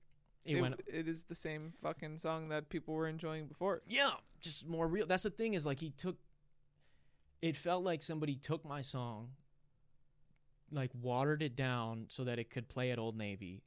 [0.44, 3.82] it, it, went up it is the same fucking song that people were enjoying before.
[3.86, 5.06] yeah just more real.
[5.06, 6.16] That's the thing is like he took
[7.42, 9.30] it felt like somebody took my song
[10.72, 13.62] like watered it down so that it could play at old navy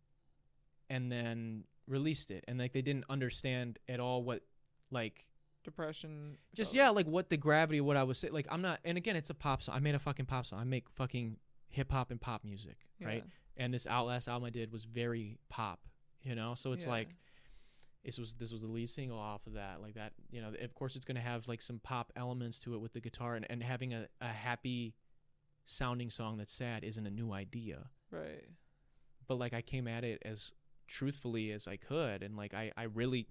[0.89, 2.43] and then released it.
[2.47, 4.41] And like they didn't understand at all what
[4.89, 5.25] like
[5.63, 6.37] Depression.
[6.53, 8.79] just felt yeah like what the gravity of what i was saying like i'm not
[8.83, 11.37] and again it's a pop song i made a fucking pop song i make fucking
[11.69, 13.23] hip-hop and pop music like- right
[13.57, 15.79] and this out last album i did was very pop
[16.21, 16.91] you know so it's Yeah.
[16.91, 17.09] like
[18.03, 20.73] this was this was the lead single off of that like that you know of
[20.75, 23.45] course it's going to have like some pop elements to it with the guitar and,
[23.49, 24.93] and having a, a happy
[25.65, 28.43] sounding song that's sad isn't a new idea Right.
[29.27, 30.51] but like i came at it as
[30.87, 33.27] truthfully as i could and like i i really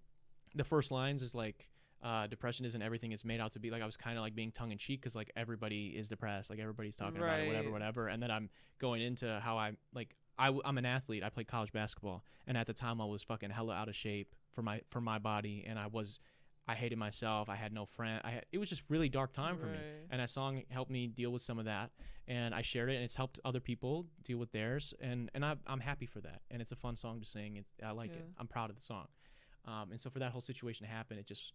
[0.55, 1.69] the first lines is like
[2.03, 3.71] uh, depression isn't everything it's made out to be.
[3.71, 6.51] Like I was kind of like being tongue in cheek because like everybody is depressed,
[6.51, 8.09] like everybody's talking about it, whatever, whatever.
[8.09, 8.51] And then I'm
[8.81, 11.23] going into how I'm like I, w- I'm an athlete.
[11.23, 14.35] I played college basketball, and at the time I was fucking hella out of shape
[14.51, 16.19] for my for my body, and I was
[16.67, 17.49] I hated myself.
[17.49, 18.21] I had no friend.
[18.25, 19.79] I had, it was just really dark time for me.
[20.11, 21.91] And that song helped me deal with some of that,
[22.27, 25.57] and I shared it, and it's helped other people deal with theirs, and and I,
[25.67, 26.41] I'm happy for that.
[26.51, 27.57] And it's a fun song to sing.
[27.57, 28.25] It's I like it.
[28.39, 29.07] I'm proud of the song.
[29.67, 31.53] Um, and so for that whole situation to happen, it just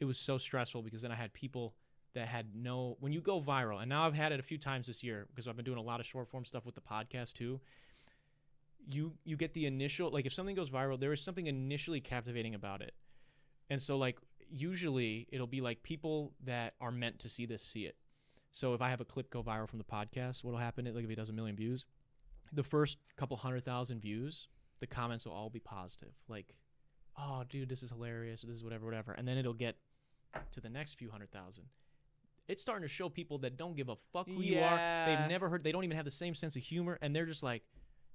[0.00, 1.74] it was so stressful because then I had people
[2.14, 4.86] that had no when you go viral, and now I've had it a few times
[4.86, 7.34] this year because I've been doing a lot of short form stuff with the podcast
[7.34, 7.60] too.
[8.90, 12.54] You you get the initial like if something goes viral, there is something initially captivating
[12.54, 12.94] about it,
[13.70, 14.18] and so like
[14.50, 17.96] usually it'll be like people that are meant to see this see it.
[18.52, 20.86] So if I have a clip go viral from the podcast, what'll happen?
[20.86, 21.84] Like if it does a million views,
[22.52, 24.48] the first couple hundred thousand views,
[24.80, 26.54] the comments will all be positive, like,
[27.16, 28.42] "Oh, dude, this is hilarious.
[28.42, 29.76] This is whatever, whatever," and then it'll get
[30.52, 31.64] to the next few hundred thousand.
[32.48, 35.06] It's starting to show people that don't give a fuck who you are.
[35.06, 35.62] They've never heard.
[35.64, 37.62] They don't even have the same sense of humor, and they're just like,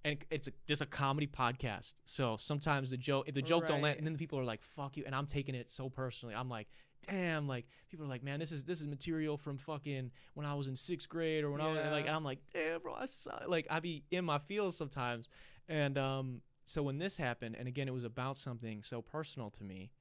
[0.03, 1.93] and it's a just a comedy podcast.
[2.05, 4.63] So sometimes the joke, if the joke don't land, and then the people are like,
[4.63, 6.33] "Fuck you," and I'm taking it so personally.
[6.33, 6.67] I'm like,
[7.07, 10.55] "Damn!" Like people are like, "Man, this is this is material from fucking when I
[10.55, 13.05] was in sixth grade or when I was like," and I'm like, "Damn, bro, I
[13.05, 15.29] suck." like I be in my feels sometimes,
[15.69, 19.63] and um, so when this happened, and again, it was about something so personal to
[19.63, 19.91] me.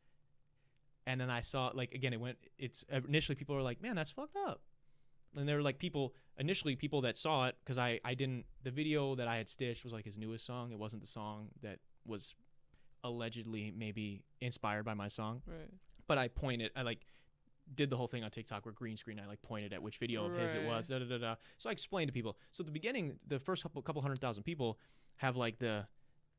[1.07, 2.39] And then I saw, like, again, it went.
[2.59, 4.61] It's initially people were like, "Man, that's fucked up,"
[5.37, 8.71] and there were like people initially people that saw it because I I didn't the
[8.71, 10.71] video that I had stitched was like his newest song.
[10.71, 12.35] It wasn't the song that was
[13.05, 15.69] allegedly maybe inspired by my song, Right.
[16.07, 17.05] but I pointed I like
[17.75, 20.27] did the whole thing on TikTok where green screen I like pointed at which video
[20.27, 20.89] of his it was.
[20.89, 21.35] Da, da, da, da.
[21.59, 22.37] So I explained to people.
[22.51, 24.79] So at the beginning, the first couple couple hundred thousand people
[25.17, 25.87] have like the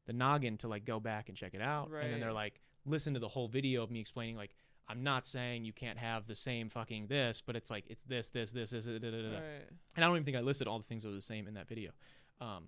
[0.06, 2.04] the noggin to like go back and check it out, right.
[2.06, 4.56] and then they're like listen to the whole video of me explaining like.
[4.90, 8.28] I'm not saying you can't have the same fucking this, but it's like it's this,
[8.32, 9.30] this, this, this, da, da, da.
[9.32, 9.42] Right.
[9.96, 11.54] And I don't even think I listed all the things that were the same in
[11.54, 11.92] that video.
[12.42, 12.66] Um,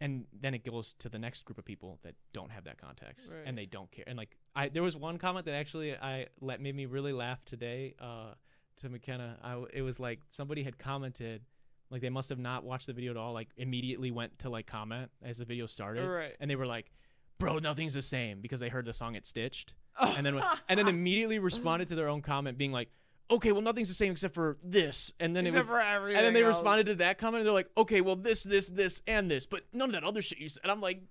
[0.00, 3.30] and then it goes to the next group of people that don't have that context
[3.32, 3.42] Right.
[3.46, 4.04] and they don't care.
[4.08, 7.44] And like I, there was one comment that actually I let made me really laugh
[7.44, 7.94] today.
[8.00, 8.34] Uh,
[8.80, 11.42] to McKenna, I it was like somebody had commented,
[11.90, 13.32] like they must have not watched the video at all.
[13.34, 16.34] Like immediately went to like comment as the video started, Right.
[16.40, 16.90] and they were like,
[17.38, 19.74] "Bro, nothing's the same" because they heard the song it stitched.
[20.00, 20.14] Oh.
[20.16, 22.88] And then and then immediately responded to their own comment being like
[23.30, 25.12] okay well nothing's the same except for this.
[25.18, 26.56] And then Except it was and then they else.
[26.56, 29.62] responded to that comment and they're like okay well this this this and this but
[29.72, 30.60] none of that other shit you said.
[30.62, 31.02] And i'm like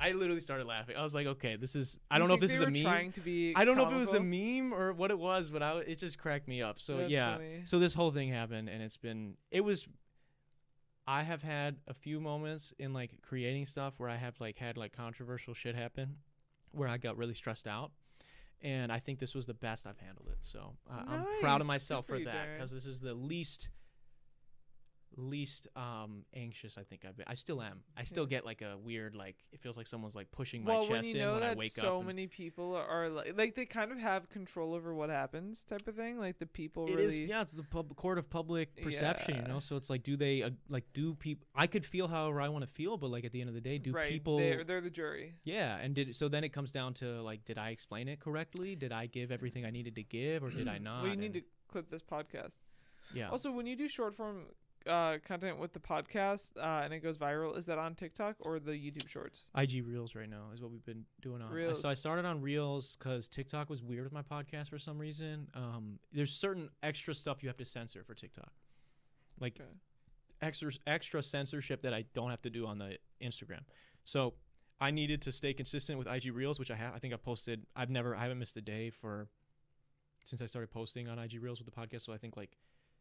[0.00, 0.96] i literally started laughing.
[0.96, 2.82] I was like okay this is i don't know if this is a meme.
[2.82, 5.50] Trying to be i don't know if it was a meme or what it was
[5.50, 6.80] but I, it just cracked me up.
[6.80, 7.36] So That's yeah.
[7.36, 7.60] funny.
[7.64, 9.86] so this whole thing happened and it's been it was
[11.06, 14.76] i have had a few moments in like creating stuff where i have like had
[14.76, 16.16] like controversial shit happen
[16.72, 17.90] where i got really stressed out
[18.62, 21.66] and i think this was the best i've handled it so uh, i'm proud of
[21.66, 23.68] myself Good for for that because this is the least
[25.16, 28.76] least um anxious i think i've been i still am i still get like a
[28.76, 31.34] weird like it feels like someone's like pushing my Well, chest when you in know
[31.34, 34.28] when i wake so up and- many people are like, like they kind of have
[34.28, 36.18] control over what happens, type of thing.
[36.18, 37.04] Like the people It really.
[37.06, 37.40] is, yeah.
[37.42, 39.58] It's the pub- court of public perception, you know.
[39.58, 41.46] So it's like, do they uh, like do people?
[41.54, 43.60] I could feel however I want to feel, but like at the end of the
[43.60, 44.10] day, do right.
[44.10, 44.38] people?
[44.38, 45.34] They're, they're the jury.
[45.44, 48.76] yeah, and did so then it comes down to like, did I explain it correctly?
[48.76, 51.02] Did I give everything I needed to give, or did I not?
[51.02, 52.60] well, you need And- to clip this podcast.
[53.14, 53.30] yeah.
[53.30, 54.46] Also, when you do short form
[54.86, 58.58] uh, content with the podcast uh, and it goes viral, is that on TikTok or
[58.58, 59.46] the YouTube Shorts?
[59.56, 61.56] IG Reels right now is what we've been doing on.
[61.56, 64.98] I- So I started on Reels because TikTok was weird with my podcast for some
[64.98, 65.48] reason.
[65.54, 68.52] Um, there's certain extra stuff you have to censor for TikTok,
[69.40, 69.70] like Okay.
[70.40, 73.60] extra extra censorship that I don't have to do on the Instagram.
[74.04, 74.34] So
[74.80, 76.94] I needed to stay consistent with IG Reels, which I have.
[76.94, 77.66] I think I posted.
[77.74, 78.14] I've never.
[78.14, 79.28] I haven't missed a day for
[80.24, 82.02] since I started posting on IG Reels with the podcast.
[82.02, 82.58] So I think like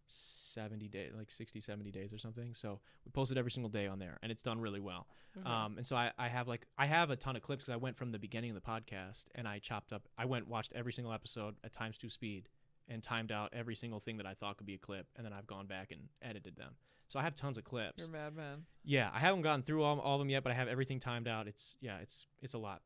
[0.07, 2.53] 70 days, like 60, 70 days or something.
[2.53, 5.07] So we posted every single day on there, and it's done really well.
[5.38, 5.49] Okay.
[5.49, 7.77] Um, and so I, I have like I have a ton of clips because I
[7.77, 10.07] went from the beginning of the podcast and I chopped up.
[10.18, 12.49] I went watched every single episode at times two speed
[12.88, 15.34] and timed out every single thing that I thought could be a clip, and then
[15.34, 16.76] I've gone back and edited them.
[17.07, 17.98] So I have tons of clips.
[17.98, 18.65] You're a madman.
[18.84, 21.27] Yeah, I haven't gotten through all, all of them yet, but I have everything timed
[21.27, 21.48] out.
[21.48, 22.82] It's yeah, it's it's a lot.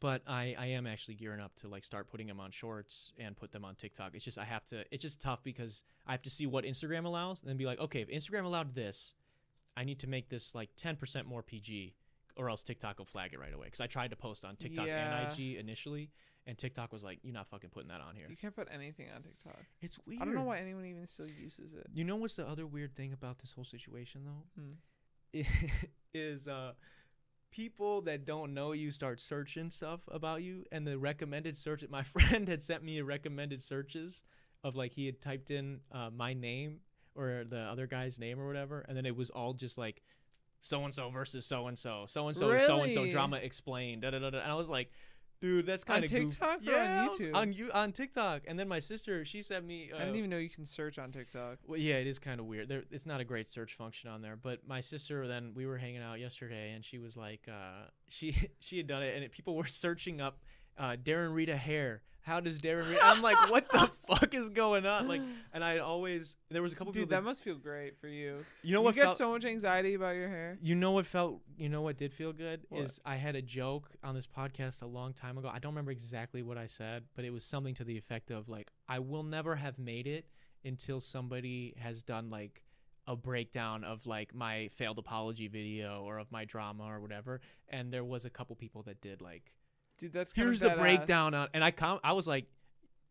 [0.00, 3.36] But I, I am actually gearing up to like start putting them on shorts and
[3.36, 4.12] put them on TikTok.
[4.14, 7.04] It's just I have to it's just tough because I have to see what Instagram
[7.04, 9.14] allows and then be like, okay, if Instagram allowed this,
[9.76, 11.94] I need to make this like 10% more PG
[12.36, 13.66] or else TikTok will flag it right away.
[13.66, 15.20] Because I tried to post on TikTok Yeah.
[15.20, 16.10] and IG initially,
[16.46, 19.08] and TikTok was like, "You're not fucking putting that on here." You can't put anything
[19.14, 19.58] on TikTok.
[19.82, 20.22] It's weird.
[20.22, 21.88] I don't know why anyone even still uses it.
[21.92, 24.62] You know what's the other weird thing about this whole situation though?
[24.62, 24.72] Hmm.
[26.14, 26.72] is uh
[27.50, 32.02] people that don't know you start searching stuff about you and the recommended search my
[32.14, 34.22] friend had sent me recommended searches
[34.62, 36.78] of like he had typed in uh, my name
[37.14, 40.02] or the other guy's name or whatever and then it was all just like
[40.60, 44.02] so and so versus so and so so and so so and so drama explained
[44.02, 44.38] da, da, da, da.
[44.38, 44.90] and i was like
[45.40, 47.34] dude that's kind of on TikTok or on yeah, I YouTube?
[47.34, 50.30] on you on tiktok and then my sister she sent me uh, I didn't even
[50.30, 51.58] know you can search on TikTok.
[51.66, 52.68] well, yeah, it is kind of weird.
[52.68, 54.36] There, it's not a great search function on there.
[54.36, 58.48] But my sister, then we were hanging out yesterday, and she was like, uh, she
[58.60, 60.38] she had done it, and it, people were searching up
[60.78, 62.02] uh, Darren Rita hair.
[62.22, 63.00] How does Darren Rita?
[63.02, 65.08] I'm like, what the fuck is going on?
[65.08, 65.22] Like,
[65.54, 68.44] and I always there was a couple Dude, people that must feel great for you.
[68.62, 70.58] you know you what get felt so much anxiety about your hair.
[70.60, 72.82] you know what felt you know what did feel good What?
[72.82, 75.50] is I had a joke on this podcast a long time ago.
[75.52, 78.48] I don't remember exactly what I said, but it was something to the effect of
[78.50, 80.26] like I will never have made it
[80.64, 82.62] until somebody has done like
[83.06, 87.40] a breakdown of like my failed apology video or of my drama or whatever.
[87.70, 89.54] And there was a couple people that did like
[90.00, 92.46] Dude, that's here's the breakdown on and I com- I was like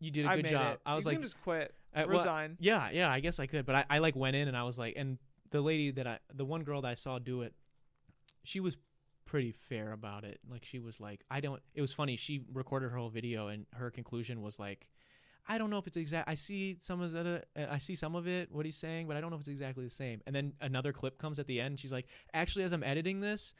[0.00, 0.74] you did a good job.
[0.74, 0.80] It.
[0.84, 2.56] I was you like can just quit, uh, well, resign.
[2.58, 4.78] yeah, yeah, I guess I could, but I, I like went in and I was
[4.78, 5.18] like, and
[5.50, 7.54] the lady that I, the one girl that I saw do it,
[8.42, 8.76] she was
[9.26, 10.40] pretty fair about it.
[10.50, 11.60] Like she was like, I don't.
[11.74, 12.16] It was funny.
[12.16, 14.88] She recorded her whole video and her conclusion was like,
[15.48, 16.28] I don't know if it's exact.
[16.28, 17.48] I see some of it.
[17.56, 18.50] Uh, I see some of it.
[18.50, 20.20] What he's saying, but I don't know if it's exactly the same.
[20.26, 21.78] And then another clip comes at the end.
[21.78, 23.54] She's like, actually, as I'm editing this.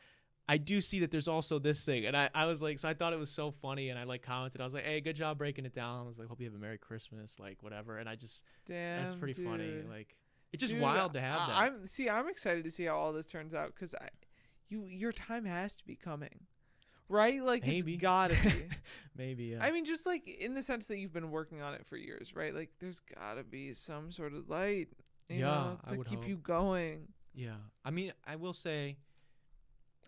[0.51, 2.95] I do see that there's also this thing, and I, I was like, so I
[2.95, 4.61] thought it was so funny, and I like commented.
[4.61, 6.01] I was like, hey, good job breaking it down.
[6.01, 7.99] I was like, hope you have a Merry Christmas, like whatever.
[7.99, 9.83] And I just Damn, that's pretty funny.
[9.89, 10.17] Like
[10.53, 11.57] it's just Dude, wild to have that.
[11.57, 12.09] I'm see.
[12.11, 14.09] I'm excited to see how all this turns out because I,
[14.69, 16.41] you, your time has to be coming,
[17.09, 17.41] right?
[17.43, 17.95] Like Maybe.
[17.95, 18.53] it's gotta be.
[19.17, 19.45] Maybe.
[19.45, 19.63] Yeah.
[19.63, 22.35] I mean, just like in the sense that you've been working on it for years,
[22.35, 22.53] right?
[22.55, 24.89] Like there's gotta be some sort of light,
[25.29, 26.29] you Yeah, know, to keep hope.
[26.29, 27.09] you going.
[27.35, 27.55] yeah.
[27.85, 28.97] I mean, I will say,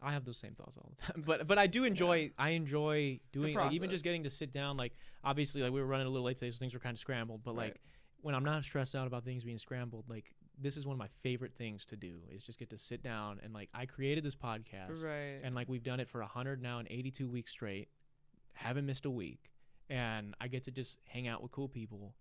[0.03, 1.23] I have those same thoughts all the time.
[1.27, 2.33] But but I do enjoy.
[2.39, 4.77] I enjoy doing like, even just getting to sit down.
[4.77, 7.01] Like obviously, like we were running a little late today, so things were kind of
[7.01, 7.43] scrambled.
[7.45, 7.65] But Right.
[7.73, 7.81] like
[8.21, 11.09] when I'm not stressed out about things being scrambled, like this is one of my
[11.23, 14.35] favorite things to do is just get to sit down and like I created this
[14.35, 15.03] podcast.
[15.03, 15.41] Right.
[15.43, 17.89] and like we've done it for 100 now and 82 weeks straight
[18.55, 19.51] haven't missed a week
[19.89, 22.15] and i get to just hang out with cool people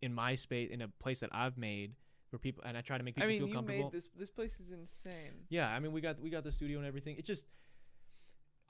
[0.00, 1.94] in my space in a place that i've made
[2.32, 4.08] where people and i try to make people I mean, feel you comfortable made this.
[4.18, 5.32] This place is insane.
[5.48, 7.46] yeah i mean we got we got the studio and everything it just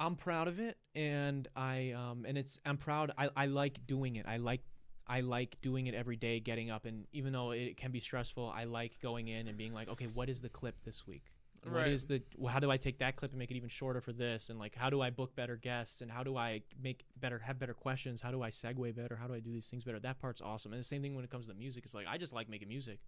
[0.00, 4.16] i'm proud of it and i um and it's i'm proud i, I like doing
[4.16, 4.60] it i like
[5.04, 8.52] I like doing it every day, getting up, and even though it can be stressful,
[8.54, 11.24] I like going in and being like, okay, what is the clip this week?
[11.64, 11.88] What Right.
[11.88, 14.12] is the well, how do I take that clip and make it even shorter for
[14.12, 14.48] this?
[14.48, 17.58] And like how do I book better guests and how do I make better have
[17.58, 18.22] better questions?
[18.22, 19.16] How do I segue better?
[19.16, 19.98] How do I do these things better?
[19.98, 20.72] That part's awesome.
[20.72, 21.84] And the same thing when it comes to music.
[21.84, 23.00] It's like I just like making music.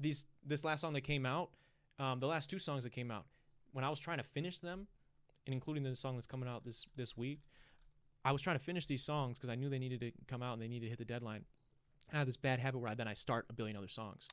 [0.00, 1.50] These this last song that came out,
[1.98, 3.26] um, the last two songs that came out,
[3.72, 4.86] when I was trying to finish them,
[5.46, 7.40] and including the song that's coming out this this week,
[8.24, 10.54] I was trying to finish these songs because I knew they needed to come out
[10.54, 11.44] and they needed to hit the deadline.
[12.12, 14.26] I have this bad habit where I, then I start a billion other songs.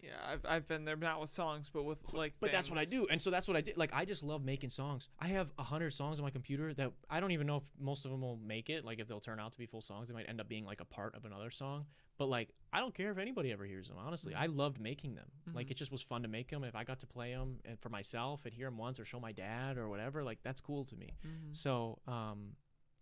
[0.00, 2.34] Yeah, I've I've been there not with songs, but with like.
[2.38, 3.78] But that's what I do, and so that's what I did.
[3.78, 5.08] Like I just love making songs.
[5.18, 8.04] I have a hundred songs on my computer that I don't even know if most
[8.04, 8.84] of them will make it.
[8.84, 10.80] Like if they'll turn out to be full songs, they might end up being like
[10.80, 11.86] a part of another song.
[12.16, 13.96] But like I don't care if anybody ever hears them.
[13.98, 15.26] Honestly, I loved making them.
[15.54, 15.70] Like Mhm.
[15.72, 16.64] it just was fun to make them.
[16.64, 19.20] If I got to play them and for myself and hear them once or show
[19.20, 21.10] my dad or whatever, like that's cool to me.
[21.24, 21.56] Mhm.
[21.56, 22.56] So um,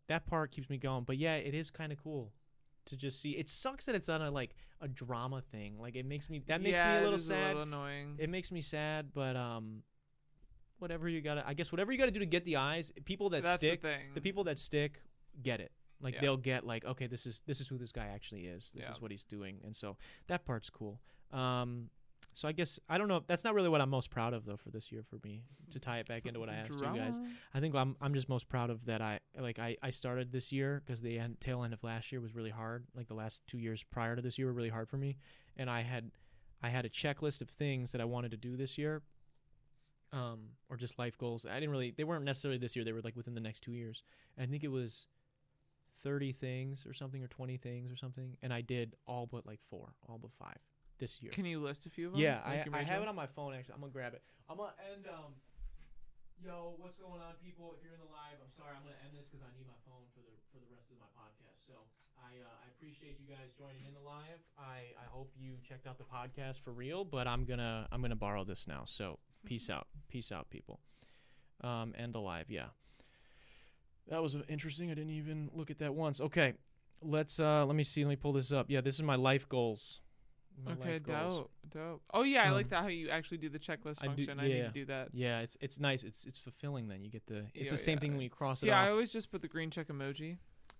[0.08, 1.04] that part keeps me going.
[1.04, 2.32] But yeah, it is kind of cool
[2.86, 3.30] to just see.
[3.32, 5.78] It sucks that it's on a like a drama thing.
[5.78, 7.44] Like it makes me that makes Yeah, me a little sad.
[7.44, 8.16] A little annoying.
[8.18, 9.82] It makes me sad, but um,
[10.78, 13.42] whatever you gotta, I guess whatever you gotta do to get the eyes, people that
[13.42, 14.14] that's stick, the thing.
[14.14, 15.00] the people that stick,
[15.42, 15.72] get it.
[16.02, 16.20] Like Yeah.
[16.20, 18.70] they'll get like, okay, this is this is who this guy actually is.
[18.74, 18.92] This Yeah.
[18.92, 19.96] is what he's doing, and so
[20.26, 21.00] that part's cool.
[21.30, 21.90] Um,
[22.34, 23.22] so I guess I don't know.
[23.26, 25.78] That's not really what I'm most proud of though for this year for me to
[25.78, 27.20] tie it back into what I asked you guys.
[27.54, 30.50] I think I'm I'm just most proud of that I like I, I started this
[30.52, 32.86] year because the end, tail end of last year was really hard.
[32.94, 35.16] Like the last two years prior to this year were really hard for me,
[35.56, 36.10] and I had
[36.62, 39.02] I had a checklist of things that I wanted to do this year,
[40.12, 41.44] um, or just life goals.
[41.46, 42.84] I didn't really they weren't necessarily this year.
[42.84, 44.02] They were like within the next two years.
[44.36, 45.06] And I think it was
[46.02, 49.60] thirty things or something or twenty things or something, and I did all but like
[49.70, 50.58] four, all but five
[50.98, 51.32] this year.
[51.32, 52.20] Can you list a few of them?
[52.22, 53.74] Yeah, Like I, I have it on my phone actually.
[53.74, 54.22] I'm gonna grab it.
[54.50, 55.06] I'm gonna end.
[55.08, 55.32] Um,
[56.42, 57.74] yo, what's going on, people?
[57.78, 58.74] If you're in the live, I'm sorry.
[58.76, 60.98] I'm gonna end this because I need my phone for the for the rest of
[60.98, 61.62] my podcast.
[61.66, 61.86] So
[62.18, 64.42] I uh, I appreciate you guys joining in the live.
[64.58, 67.04] I I hope you checked out the podcast for real.
[67.04, 68.82] But I'm gonna I'm gonna borrow this now.
[68.86, 70.80] So peace out, peace out, people.
[71.62, 72.46] um, and alive.
[72.50, 72.74] Yeah,
[74.08, 74.90] that was interesting.
[74.90, 76.20] I didn't even look at that once.
[76.20, 76.54] Okay,
[77.02, 78.04] let's uh, let me see.
[78.04, 78.66] Let me pull this up.
[78.68, 80.00] Yeah, this is my life goals.
[80.66, 81.38] My Okay, life goals.
[81.38, 82.02] dope, dope.
[82.12, 84.38] Oh yeah, I like Um, that how you actually do the checklist I do- function.
[84.40, 84.66] I, need yeah.
[84.66, 85.08] to do that.
[85.14, 86.02] Yeah, it's it's nice.
[86.04, 86.88] It's it's fulfilling.
[86.88, 87.46] Then you get the.
[87.54, 88.86] It's Yeah, the same thing when you cross it Yeah, off.
[88.88, 90.36] I always just put the green check emoji,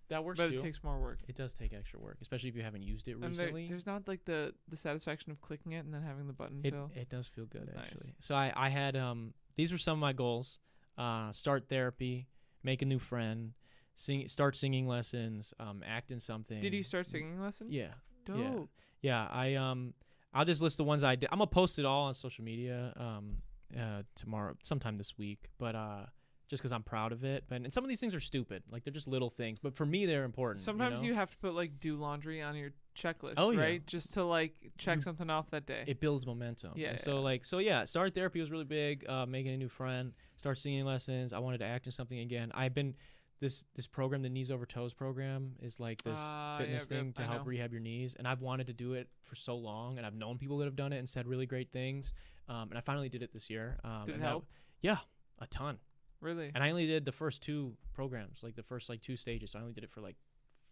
[0.09, 0.57] that works but too.
[0.57, 1.21] it takes more work.
[1.27, 3.69] it does take extra work, especially if you haven't used it And there, recently.
[3.69, 6.73] there's not like the the satisfaction of clicking it and then having the button It
[6.75, 6.91] fill.
[6.95, 7.87] it does feel good nice.
[7.87, 8.15] actually.
[8.21, 10.59] So I I had um these were some of my goals.
[10.99, 12.29] Uh, start therapy,
[12.63, 13.53] make a new friend,
[13.95, 16.61] sing start singing lessons, um, act in something.
[16.61, 17.71] Did you start singing lessons?
[17.73, 17.95] Yeah,
[18.25, 18.69] Dope.
[19.01, 19.27] yeah.
[19.31, 19.95] I um
[20.35, 21.29] I'll just list the ones I did.
[21.33, 23.37] I'm gonna post it all on social media um
[23.79, 26.07] uh tomorrow sometime this week, but uh.
[26.49, 28.85] Just because I'm proud of it, but and some of these things are stupid, like
[28.85, 30.63] they're just little things, but for me they're important.
[30.63, 31.09] Sometimes know?
[31.09, 33.61] you have to put like do laundry on your checklist, Oh, yeah.
[33.61, 33.87] right?
[33.87, 35.85] Just to like check You- something off that day.
[35.87, 36.73] it builds momentum.
[36.77, 37.21] Yeah, yeah, so yeah.
[37.21, 39.09] like so yeah, start therapy was really big.
[39.09, 40.13] Uh, making a new friend,
[40.43, 41.33] start singing lessons.
[41.33, 42.51] I wanted to act in something again.
[42.53, 42.95] I've been
[43.41, 47.23] this this program, the knees over toes program, is like this Ah, fitness thing to
[47.23, 47.45] I help know.
[47.45, 50.39] rehab your knees, and I've wanted to do it for so long, and I've known
[50.39, 52.13] people that have done it and said really great things.
[52.49, 53.79] Um, and I finally did it this year.
[53.85, 54.47] Um, Did it and that- help?
[54.81, 54.99] yeah,
[55.39, 55.79] a ton.
[56.21, 56.51] really?
[56.55, 59.51] And I only did the first two programs, like the first like two stages.
[59.53, 60.17] So I only did it for like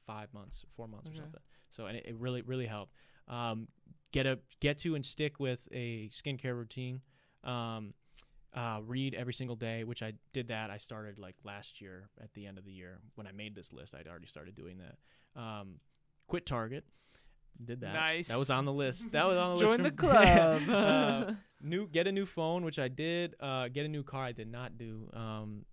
[0.07, 1.19] five months, four months Okay.
[1.19, 1.41] or something.
[1.71, 2.93] So and it, it really really helped.
[3.29, 3.67] Um,
[4.13, 7.01] get a get to and stick with a skincare routine.
[7.43, 7.95] Um,
[8.55, 10.71] uh, read every single day, which I did that.
[10.71, 13.73] I started like last year at the end of the year when I made this
[13.73, 13.95] list.
[13.95, 15.41] I'd already started doing that.
[15.41, 15.77] Um,
[16.27, 16.85] quit Target.
[17.63, 17.95] Did that.
[17.95, 18.29] Nice.
[18.29, 19.13] That was on the list.
[19.13, 19.71] That was on the list.
[19.71, 20.63] Join the club.
[20.69, 24.33] Uh, new get a new phone which i did uh get a new car i
[24.33, 25.65] did not do um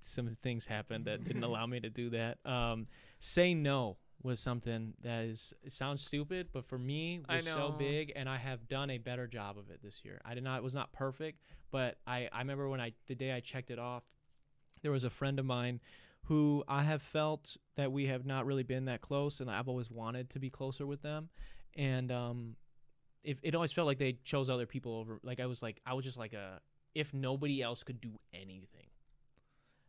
[0.00, 2.86] some things happened that didn't allow me to do that um
[3.20, 8.12] say no was something that is it sounds stupid but for me was so big
[8.16, 10.20] and i have done a better job of it this year.
[10.24, 11.40] I did not it was not perfect
[11.70, 14.02] but i i remember when i the day i checked it off
[14.82, 15.80] there was a friend of mine
[16.24, 19.90] who i have felt that we have not really been that close and i've always
[19.90, 21.28] wanted to be closer with them.
[21.76, 22.56] And um
[23.22, 25.92] it, it always felt like they chose other people over like i was like i
[25.92, 26.60] was just like a
[26.94, 28.75] if nobody else could do anything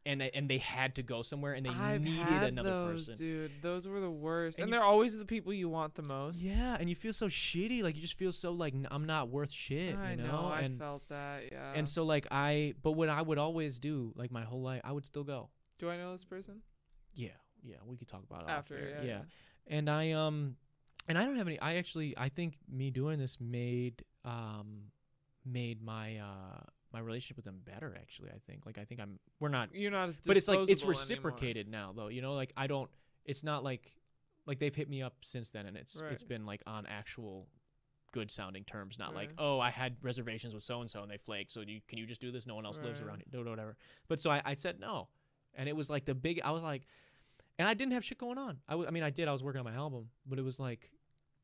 [0.08, 3.16] and they- and they had to go somewhere and they I've needed another those, person
[3.18, 3.52] dude.
[3.62, 6.42] Those were the worst, And and, they're always the people you want the most.
[6.42, 9.52] yeah and you feel so shitty like you just feel so like I'm not worth
[9.52, 10.48] shit I you know, know.
[10.48, 11.52] I and felt that.
[11.52, 11.74] Yeah.
[11.76, 14.92] and so like i but what i would always do like my whole life i
[14.92, 16.62] would still go do I know this person?
[17.14, 17.30] yeah
[17.64, 19.22] yeah we could talk about it After, yeah, yeah
[19.68, 20.56] and i um
[21.08, 24.92] and i don't have any i actually i think me doing this made um
[25.46, 26.62] made my uh
[26.98, 28.66] my relationship with them better actually i think.
[28.66, 30.20] Like i think i'm we're not You're not as.
[30.26, 31.32] but it's like it's disposable anymore.
[31.32, 32.34] reciprocated now though you know?
[32.34, 32.90] Like i don't
[33.26, 33.86] it's not like
[34.48, 37.48] like they've hit me up since then and it's it's been like on actual
[38.14, 41.18] good sounding terms not like oh i had reservations with so and so and they
[41.18, 42.48] flaked so you can you just do this?
[42.48, 43.76] No one else lives around here no whatever.
[44.08, 45.10] But so I, I said no.
[45.54, 46.88] And it was like the big i was like
[47.60, 48.58] and i didn't have shit going on.
[48.68, 50.60] I w- I mean i did i was working on my album but it was
[50.60, 50.90] like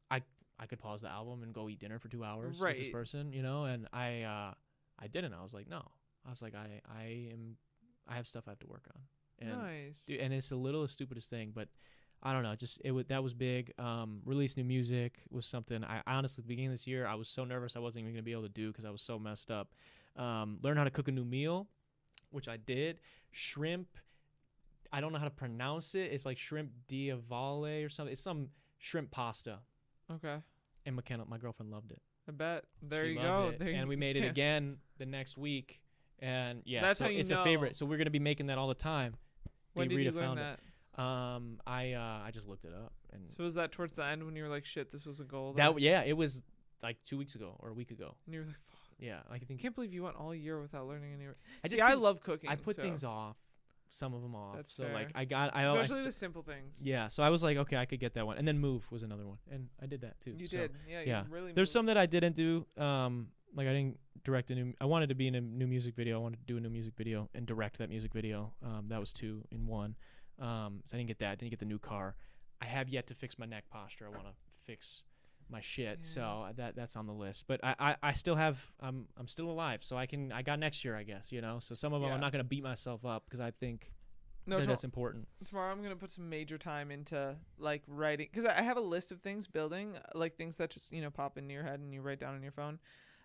[0.10, 0.22] i
[0.60, 3.34] i could pause the album and go eat dinner for two hours with this person
[3.34, 3.66] you know?
[3.66, 4.54] And i uh
[5.04, 5.82] i didn't i was like no
[6.26, 7.58] i was like i i am
[8.08, 9.02] i have stuff i have to work on
[9.40, 10.04] and nice.
[10.08, 11.68] Dude, and it's the littlest stupidest thing, but
[12.22, 12.56] I don't know.
[12.56, 13.74] Just it was that was big.
[13.78, 15.84] Um, release new music was something.
[15.84, 18.14] I honestly, at the beginning of this year, I was so nervous I wasn't even
[18.14, 19.74] gonna be able to do because I was so messed up.
[20.16, 21.68] Um, learn how to cook a new meal,
[22.32, 23.00] which I did.
[23.32, 23.88] Shrimp.
[24.92, 26.12] I don't know how to pronounce it.
[26.12, 28.14] It's like shrimp diavole or something.
[28.14, 29.60] It's some shrimp pasta.
[30.12, 30.38] okay.
[30.86, 32.02] And McKenna, my girlfriend, loved it.
[32.28, 32.64] I bet.
[32.82, 33.50] There She you go.
[33.50, 33.60] it.
[33.60, 35.82] There and you- we made it again the next week.
[36.20, 37.76] And yeah, That's so how you it's a favorite.
[37.76, 39.16] So we're gonna be making that all the time.
[39.74, 40.60] When did Rita you learn found it.
[40.96, 41.02] that?
[41.02, 44.24] Um, I uh, I just looked it up, and So was that towards the end
[44.26, 45.54] when you were like, "Shit, this was a goal"?
[45.54, 45.84] that then?
[45.84, 46.42] yeah, it was
[46.84, 48.14] like two weeks ago or a week ago.
[48.26, 50.62] and you were like, "Fuck." Yeah, I I think can't believe you went all year
[50.62, 51.26] without learning any.
[51.64, 52.50] I See, just I love cooking.
[52.50, 53.36] I put so- things off,
[53.90, 54.56] some of them off.
[54.56, 55.12] That's so like.
[55.16, 56.78] I got I, I especially st- the simple things.
[56.82, 57.08] yeah.
[57.08, 59.28] So I was like, okay, I could get that one, and then move was another
[59.28, 60.36] one, and I did that too.
[60.38, 60.58] You so.
[60.58, 60.72] did.
[60.90, 61.02] Yeah.
[61.06, 61.24] yeah.
[61.26, 61.52] You really.
[61.54, 61.74] There's moved.
[61.74, 62.66] some that I didn't do.
[62.78, 64.74] Um, like I didn't direct a new.
[64.82, 66.20] I wanted to be in a new music video.
[66.20, 68.54] I wanted to do a new music video and direct that music video.
[68.64, 69.96] Um, that was two in one.
[70.40, 71.32] Um, so I didn't get that.
[71.32, 72.16] I Didn't get the new car.
[72.62, 74.06] I have yet to fix my neck posture.
[74.08, 74.34] I want to
[74.66, 75.04] fix
[75.54, 76.06] my shit.
[76.06, 77.46] So that that's on the list.
[77.48, 78.60] But I, I, I still have.
[78.82, 79.84] I'm I'm still alive.
[79.84, 80.32] So I can.
[80.34, 80.98] I got next year.
[80.98, 81.60] I guess you know.
[81.60, 82.16] So some of them Yeah.
[82.16, 83.92] I'm not gonna beat myself up because I think
[84.46, 85.28] No, that to- that's important.
[85.46, 88.82] tomorrow I'm gonna put some major time into like writing because I I have a
[88.82, 91.80] list of things building, uh, like things that just you know pop into your head
[91.80, 92.80] and you write down on your phone.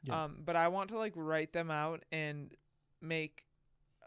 [0.04, 0.22] Yeah.
[0.24, 2.54] Um, but I want to like write them out and
[3.00, 3.44] make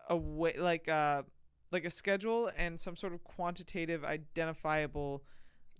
[0.10, 1.23] a way like uh
[1.72, 5.23] like a schedule and some sort of quantitative identifiable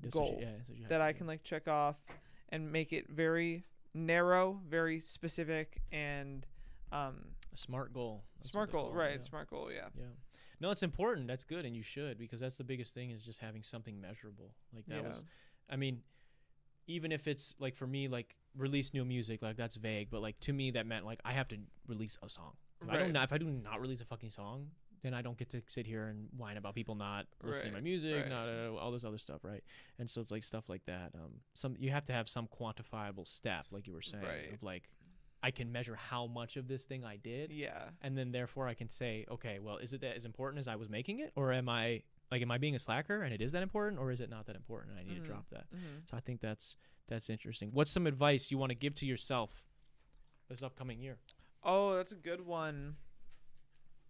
[0.02, 1.18] That's what you- goal yeah, that's what you have that I do.
[1.20, 1.96] can like check off
[2.52, 6.46] and make it very narrow, very specific, and
[6.92, 8.24] um A smart goal.
[8.38, 9.16] That's smart goal, right?
[9.16, 9.22] yeah.
[9.22, 9.88] Smart goal, yeah.
[9.98, 10.06] Yeah.
[10.60, 11.28] No, it's important.
[11.28, 14.54] That's good, and you should because that's the biggest thing is just having something measurable.
[14.74, 15.08] Like that yeah.
[15.10, 15.26] was,
[15.70, 16.02] I mean,
[16.88, 20.40] even if it's like for me, like release new music, like that's vague, but like
[20.42, 21.58] to me that meant like I have to
[21.88, 22.54] release a song.
[22.82, 23.00] If I Right.
[23.00, 24.68] don't, not, if I do not release a fucking song,
[25.04, 27.82] then I don't get to sit here and whine about people not listening to my
[27.82, 28.30] music, right.
[28.30, 29.64] not uh, all this other stuff, right?
[30.00, 31.12] And so it's like stuff like that.
[31.16, 34.54] Um, some you have to have some quantifiable step, like you were saying, Right.
[34.54, 34.90] of like
[35.44, 37.90] I can measure how much of this thing I did, Yeah.
[38.02, 40.76] and then therefore I can say, okay, well, is it that as important as I
[40.76, 43.52] was making it, or am I like, am I being a slacker and it is
[43.54, 45.22] that important, or is it not that important and I need Mhm.
[45.24, 45.66] to drop that?
[45.76, 46.06] Mm-hmm.
[46.06, 46.76] So I think that's
[47.08, 47.72] that's interesting.
[47.74, 49.64] What's some advice you want to give to yourself
[50.48, 51.18] this upcoming year?
[51.64, 52.96] Oh, that's a good one.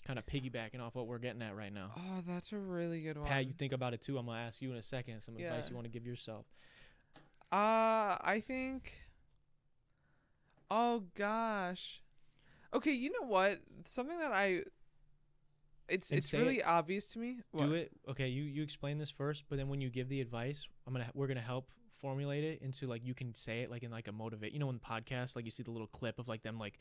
[0.05, 1.91] Kind of piggybacking off what we're getting at right now.
[1.95, 3.27] Oh, that's a really good one.
[3.27, 4.17] Pat, you think about it too.
[4.17, 6.45] I'm gonna ask you in a second some advice you want to give yourself.
[7.51, 8.93] Uh, I think.
[10.69, 12.01] Oh gosh.
[12.73, 13.59] Okay, you know what?
[13.85, 14.61] Something that I.
[15.89, 17.39] It's And it's really obvious to me.
[17.57, 17.91] Do it.
[18.09, 21.09] Okay, you you explain this first, but then when you give the advice, I'm gonna
[21.13, 21.69] we're gonna help
[21.99, 24.53] formulate it into like you can say it like in like a motivate.
[24.53, 26.79] You know, in the podcast, like you see the little clip of like them like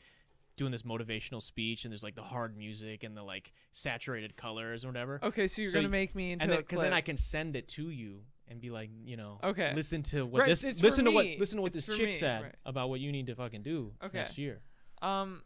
[0.57, 4.83] doing this motivational speech, and there's like the hard music and the like saturated colors
[4.85, 5.19] or whatever.
[5.23, 6.93] Okay, so you're So gonna y- make me into and then a because then.
[6.93, 9.73] I can send it to you and be like, you know, Okay.
[9.75, 12.07] listen to what Right, this, it's listen to what, listen to what It's this chick
[12.07, 12.55] me, said right.
[12.65, 14.17] about what you need to fucking do Okay.
[14.17, 14.61] next year.
[15.01, 15.41] Um,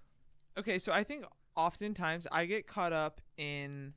[0.57, 1.23] okay, so I think
[1.55, 3.93] oftentimes I get caught up in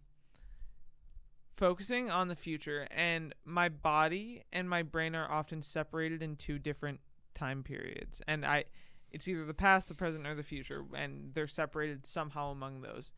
[1.57, 6.59] focusing on the future, and my body and my brain are often separated in two
[6.59, 7.01] different
[7.35, 8.65] time periods, and I,
[9.13, 13.13] it's either the past, the present, or the future, and they're separated somehow among those.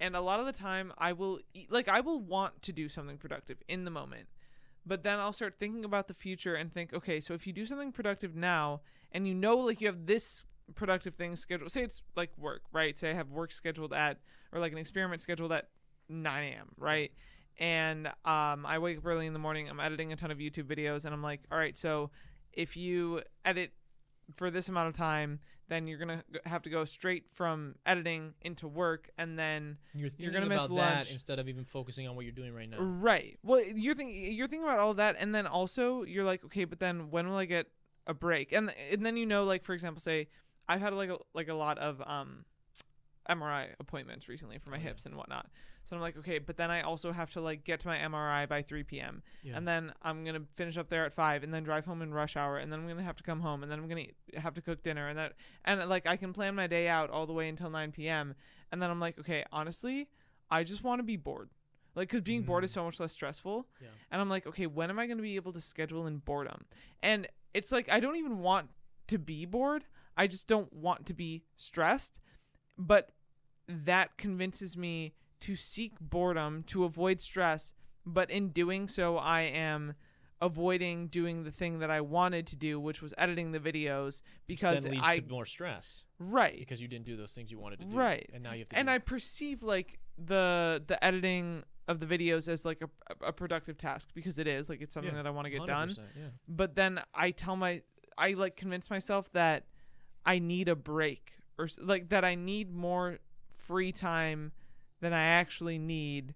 [0.00, 3.18] And a lot of the time, I will like I will want to do something
[3.18, 4.28] productive in the moment,
[4.86, 7.66] but then I'll start thinking about the future and think, okay, so if you do
[7.66, 8.80] something productive now,
[9.12, 12.98] and you know like you have this productive thing scheduled say it's like work right
[12.98, 14.18] say i have work scheduled at
[14.52, 15.68] or like an experiment scheduled at
[16.08, 17.12] 9 a.m right
[17.58, 20.64] and um, i wake up early in the morning i'm editing a ton of youtube
[20.64, 22.10] videos and i'm like all right so
[22.52, 23.72] if you edit
[24.36, 28.66] for this amount of time then you're gonna have to go straight from editing into
[28.66, 31.08] work and then You're thinking You're gonna miss lunch.
[31.08, 32.78] that instead of even focusing on what you're doing right now.
[32.80, 33.38] Right.
[33.42, 36.80] Well, you're thinking you're thinking about all that, and then also you're like, okay, but
[36.80, 37.66] then when will I get
[38.06, 38.52] a break?
[38.52, 40.28] And and then you know, like for example, say
[40.66, 42.46] I've had like a, like a lot of um
[43.28, 44.86] MRI appointments recently for my Oh, yeah.
[44.88, 45.46] hips and whatnot.
[45.88, 48.46] So I'm like, okay, but then I also have to like get to my MRI
[48.48, 49.22] by 3 p.m.
[49.42, 49.56] Yeah.
[49.56, 52.36] and then I'm gonna finish up there at five, and then drive home in rush
[52.36, 54.52] hour, and then I'm gonna have to come home, and then I'm gonna eat- have
[54.54, 55.32] to cook dinner, and that
[55.64, 58.34] and like I can plan my day out all the way until 9 p.m.
[58.70, 60.08] And then I'm like, okay, honestly,
[60.50, 61.48] I just want to be bored,
[61.94, 62.74] like because being bored is Mm.
[62.74, 63.66] so much less stressful.
[63.80, 63.88] Yeah.
[64.10, 66.66] And I'm like, okay, when am I gonna be able to schedule in boredom?
[67.02, 68.68] And it's like I don't even want
[69.06, 69.84] to be bored.
[70.18, 72.20] I just don't want to be stressed,
[72.76, 73.12] but
[73.66, 77.72] that convinces me to seek boredom to avoid stress
[78.06, 79.94] but in doing so i am
[80.40, 84.22] avoiding doing the thing that i wanted to do which was editing the videos Which
[84.60, 87.58] because then leads i to more stress right because you didn't do those things you
[87.58, 87.96] wanted to do.
[87.96, 88.28] Right.
[88.32, 88.78] And now you have to.
[88.78, 93.32] and do i perceive like the the editing of the videos as like a, a
[93.32, 95.88] productive task because it is like it's something Yeah, that i want to get done
[95.88, 96.22] 100%, Yeah.
[96.48, 97.82] but then I tell my
[98.16, 99.64] I like convince myself that
[100.26, 103.18] I need a break or s- like that I need more
[103.56, 104.52] free time
[105.00, 106.34] than I actually need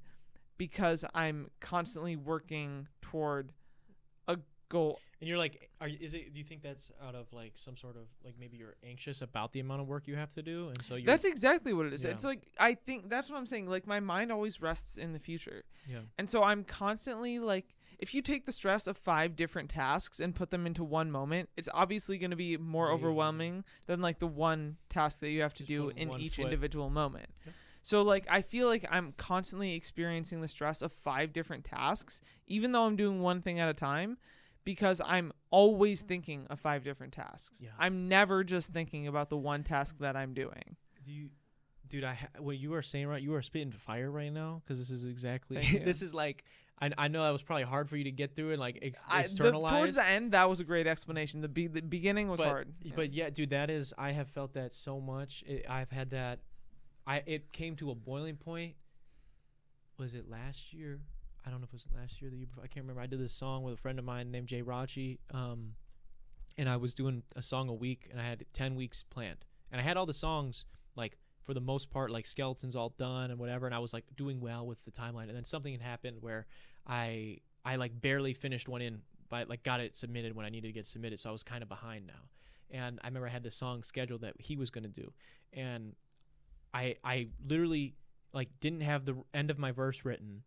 [0.59, 3.53] because I'm constantly working toward
[4.29, 5.01] a goal.
[5.21, 6.33] And you're like, are is it?
[6.33, 9.53] Do you think that's out of like some sort of like maybe you're anxious about
[9.53, 11.93] the amount of work you have to do, and so you're That's exactly what it
[11.93, 12.05] is.
[12.05, 12.11] Yeah.
[12.11, 13.69] It's like I think that's what I'm saying.
[13.69, 15.63] Like my mind always rests in the future.
[15.89, 15.99] yeah.
[16.19, 20.35] And so I'm constantly like, if you take the stress of five different tasks and
[20.35, 24.19] put them into one moment, it's obviously going to be more Way overwhelming than like
[24.19, 27.29] the one task that you have to Just do in each foot- individual moment.
[27.47, 27.55] Yep.
[27.83, 32.73] So like I feel like I'm constantly experiencing the stress of five different tasks, even
[32.73, 34.19] though I'm doing one thing at a time,
[34.65, 37.61] because I'm always thinking of five different tasks.
[37.63, 37.71] Yeah.
[37.79, 40.77] I'm never just thinking about the one task that I'm doing.
[41.05, 41.31] Do you,
[41.89, 42.05] dude?
[42.05, 43.23] I ha- what you are saying right.
[43.23, 45.57] You are spitting fire right now because this is exactly.
[45.85, 46.45] This is like.
[46.81, 49.01] I, I know that was probably hard for you to get through and like ex-
[49.09, 49.73] I, the, externalize.
[49.73, 51.41] towards the end, that was a great explanation.
[51.41, 52.73] The, be- the beginning was but, hard.
[52.83, 52.93] Yeah.
[52.97, 55.45] But yeah, dude, that is I have felt that so much.
[55.47, 56.41] It, I've had that.
[57.07, 58.75] I it came to a boiling point.
[59.99, 61.01] Was it last year?
[61.45, 62.31] I don't know if it was last year.
[62.31, 62.65] The year before.
[62.65, 63.01] I can't remember.
[63.03, 65.75] I did this song with a friend of mine named Jay Rachi, um,
[66.57, 69.81] and I was doing a song a week, and I had ten weeks planned, and
[69.81, 70.65] I had all the songs
[70.97, 74.05] like for the most part like skeletons all done and whatever, and I was like
[74.17, 76.47] doing well with the timeline, and then something had happened where
[76.87, 80.69] I I like barely finished one in, but like got it submitted when I needed
[80.69, 82.29] to get submitted, so I was kind of behind now.
[82.71, 85.13] And I remember I had this song scheduled that he was gonna do,
[85.53, 85.95] and
[86.75, 87.95] I I literally
[88.33, 90.43] like didn't have the end of my verse written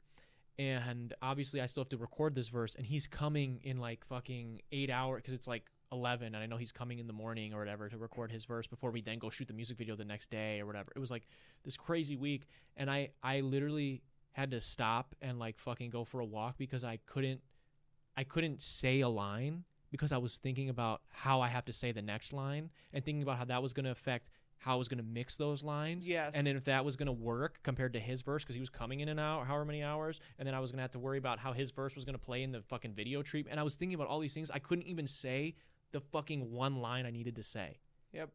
[0.58, 4.62] and obviously I still have to record this verse and he's coming in like fucking
[4.72, 7.60] 8 hours cuz it's like 11 and I know he's coming in the morning or
[7.60, 10.30] whatever to record his verse before we then go shoot the music video the next
[10.30, 10.92] day or whatever.
[10.96, 11.28] It was like
[11.64, 14.02] this crazy week and I I literally
[14.34, 17.42] had to stop and like fucking go for a walk because I couldn't
[18.18, 21.92] I couldn't say a line because I was thinking about how I have to say
[21.92, 24.30] the next line and thinking about how that was going to affect
[24.66, 26.08] how I was going to mix those lines.
[26.08, 26.32] Yes.
[26.34, 28.70] And then if that was going to work compared to his verse, because he was
[28.70, 31.00] coming in and out however many hours, and then I was going to have to
[31.00, 33.46] worry about how his verse was going to play in the fucking video treat.
[33.48, 34.50] And I was thinking about all these things.
[34.50, 35.54] I couldn't even say
[35.92, 37.78] the fucking one line I needed to say.
[38.12, 38.30] Yep.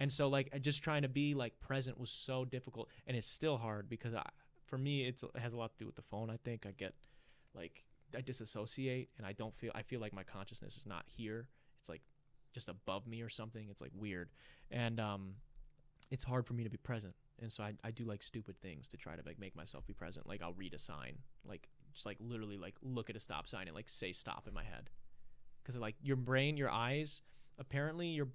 [0.00, 3.58] And so like just trying to be like present was so difficult, and it's still
[3.58, 4.22] hard because I,
[4.64, 6.30] for me it's, it has a lot to do with the phone.
[6.30, 6.94] I think I get
[7.54, 7.84] like
[8.16, 11.46] I disassociate, and I don't feel I feel like my consciousness is not here.
[11.80, 12.00] It's like
[12.54, 13.68] just above me or something.
[13.70, 14.30] It's like weird,
[14.70, 15.34] and um,
[16.10, 17.14] it's hard for me to be present.
[17.40, 19.92] And so I, I do like stupid things to try to like make myself be
[19.92, 20.26] present.
[20.26, 23.66] Like I'll read a sign, like just like literally like look at a stop sign
[23.68, 24.90] and like say stop in my head,
[25.62, 27.22] because like your brain, your eyes,
[27.58, 28.28] apparently your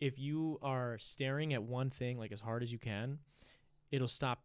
[0.00, 3.18] if you are staring at one thing like as hard as you can,
[3.90, 4.40] it'll stop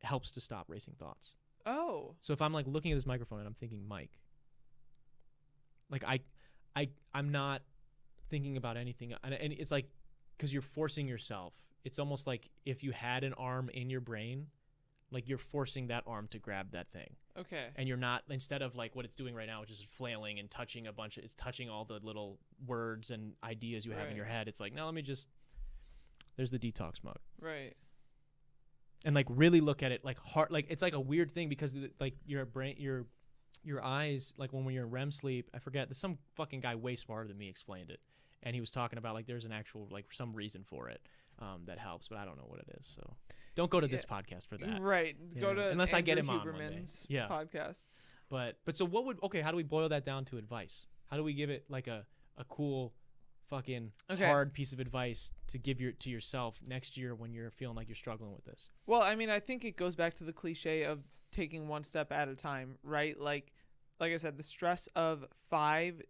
[0.00, 1.34] helps to stop racing thoughts.
[1.66, 2.14] Oh.
[2.20, 4.18] So if I'm like looking at this microphone and I'm thinking Mike,
[5.90, 6.20] like I,
[6.74, 7.62] I, I'm not
[8.30, 9.86] thinking about anything, and, and it's like
[10.36, 11.52] because you're forcing yourself.
[11.84, 14.46] It's almost like if you had an arm in your brain,
[15.10, 17.66] like you're forcing that arm to grab that thing, Okay.
[17.76, 20.50] and you're not instead of like what it's doing right now, which is flailing and
[20.50, 24.16] touching a bunch of, it's touching all the little words and ideas you have in
[24.16, 24.48] your head.
[24.48, 25.28] It's like now let me just.
[26.36, 27.74] There's the detox mug Right.
[29.04, 31.74] and like really look at it like hard like it's like a weird thing because
[32.00, 33.04] like your brain your
[33.64, 36.96] your eyes like when you're in REM sleep I forget there's some fucking guy way
[36.96, 38.00] smarter than me explained it
[38.42, 41.02] and he was talking about like there's an actual like some reason for it
[41.42, 43.16] um, that helps but I don't know what it is so
[43.54, 45.16] don't go to this podcast for that Right.
[45.38, 47.28] Go to Unless I get Andrew Huberman one Yeah.
[47.28, 47.78] podcast.
[48.30, 51.16] but but so what would okay how do we boil that down to advice how
[51.16, 52.06] do we give it like a
[52.38, 52.94] a cool
[53.50, 54.24] fucking Okay.
[54.24, 57.88] hard piece of advice to give your to yourself next year when you're feeling like
[57.88, 60.84] you're struggling with this Well, I mean, I think it goes back to the cliche
[60.84, 61.00] of
[61.32, 63.18] taking one step at a time, right?
[63.20, 63.52] Like
[64.00, 66.00] like I said, the stress of five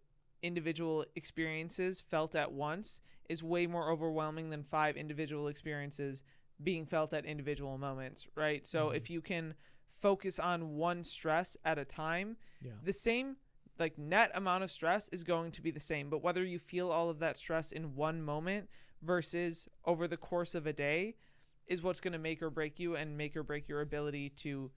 [0.43, 6.21] individual experiences felt at once is way more overwhelming than five individual experiences
[6.61, 8.67] being felt at individual moments, right?
[8.67, 8.95] So Mhm.
[8.95, 9.55] if you can
[9.99, 13.37] focus on one stress at a time, yeah the same
[13.79, 16.91] like net amount of stress is going to be the same but whether you feel
[16.91, 18.69] all of that stress in one moment
[19.01, 21.15] versus over the course of a day
[21.67, 24.69] is what's going to make or break you and make or break your ability to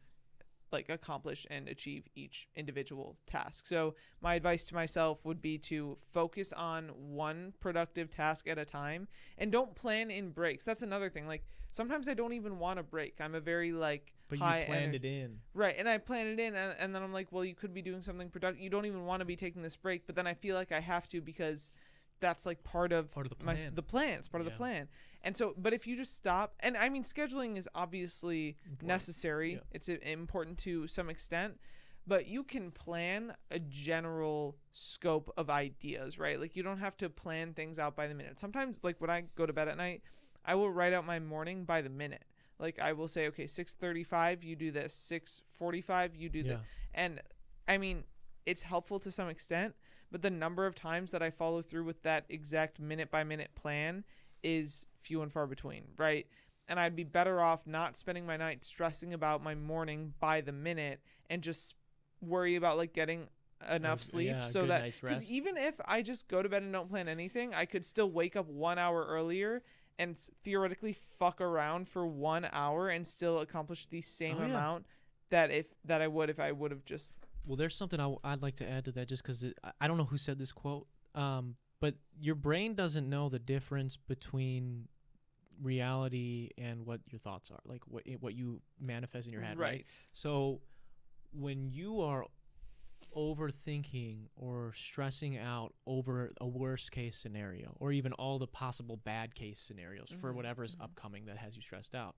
[0.73, 3.67] like accomplish and achieve each individual task.
[3.67, 8.65] So my advice to myself would be to focus on one productive task at a
[8.65, 10.65] time and don't plan in breaks.
[10.65, 11.27] That's another thing.
[11.27, 13.17] Like sometimes I don't even want to break.
[13.21, 16.27] I'm a very like but high you planned ener- it in Right, and I plan
[16.27, 18.61] it in, and, and then I'm like, well, you could be doing something productive.
[18.61, 20.81] You don't even want to be taking this break, but then I feel like I
[20.81, 21.71] have to because
[22.21, 23.75] that's like part of Part of the my plan.
[23.75, 24.19] the plan.
[24.19, 24.89] It's part of the plan.
[25.23, 28.89] And so, but if you just stop, and I mean, scheduling is obviously Important.
[28.89, 29.53] necessary.
[29.55, 29.59] Yeah.
[29.73, 31.59] It's uh, important to some extent,
[32.07, 36.41] but you can plan a general scope of ideas, right?
[36.41, 38.39] Like you don't have to plan things out by the minute.
[38.39, 40.03] Sometimes, like when I go to bed at night,
[40.45, 42.25] I will write out my morning by the minute.
[42.59, 44.95] Like I will say, okay, six thirty-five, you do this.
[44.95, 46.61] Six forty-five, you do yeah this.
[46.95, 47.21] And
[47.67, 48.05] I mean,
[48.47, 49.75] it's helpful to some extent,
[50.11, 53.51] but the number of times that I follow through with that exact minute by minute
[53.55, 54.05] plan
[54.43, 56.27] is few and far between, right?
[56.69, 60.53] And I'd be better off not spending my night stressing about my morning by the
[60.53, 61.01] minute
[61.31, 61.75] and just
[62.21, 63.29] worry about like getting
[63.71, 66.91] enough sleep yeah, so that because even if I just go to bed and don't
[66.91, 69.63] plan anything, I could still wake up one hour earlier
[69.99, 74.47] and theoretically fuck around for one hour and still accomplish the same Oh, yeah.
[74.51, 74.87] amount
[75.31, 77.15] that if that I would if I would have just
[77.47, 79.45] Well, there's something I, would like to add to that just because
[79.81, 83.97] I, don't know who said this quote, um, but your brain doesn't know the difference
[83.97, 84.89] between
[85.63, 89.87] reality and what your thoughts are, like what what you manifest in your head, right?
[90.13, 90.61] So
[91.33, 92.27] when you are
[93.17, 99.35] overthinking or stressing out over a worst case scenario or even all the possible bad
[99.35, 100.85] case scenarios for Mhm, whatever is mhm.
[100.85, 102.17] upcoming that has you stressed out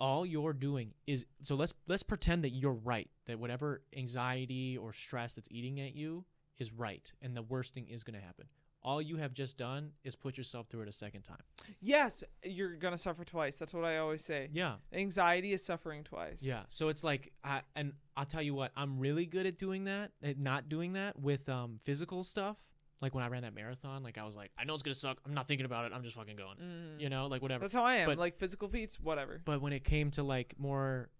[0.00, 4.92] all you're doing is so let's let's pretend that you're right that whatever anxiety or
[4.92, 6.24] stress that's eating at you
[6.58, 8.46] is right and the worst thing is going to happen
[8.82, 11.42] all you have just done is put yourself through it a second time
[11.80, 13.56] Yes, you're gonna suffer twice.
[13.56, 14.48] That's what I always say.
[14.52, 16.40] yeah Anxiety is suffering twice.
[16.42, 16.62] Yeah.
[16.68, 20.12] So it's like, I, and I'll tell you what, I'm really good at doing that,
[20.22, 22.56] at not doing that with um, physical stuff.
[23.00, 25.18] Like when I ran that marathon, like I was like, I know it's gonna suck.
[25.24, 25.92] I'm not thinking about it.
[25.94, 26.56] I'm just fucking going.
[26.56, 27.00] Mm.
[27.00, 27.62] You know, like whatever.
[27.62, 28.06] That's how I am.
[28.08, 29.40] But- like physical feats, whatever.
[29.44, 31.10] but when it came to like more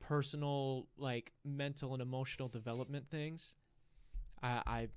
[0.00, 3.54] personal like mental and emotional development things
[4.42, 4.88] i i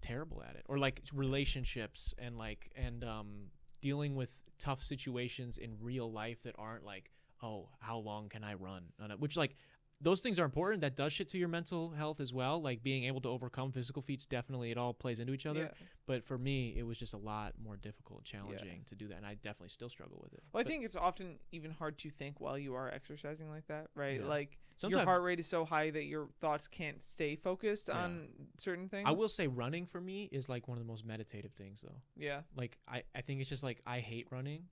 [0.00, 3.48] terrible at it or like relationships and like and um
[3.80, 7.10] dealing with tough situations in real life that aren't like
[7.42, 8.84] oh how long can i run
[9.18, 9.56] which like
[10.02, 13.04] those things are important that does shit to your mental health as well like being
[13.04, 15.86] able to overcome physical feats definitely it all plays into each other Yeah.
[16.06, 19.26] but for me it was just a lot more difficult challenging to do that and
[19.26, 22.10] i definitely still struggle with it Well, I But think it's often even hard to
[22.10, 24.20] think while you are exercising like that, right?
[24.20, 24.26] Yeah.
[24.26, 28.02] Like sometimes your heart rate is so high that your thoughts can't stay focused Yeah.
[28.04, 29.06] on certain things.
[29.08, 32.00] I will say running for me is like one of the most meditative things though.
[32.16, 32.40] Yeah.
[32.56, 34.64] Like I, I think it's just like I hate running.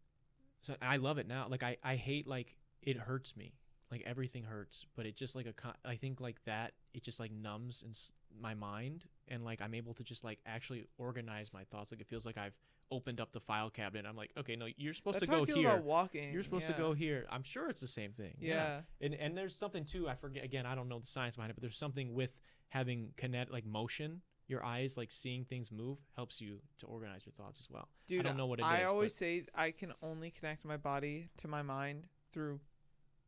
[0.63, 1.47] So I love it now.
[1.49, 3.53] Like I, I hate like it hurts me.
[3.91, 7.19] Like everything hurts, but it just like a con- I think like that it just
[7.19, 7.93] like numbs in
[8.41, 11.91] my mind and like I'm able to just like actually organize my thoughts.
[11.91, 12.55] Like it feels like I've
[12.93, 14.07] opened up the file cabinet.
[14.09, 15.77] I'm like, okay, no, you're supposed That's to go here.
[15.77, 16.33] walking.
[16.33, 16.77] You're supposed yeah.
[16.77, 17.27] to go here.
[17.31, 18.35] I'm sure it's the same thing.
[18.41, 18.81] Yeah.
[19.01, 20.09] And and there's something too.
[20.09, 20.67] I forget again.
[20.67, 22.39] I don't know the science behind it, but there's something with
[22.69, 24.23] having kinet like motion.
[24.49, 27.89] Your eyes like seeing things move helps you to organize your thoughts as well.
[28.09, 30.65] Dude, i don't know what it I is, always but- say I can only connect
[30.65, 32.59] my body to my mind through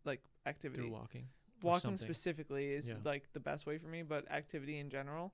[0.04, 0.82] like activity.
[0.82, 1.28] Through walking,
[1.62, 1.98] Walking something.
[2.06, 2.96] specifically is Yeah.
[3.04, 5.32] like the best way for me, but activity in general.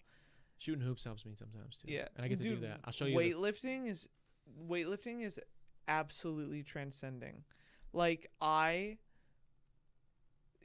[0.60, 1.92] shooting hoops helps me sometimes too.
[1.92, 2.08] Yeah.
[2.16, 2.80] and I get to do that.
[2.84, 3.12] I'll show you.
[3.12, 4.08] the- Weightlifting is
[4.68, 5.38] weightlifting is
[5.86, 7.44] absolutely transcending.
[7.92, 8.98] Like I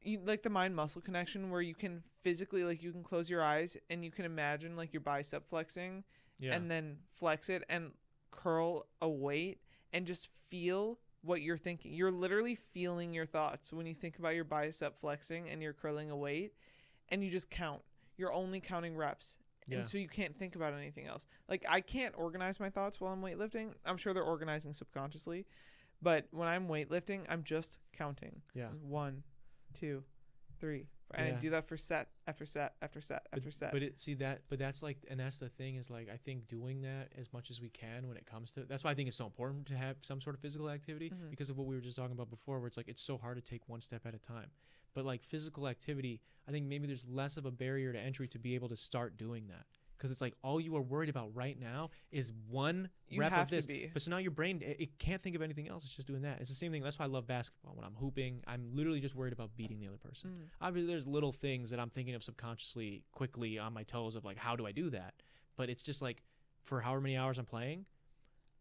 [0.01, 3.41] you, like the mind muscle connection where you can physically like you can close your
[3.43, 6.03] eyes and you can imagine like your bicep flexing
[6.39, 7.91] yeah, and then flex it and
[8.31, 9.59] curl a weight
[9.93, 11.93] and just feel what you're thinking.
[11.93, 16.11] You're literally feeling your thoughts when you think about your bicep flexing and you're curling
[16.11, 16.53] a weight
[17.09, 17.81] and you just count.
[18.17, 19.37] You're only counting reps.
[19.67, 19.79] yeah.
[19.79, 21.25] And so you can't think about anything else.
[21.49, 23.69] Like I can't organize my thoughts while I'm weightlifting.
[23.85, 25.45] I'm sure they're organizing subconsciously.
[26.01, 28.41] But when I'm weightlifting, I'm just counting.
[28.53, 28.67] yeah.
[28.81, 29.23] One,
[29.73, 30.03] two,
[30.59, 30.87] three.
[31.15, 31.39] And I Yeah.
[31.39, 33.71] do that for set after set after set after but, set.
[33.71, 36.47] But it see that but that's like and that's the thing is like I think
[36.47, 39.07] doing that as much as we can when it comes to that's why I think
[39.07, 41.29] it's so important to have some sort of physical activity Mhm.
[41.29, 43.35] because of what we were just talking about before where it's like it's so hard
[43.37, 44.49] to take one step at a time.
[44.93, 48.39] But like physical activity, I think maybe there's less of a barrier to entry to
[48.39, 49.65] be able to start doing that.
[50.03, 53.49] Because it's like all you are worried about right now is one you rep of
[53.49, 53.65] this.
[53.65, 55.85] But so now your brain it, it can't think of anything else.
[55.85, 56.41] It's just doing that.
[56.41, 56.83] It's the same thing.
[56.83, 57.71] That's why I love basketball.
[57.75, 60.31] When I'm hooping, I'm literally just worried about beating the other person.
[60.31, 60.47] Mm.
[60.59, 64.35] Obviously, there's little things that I'm thinking of subconsciously, quickly on my toes of like,
[64.35, 65.13] how do I do that?
[65.55, 66.21] But it's just like,
[66.65, 67.85] for however many hours I'm playing,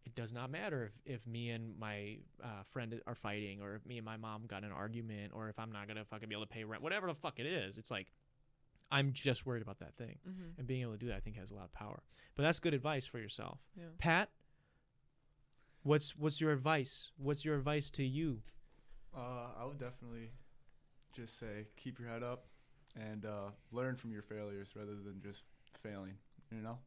[0.04, 3.84] it does not matter if, if me and my uh, friend are fighting, or if
[3.84, 6.46] me and my mom got an argument, or if I'm not gonna fucking be able
[6.46, 7.78] to pay rent, whatever the fuck it is.
[7.78, 8.12] It's like,
[8.92, 10.58] I'm just worried about that thing, Mm-hmm.
[10.58, 12.02] and being able to do that, I think, has a lot of power.
[12.36, 13.84] But that's good advice for yourself, Yeah.
[13.98, 14.28] Pat.
[15.82, 17.10] What's what's your advice?
[17.16, 18.42] What's your advice to you?
[19.16, 20.30] Uh, I would definitely
[21.12, 22.44] just say keep your head up
[22.98, 25.42] and uh, learn from your failures rather than just
[25.82, 26.14] failing.
[26.50, 26.78] You know,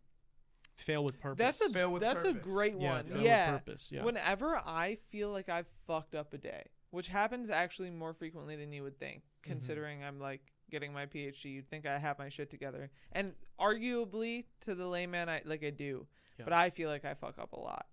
[0.77, 1.37] Fail with purpose.
[1.59, 2.43] That's a Fail with that's a purpose.
[2.43, 3.05] great yeah, one.
[3.05, 3.51] fail Yeah.
[3.53, 3.89] with purpose.
[3.91, 4.03] Yeah.
[4.03, 8.71] Whenever I feel like I've fucked up a day, which happens actually more frequently than
[8.71, 9.51] you would think, Mm-hmm.
[9.51, 12.89] considering I'm like getting my PhD, you'd think I have my shit together.
[13.11, 16.07] And arguably to the layman I like I do.
[16.37, 16.45] Yeah.
[16.45, 17.85] But I feel like I fuck up a lot.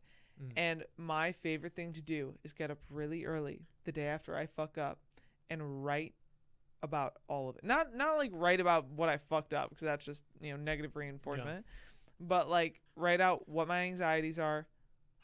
[0.43, 0.53] Mm.
[0.57, 4.47] And my favorite thing to do is get up really early the day after I
[4.47, 4.99] fuck up
[5.51, 6.15] and write
[6.83, 7.65] about all of it.
[7.65, 10.97] Not not like write about what I fucked up because that's just, you know, negative
[10.97, 11.65] reinforcement.
[12.19, 14.67] But like write out what my anxieties are,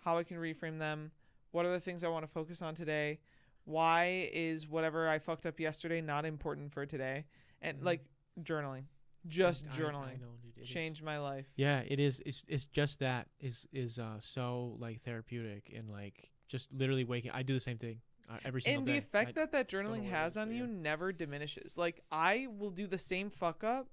[0.04, 1.10] how I can reframe them,
[1.50, 3.20] what are the things I want to focus on today,
[3.68, 7.26] why is whatever I fucked up yesterday not important for today,
[7.60, 7.84] and Mhm.
[7.84, 8.04] like
[8.40, 8.84] journaling.
[9.26, 11.46] Just I- I journaling know, dude, it is- changed my life.
[11.56, 12.20] Yeah, it is.
[12.24, 17.30] It's it's just that is is uh so like therapeutic and like just literally waking.
[17.32, 18.92] I do the same thing uh, every single and day.
[18.96, 20.70] And the effect I- that that journaling has on you yeah.
[20.70, 23.88] never diminishes like i will do the same fuck up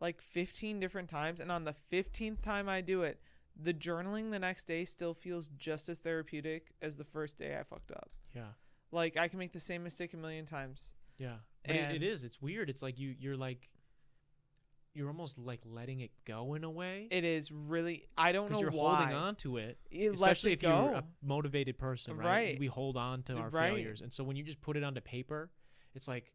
[0.00, 3.20] like 15 different times and on the 15th time i do it
[3.54, 7.62] the journaling the next day still feels just as therapeutic as the first day i
[7.62, 8.50] fucked up yeah,
[8.96, 11.36] like i can make the same mistake a million times yeah.
[11.66, 12.22] But it, it is.
[12.24, 12.68] It's weird.
[12.68, 13.68] It's like you you're like
[14.94, 18.60] you're almost like letting it go in a way it is really i don't know
[18.60, 19.78] you're why holding on to it.
[19.90, 22.26] it Especially it if you're a motivated person, right?
[22.26, 22.58] Right.
[22.58, 23.72] We hold on to our Right.
[23.72, 25.50] failures, and so when you just put it onto paper,
[25.94, 26.32] it's like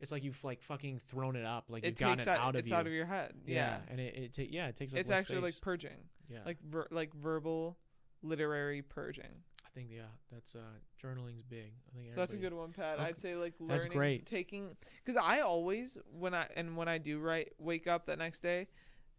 [0.00, 2.54] it's like you've like fucking thrown it up, like it you've gotten it out, out
[2.54, 2.76] of it's you.
[2.76, 5.36] out of your head yeah, and it, it ta- yeah, it takes like it's actually
[5.38, 5.54] space.
[5.56, 7.76] like purging yeah, like ver- like verbal
[8.22, 10.02] literary purging I think yeah,
[10.32, 10.60] that's uh
[11.00, 11.72] journaling's big.
[11.92, 12.98] I think So that's a good one, Pat.
[12.98, 13.04] Okay.
[13.08, 14.26] I'd say like That's learning, great.
[14.26, 18.40] taking, because I always when I and when I do write, wake up that next
[18.40, 18.66] day,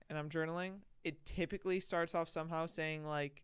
[0.09, 3.43] and I'm journaling, it typically starts off somehow saying like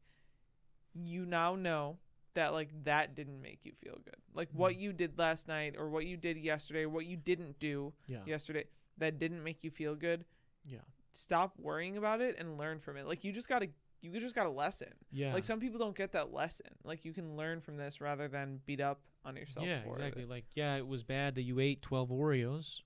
[0.93, 1.97] you now know
[2.33, 4.15] that like that didn't make you feel good.
[4.33, 4.79] Like what Mm.
[4.81, 8.23] you did last night or what you did yesterday or what you didn't do Yeah.
[8.25, 8.65] yesterday
[8.97, 10.25] that didn't make you feel good.
[10.65, 10.79] Yeah.
[11.13, 13.07] Stop worrying about it and learn from it.
[13.07, 13.69] Like you just got to
[14.01, 14.93] you just got a lesson.
[15.11, 15.33] Yeah.
[15.33, 16.67] Like some people don't get that lesson.
[16.83, 20.23] Like you can learn from this rather than beat up on yourself yeah, exactly.
[20.23, 20.29] it.
[20.29, 22.81] Like, yeah, it was bad that you ate 12 Oreos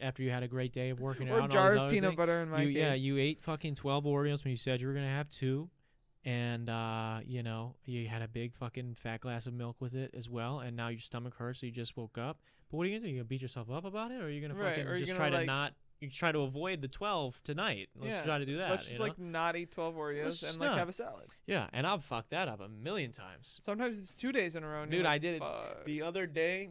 [0.00, 1.34] after you had a great day of working out.
[1.34, 2.16] Or and all jar of peanut things.
[2.16, 2.68] butter in my you.
[2.68, 5.70] Yeah, you ate fucking 12 Oreos when you said you were going to have two.
[6.26, 10.14] And, uh, you know, you had a big fucking fat glass of milk with it
[10.16, 10.60] as well.
[10.60, 12.38] And now your stomach hurts, so you just woke up.
[12.70, 13.12] But what are you going to do?
[13.12, 14.22] You going to beat yourself up about it?
[14.22, 16.32] Or are you going to Right, fucking or just gonna, try to not, you try
[16.32, 17.88] to avoid the 12 tonight?
[17.98, 18.70] Let's Yeah, try to do that.
[18.70, 19.04] Let's just know?
[19.06, 20.78] like not eat 12 Oreos and like not.
[20.78, 21.26] have a salad.
[21.46, 23.60] yeah, and I've fucked that up a million times.
[23.62, 24.84] Sometimes it's two days in a row.
[24.84, 26.70] Dude, you're I like, did it the other day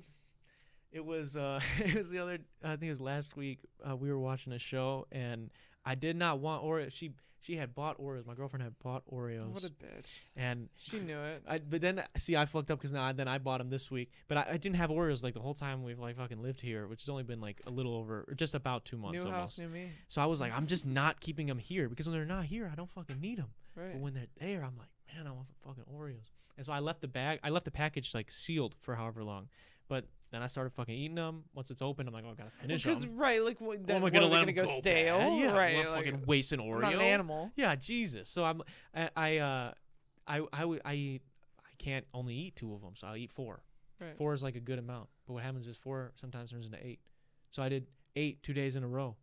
[0.91, 3.57] it was uh it was the other i think it was last week
[3.89, 5.49] uh, we were watching a show and
[5.83, 7.13] i did not want oreo she
[7.43, 10.07] she had bought oreos my girlfriend had bought oreos What a bitch.
[10.35, 11.43] and She knew it.
[11.47, 14.11] I, but then see i fucked up because now then i bought them this week
[14.27, 16.87] but I, I didn't have oreos like the whole time we've like fucking lived here
[16.87, 19.57] which has only been like a little over or just about two months New almost
[19.57, 19.91] house, new me.
[20.07, 22.69] so i was like i'm just not keeping them here because when they're not here
[22.71, 23.91] i don't fucking need them Right.
[23.93, 26.29] but when they're there, I'm like, man, I want some fucking Oreos.
[26.57, 29.49] And so I left the bag, I left the package like sealed for however long.
[29.87, 31.43] But then I started fucking eating them.
[31.53, 33.15] Once it's open, I'm like, oh, I gotta finish Because them.
[33.17, 35.17] right, like what, then am I gonna let gonna 'em go, go stale?
[35.19, 35.39] bad?
[35.39, 35.77] Yeah, right.
[35.77, 36.81] I'm like, fucking waste an Oreo.
[36.81, 37.51] not an animal.
[37.55, 38.29] Yeah, Jesus.
[38.29, 38.61] So I'm,
[38.95, 39.71] I, I, uh,
[40.27, 41.21] I, I, I eat,
[41.59, 43.61] I can't only eat two of them, so I'll eat four.
[44.01, 44.17] Right.
[44.17, 45.09] Four is like a good amount.
[45.27, 46.99] But what happens is four sometimes turns into eight.
[47.51, 49.15] So I did eight two days in a row.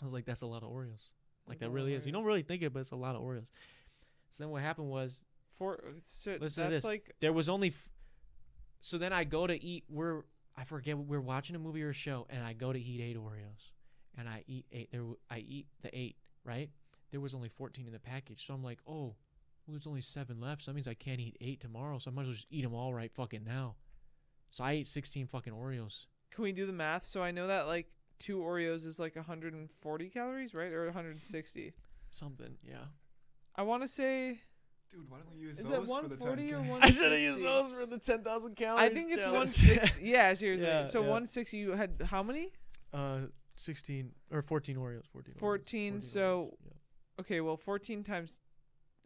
[0.00, 1.08] I was like, that's a lot of Oreos.
[1.48, 2.06] Like That's that really is.
[2.06, 3.46] You don't really think it, but it's a lot of Oreos.
[4.30, 5.24] So then what happened was
[5.54, 5.80] four.
[6.04, 6.84] so Listen to this.
[6.84, 7.88] like there was only f-
[8.80, 10.22] so then i go to eat we're
[10.56, 13.16] i forget we're watching a movie or a show and i go to eat eight
[13.16, 13.70] oreos.
[14.18, 16.68] And i eat eight there I eat the eight right?
[17.10, 18.46] There was only 14 in the package.
[18.46, 19.14] So i'm like oh
[19.66, 22.14] well there's only seven left so that means i can't eat eight tomorrow so i
[22.14, 23.76] might as well just eat them all right fucking now.
[24.50, 26.06] So i ate 16 fucking oreos.
[26.30, 27.06] Can we do the math?
[27.06, 27.86] So I know that like
[28.18, 31.72] two Oreos is like 140 calories, right, or 160.
[32.10, 32.84] something yeah.
[33.56, 34.40] I want to say
[34.92, 36.68] Dude, why don't we use Is those that for the 140 or 10K?
[36.68, 39.56] one- i should have used those for the 10000 calories I think it's challenge.
[39.58, 40.02] 160.
[40.06, 40.66] yeah, seriously.
[40.66, 41.06] Yeah, so yeah.
[41.06, 41.56] 160.
[41.56, 42.52] You had how many?
[42.92, 43.20] uh
[43.56, 46.72] 16 or 14 oreos 14 Oreos, 14, 14 so- Oreos, yeah.
[47.20, 48.40] Okay, well 14 times,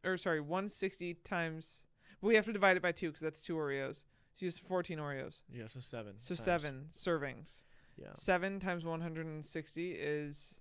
[0.05, 1.83] or sorry, 160 times.
[2.21, 4.05] But we have to divide it by two because that's two Oreos.
[4.35, 5.43] So you use 14 Oreos.
[5.53, 6.15] Yeah, so seven.
[6.19, 6.41] So times.
[6.45, 7.63] seven servings.
[7.97, 10.59] Yeah, Seven times 160 is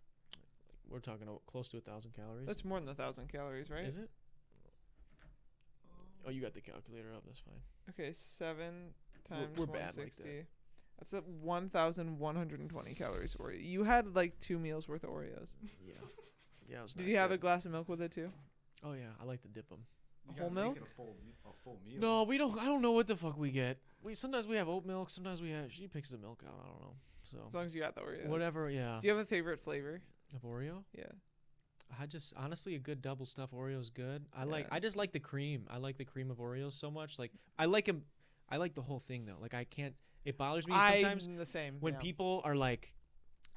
[0.90, 2.46] we're talking about close to a thousand calories.
[2.48, 3.86] that's more than a thousand calories, right?
[3.86, 4.10] Is it?
[6.26, 7.24] Oh, you got the calculator up.
[7.26, 7.62] That's fine.
[7.92, 8.94] Okay, seven
[9.30, 10.46] We're- times we're bad like 160.
[10.98, 13.64] That's a 1,120 calories Oreo.
[13.64, 15.52] You had like two meals worth of Oreos.
[15.86, 15.94] Yeah.
[16.68, 16.80] Yeah.
[16.80, 17.42] It was Did not you have a good.
[17.42, 18.32] glass of milk with it too?
[18.84, 19.80] Oh yeah, I like to dip them.
[20.28, 20.78] You Whole gotta make milk?
[20.78, 22.00] it a full, me- a full meal.
[22.00, 22.58] No, we don't.
[22.60, 23.78] I don't know what the fuck we get.
[24.02, 25.10] We sometimes we have oat milk.
[25.12, 25.72] Sometimes we have.
[25.72, 26.56] She picks the milk out.
[26.64, 26.96] I don't know.
[27.30, 28.28] So As So long as you got the Oreos.
[28.28, 28.70] whatever.
[28.70, 28.98] Yeah.
[29.02, 30.02] Do you have a favorite flavor?
[30.34, 30.84] Of Oreo.
[30.98, 31.06] Yeah.
[32.00, 34.26] I just honestly a good double stuff Oreo is good.
[34.34, 34.68] I like.
[34.72, 35.68] I just like the cream.
[35.70, 37.20] I like the cream of Oreos so much.
[37.20, 38.04] Like I like them.
[38.50, 39.38] I like the whole thing though.
[39.42, 39.96] Like I can't.
[40.24, 41.78] It bothers me sometimes I'm the same.
[41.80, 42.00] when yeah.
[42.00, 42.92] people are like.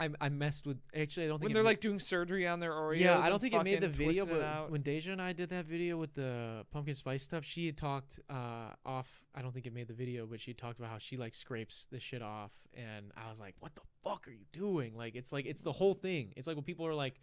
[0.01, 0.77] I I messed with.
[0.95, 3.01] Actually, I don't think when they're ma- like doing surgery on their Oreos.
[3.01, 5.65] Yeah, I don't think it made the video, but when Deja and I did that
[5.65, 9.09] video with the pumpkin spice stuff, she had talked uh, off.
[9.35, 11.89] I don't think it made the video, but she talked about how she like scrapes
[11.91, 15.33] the shit off, and I was like, "What the fuck are you doing?" Like, it's
[15.33, 16.33] like it's the whole thing.
[16.37, 17.21] It's like when people are like,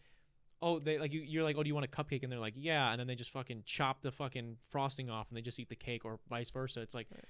[0.62, 2.54] "Oh, they like you." You're like, "Oh, do you want a cupcake?" And they're like,
[2.56, 5.70] "Yeah," and then they just fucking chop the fucking frosting off, and they just eat
[5.70, 6.82] the cake, or vice versa.
[6.82, 7.24] It's like, Right.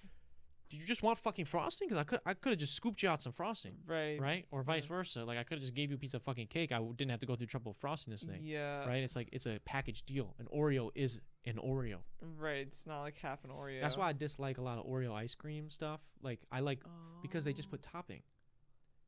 [0.69, 1.87] did you just want fucking frosting?
[1.87, 3.77] Because I could I could have just scooped you out some frosting.
[3.85, 4.19] right.
[4.19, 4.89] Right, or vice Yeah.
[4.95, 5.23] versa.
[5.25, 6.71] Like I could have just gave you a piece of fucking cake.
[6.71, 8.85] I didn't have to go through trouble frosting this thing Yeah.
[8.85, 9.03] right?
[9.03, 10.35] It's like it's a package deal.
[10.39, 11.99] An Oreo is an Oreo.
[12.21, 12.65] Right.
[12.67, 13.79] It's not like half an Oreo.
[13.81, 16.01] That's why I dislike a lot of Oreo ice cream stuff.
[16.21, 16.83] Like I like
[17.21, 17.71] because they just Oh.
[17.71, 18.23] put topping.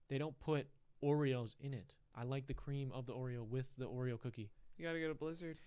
[0.09, 0.67] They don't put
[1.03, 1.95] Oreos in it.
[2.17, 4.49] I like the cream of the Oreo with the Oreo cookie.
[4.77, 5.59] You gotta get a Blizzard.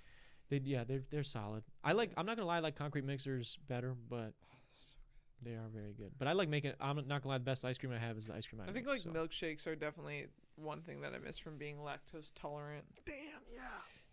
[0.49, 1.63] They yeah, they're they're solid.
[1.85, 4.35] I like I'm not gonna lie, I like concrete mixers better, but
[5.43, 6.13] they are very good.
[6.19, 8.27] But I like making I'm not gonna lie, the best ice cream I have is
[8.27, 9.11] the ice cream I, I think make, like so.
[9.11, 12.85] milkshakes are definitely one thing that I miss from being lactose tolerant.
[13.07, 13.17] Damn,
[13.53, 13.61] yeah.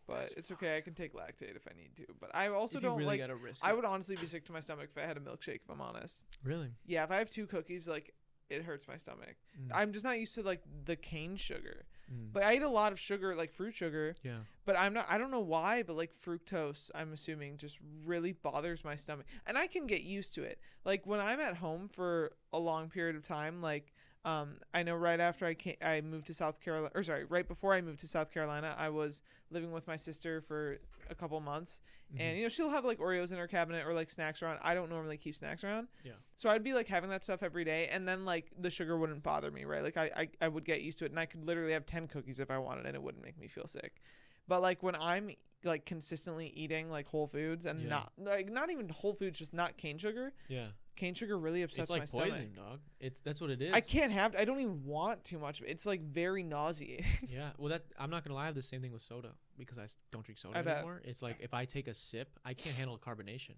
[0.07, 0.77] But That's it's okay.
[0.77, 2.05] I can take Lactaid if I need to.
[2.21, 3.19] But I also if you don't really like.
[3.19, 3.75] gotta risk I it.
[3.75, 5.61] would honestly be sick to my stomach if I had a milkshake.
[5.65, 6.21] If I'm honest.
[6.43, 6.69] really.
[6.85, 8.13] Yeah, if I have two cookies, like
[8.49, 9.35] it hurts my stomach.
[9.59, 11.85] Mm, I'm just not used to like the cane sugar.
[12.11, 14.15] Mm, But I eat a lot of sugar, like fruit sugar.
[14.23, 14.39] yeah.
[14.65, 15.05] But I'm not.
[15.09, 19.57] I don't know why, but like fructose, I'm assuming just really bothers my stomach, and
[19.57, 20.59] I can get used to it.
[20.83, 23.93] Like when I'm at home for a long period of time, like
[24.25, 27.47] Um, I know right after I came, I moved to South Carolina, or sorry, right
[27.47, 29.21] before I moved to South Carolina, I was
[29.51, 30.79] living with my sister for
[31.09, 31.81] a couple months,
[32.13, 32.19] Mhm.
[32.21, 34.59] and you know she'll have like Oreos in her cabinet or like snacks around.
[34.61, 36.13] I don't normally keep snacks around, Yeah.
[36.37, 39.23] So I'd be like having that stuff every day, and then like the sugar wouldn't
[39.23, 39.83] bother me, right?
[39.83, 42.07] Like I, I I would get used to it, and I could literally have ten
[42.07, 44.01] cookies if I wanted, and it wouldn't make me feel sick.
[44.47, 47.89] But like when I'm like consistently eating like whole foods and Yeah.
[47.89, 50.33] not like not even whole foods, just not cane sugar.
[50.47, 50.67] yeah,
[50.97, 52.29] Cane sugar really upsets it's like my stomach.
[52.31, 52.79] poison, dog.
[52.99, 53.73] It's that's what it is.
[53.73, 54.35] I can't have.
[54.35, 55.61] I don't even want too much.
[55.65, 57.05] It's like very nauseating.
[57.29, 58.43] Yeah, well, that I'm not gonna lie.
[58.43, 60.77] I have the same thing with soda because I don't drink soda I bet.
[60.77, 61.01] anymore.
[61.05, 63.55] It's like if I take a sip, I can't handle carbonation.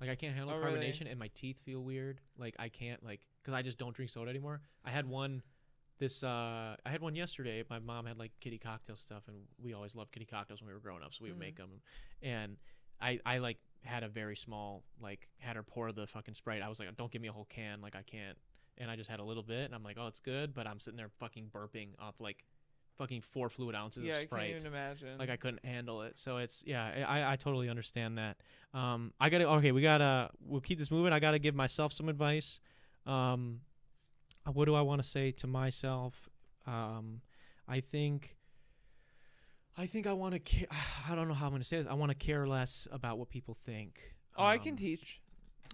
[0.00, 0.78] Like I can't handle Oh, really?
[0.80, 2.20] carbonation, and my teeth feel weird.
[2.38, 4.60] Like I can't like because I just don't drink soda anymore.
[4.84, 5.42] I had one
[5.98, 7.64] this uh I had one yesterday.
[7.70, 10.74] My mom had like kiddie cocktail stuff, and we always loved kiddie cocktails when we
[10.74, 11.40] were growing up, so we would Mhm.
[11.40, 11.70] make them.
[12.20, 12.58] And
[13.00, 13.56] I I like
[13.86, 16.62] had a very small like had her pour the fucking sprite.
[16.62, 17.80] I was like, don't give me a whole can.
[17.80, 18.36] Like I can't.
[18.78, 20.78] And I just had a little bit, and I'm like, oh, it's good, but I'm
[20.78, 22.44] sitting there fucking burping off like
[22.98, 24.42] fucking four fluid ounces yeah, of Sprite.
[24.42, 25.18] I can't even imagine.
[25.18, 26.18] Like I couldn't handle it.
[26.18, 28.36] So it's yeah, I I totally understand that.
[28.74, 31.12] Um, I gotta okay, we gotta we'll keep this moving.
[31.12, 32.60] I gotta give myself some advice.
[33.06, 33.60] Um,
[34.52, 36.28] what do I want to say to myself?
[36.66, 37.20] Um,
[37.68, 38.36] I think.
[39.76, 40.38] I think I want to.
[40.40, 40.66] Ca-
[41.10, 41.86] I don't know how I'm gonna say this.
[41.88, 44.14] I want to care less about what people think.
[44.36, 45.20] oh, I can Um, teach.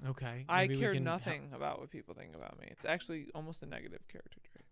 [0.08, 0.44] Okay.
[0.48, 2.66] I care nothing about what people think about me.
[2.70, 4.64] It's actually almost a negative character trait.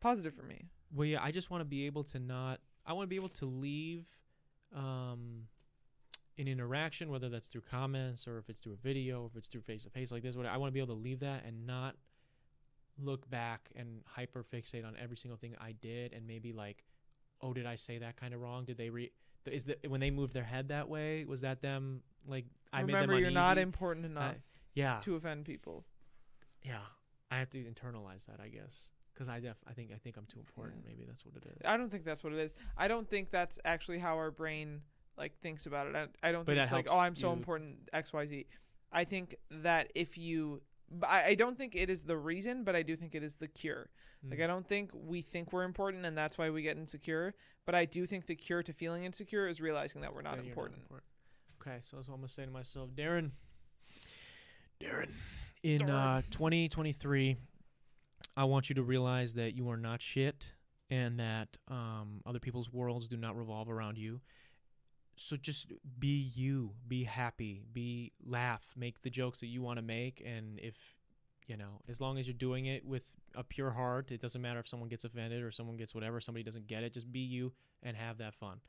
[0.00, 0.66] Positive for me.
[0.94, 2.60] Well, yeah, I just want to be able to not.
[2.86, 4.06] I want to be able to leave
[4.74, 5.48] um,
[6.38, 9.48] an interaction, whether that's through comments or if it's through a video, or if it's
[9.48, 10.36] through face to face like this.
[10.36, 10.54] Whatever.
[10.54, 11.96] I want to be able to leave that and not
[13.00, 16.84] look back and hyper fixate on every single thing I did and maybe like,
[17.40, 18.64] oh, did I say that kind of wrong?
[18.64, 19.10] Did they re?
[19.46, 21.24] Is that when they moved their head that way?
[21.24, 22.02] Was that them?
[22.26, 24.36] Like I made Remember, them you're not important enough
[24.74, 25.84] yeah, to offend people.
[26.62, 26.78] yeah.
[27.30, 29.56] I have to internalize that, I guess, because I def.
[29.68, 30.80] I think I think I'm too important.
[30.84, 30.90] Yeah.
[30.92, 31.58] Maybe that's what it is.
[31.64, 32.52] I don't think that's what it is.
[32.76, 34.80] I don't think that's actually how our brain
[35.18, 35.94] like thinks about it.
[35.96, 38.26] I, I don't But think it it's like, oh, I'm so you- important X Y
[38.26, 38.46] Z.
[38.90, 40.62] I think that if you,
[41.02, 43.48] I, I don't think it is the reason, but I do think it is the
[43.48, 43.90] cure.
[44.28, 44.44] Like Mm.
[44.44, 47.34] I don't think we think we're important, and that's why we get insecure.
[47.66, 50.44] But I do think the cure to feeling insecure is realizing that we're not that
[50.44, 50.80] you're important.
[51.60, 53.30] Okay, so that's what I'm gonna say to myself, Darren.
[54.80, 55.10] Darren,
[55.62, 56.18] in Darren.
[56.18, 57.36] uh, 2023,
[58.36, 60.52] I want you to realize that you are not shit,
[60.90, 64.20] and that um, other people's worlds do not revolve around you.
[65.20, 69.82] So just be you, be happy, be laugh, make the jokes that you want to
[69.82, 70.74] make, and if
[71.46, 74.60] you know, as long as you're doing it with a pure heart, it doesn't matter
[74.60, 76.92] if someone gets offended or someone gets whatever, somebody doesn't get it.
[76.92, 78.60] Just be you and have that fun.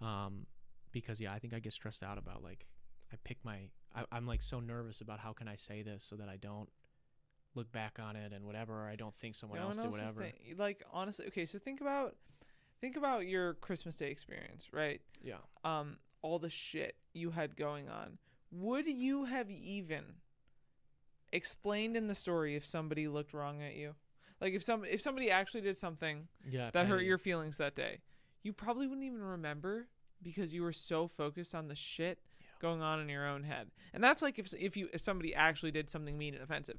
[0.00, 0.46] Um,
[0.92, 2.66] because yeah, I think I get stressed out about like
[3.12, 6.16] I pick my I, I'm like so nervous about how can I say this so
[6.16, 6.68] that I don't
[7.56, 10.30] look back on it and whatever or I don't think someone No else did whatever.
[10.56, 11.46] like honestly, okay.
[11.46, 12.14] So think about,
[12.80, 15.00] think about your Christmas Day experience, right?
[15.22, 15.36] yeah.
[15.64, 18.18] um all the shit you had going on
[18.52, 20.04] would you have even
[21.32, 23.94] explained in the story if somebody looked wrong at you
[24.40, 26.70] like if some if somebody actually did something Yeah.
[26.72, 28.00] that hurt your feelings that day
[28.42, 29.86] you probably wouldn't even remember
[30.22, 32.46] because you were so focused on the shit Yeah.
[32.60, 35.70] going on in your own head and that's like if if you if somebody actually
[35.70, 36.78] did something mean and offensive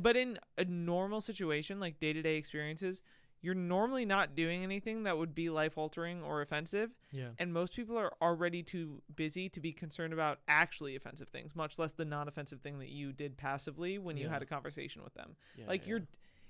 [0.00, 3.02] but in a normal situation like day-to-day experiences
[3.40, 7.30] you're normally not doing anything that would be life altering or offensive Yeah.
[7.38, 11.78] and most people are already too busy to be concerned about actually offensive things, much
[11.78, 15.36] less the non-offensive thing that you did passively when you had a conversation with them.
[15.56, 16.00] yeah like yeah, you're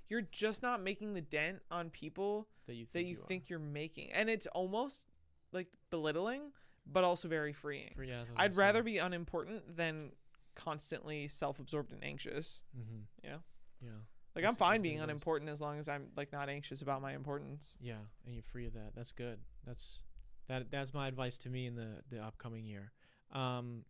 [0.08, 3.26] you're just not making the dent on people that you that think you you are.
[3.26, 4.10] think you're making.
[4.12, 5.06] And it's almost
[5.52, 6.52] like belittling,
[6.90, 7.94] but also very freeing.
[8.02, 10.12] Yeah, I'd rather be unimportant than
[10.54, 12.62] constantly self-absorbed and anxious.
[12.74, 13.02] Mhm.
[13.22, 13.36] Yeah.
[13.82, 13.90] Yeah.
[14.34, 15.10] Like That's- I'm fine being what it is.
[15.10, 17.76] unimportant as long as I'm like not anxious about my importance.
[17.80, 17.94] Yeah,
[18.24, 18.92] and you're free of that.
[18.94, 19.38] That's good.
[19.66, 20.00] That's
[20.48, 20.70] that.
[20.70, 22.92] That's my advice to me in the the upcoming year.
[23.32, 23.84] Um,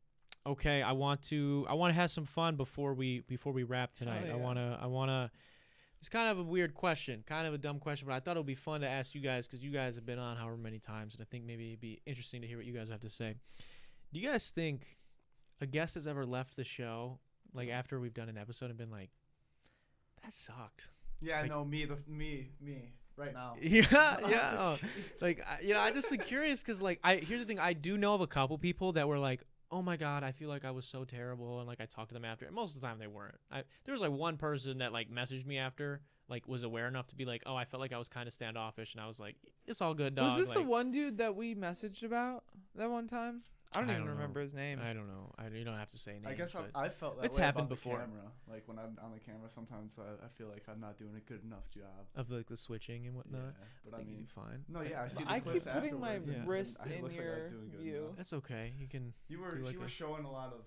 [0.46, 3.94] okay, I want to I want to have some fun before we before we wrap
[3.94, 4.24] tonight.
[4.26, 4.32] yeah.
[4.32, 5.30] I wanna I wanna.
[6.00, 8.38] It's kind of a weird question, kind of a dumb question, but I thought it
[8.38, 10.78] would be fun to ask you guys because you guys have been on however many
[10.78, 13.10] times, and I think maybe it'd be interesting to hear what you guys have to
[13.10, 13.34] say.
[14.12, 14.96] Do you guys think
[15.60, 17.18] a guest has ever left the show
[17.52, 19.10] like after we've done an episode and been like,
[20.22, 20.88] that sucked?
[21.20, 23.56] Yeah, Like- no, me, the me, me, right now.
[23.60, 23.82] Yeah,
[24.28, 24.54] yeah.
[24.58, 24.78] Oh,
[25.20, 27.58] like I- you know, I just like curious because like I here's the thing.
[27.58, 30.48] I do know of a couple people that were like, oh my god, I feel
[30.48, 32.46] like I was so terrible, and like I talked to them after.
[32.46, 33.34] And most of the time they weren't.
[33.50, 37.08] I there was like one person that like messaged me after, like was aware enough
[37.08, 39.18] to be like, oh, I felt like I was kind of standoffish, and I was
[39.18, 39.36] like,
[39.66, 40.36] it's all good, dog.
[40.38, 42.44] Was this the one dude that we messaged about
[42.76, 43.42] that one time?
[43.74, 44.20] I don't I even don't know.
[44.20, 44.80] remember his name.
[44.82, 45.30] I don't know.
[45.38, 46.26] I, you don't have to say names.
[46.26, 47.98] I guess I've, I felt that It's way happened about the before.
[47.98, 48.32] camera.
[48.50, 51.20] Like when I'm on the camera, sometimes I, I feel like I'm not doing a
[51.20, 51.84] good enough job.
[52.16, 53.40] of like the switching and whatnot.
[53.42, 54.64] yeah, but I I think mean, you do fine.
[54.68, 56.88] no, yeah, I see the I clips keep putting my afterwards, and- and wrist I-
[56.88, 57.96] it in looks like I was your doing good view.
[58.04, 58.16] enough.
[58.16, 58.72] That's okay.
[58.78, 59.12] You can.
[59.28, 60.60] You were like you were a- showing a lot of.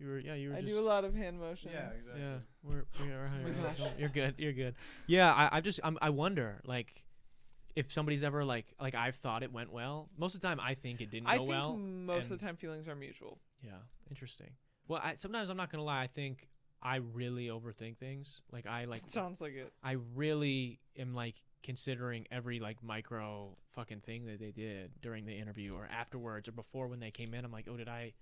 [0.00, 0.18] You were.
[0.18, 0.34] Yeah.
[0.34, 0.74] You were I just.
[0.74, 1.72] do a lot of hand motions.
[1.72, 2.22] Yeah, exactly.
[2.22, 3.30] Yeah, we're, we are.
[3.46, 4.34] Oh my yeah, You're good.
[4.38, 4.74] You're good.
[5.06, 7.04] Yeah, I, I just I'm, I wonder like
[7.74, 10.08] if somebody's ever like like I've thought it went well.
[10.18, 11.76] Most of the time, I think it didn't I go think well.
[11.76, 13.38] most of and- the time feelings are mutual.
[13.62, 13.72] Yeah,
[14.10, 14.50] interesting.
[14.88, 16.02] Well, I, sometimes I'm not gonna lie.
[16.02, 16.48] I think
[16.82, 18.42] I really overthink things.
[18.50, 19.72] Like I like Sounds like it.
[19.82, 25.32] I really am like considering every like micro fucking thing that they did during the
[25.32, 27.44] interview or afterwards or before when they came in.
[27.44, 28.12] I'm like, oh, did I,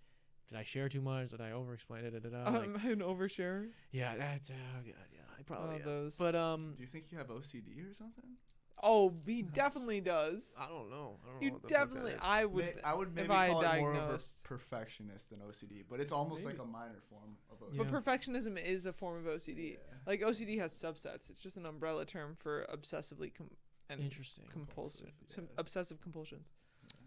[0.48, 1.30] did I share too much?
[1.30, 2.22] Did I overexplain it?
[2.22, 2.50] Da, da, da.
[2.58, 3.68] Like, Um, an overshare.
[3.92, 4.54] yeah, that's oh
[4.84, 5.76] god, yeah, I probably.
[5.76, 5.84] Oh, am.
[5.84, 6.16] those.
[6.16, 8.36] But um, Do you think you have OCD or something?
[8.82, 10.52] Oh, he definitely does.
[10.58, 11.16] I don't know.
[11.22, 12.12] I don't know You what the fuck that definitely.
[12.12, 12.20] is.
[12.22, 12.64] I would.
[12.76, 16.12] May- I would maybe I call it more of a perfectionist than OCD, but it's
[16.12, 17.78] almost like a minor form of OCD.
[17.78, 19.72] But perfectionism is a form of OCD.
[19.72, 19.76] Yeah.
[20.06, 21.30] Like OCD has subsets.
[21.30, 23.50] It's just an umbrella term for obsessively com-
[23.88, 24.44] and Interesting.
[24.52, 25.50] compulsive, Compulsive, some yeah.
[25.58, 26.38] obsessive compulsion.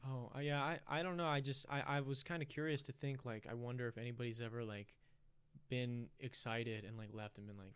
[0.05, 0.61] Oh, uh, yeah.
[0.61, 1.25] I, I don't know.
[1.27, 4.41] I just I, I was kind of curious to think like I wonder if anybody's
[4.41, 4.93] ever like
[5.69, 7.73] been excited and like left and been like.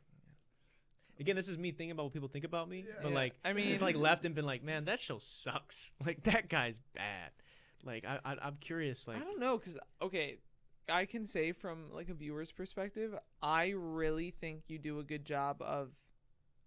[1.19, 2.93] Again, this is me thinking about what people think about me, Yeah.
[3.01, 3.15] but Yeah.
[3.15, 5.93] like I mean, he's like left and been like, man, that show sucks.
[6.05, 7.31] Like that guy's bad.
[7.83, 9.07] Like I, I I'm curious.
[9.07, 10.37] Like I don't know, cause okay,
[10.89, 15.25] I can say from like a viewer's perspective, I really think you do a good
[15.25, 15.89] job of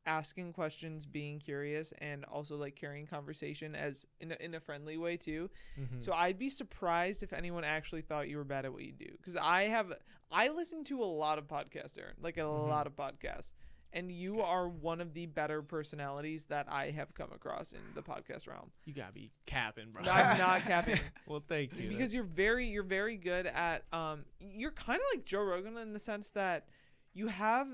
[0.07, 4.97] asking questions, being curious, and also like carrying conversation as in a, in a friendly
[4.97, 5.51] way too.
[5.79, 6.03] mhm.
[6.03, 9.11] So I'd be surprised if anyone actually thought you were bad at what you do.
[9.19, 9.93] Because I have,
[10.33, 12.69] I listen to a lot of podcasts, Aaron, like a Mhm.
[12.69, 13.53] lot of podcasts,
[13.93, 14.43] and you Okay.
[14.49, 18.71] are one of the better personalities that I have come across in the podcast realm.
[18.85, 20.03] you gotta be capping, bro.
[20.03, 20.99] I'm not capping.
[21.27, 21.89] well, thank you.
[21.89, 25.93] because you're very, you're very good at, um, you're kind of like Joe Rogan in
[25.93, 26.69] the sense that
[27.13, 27.69] you have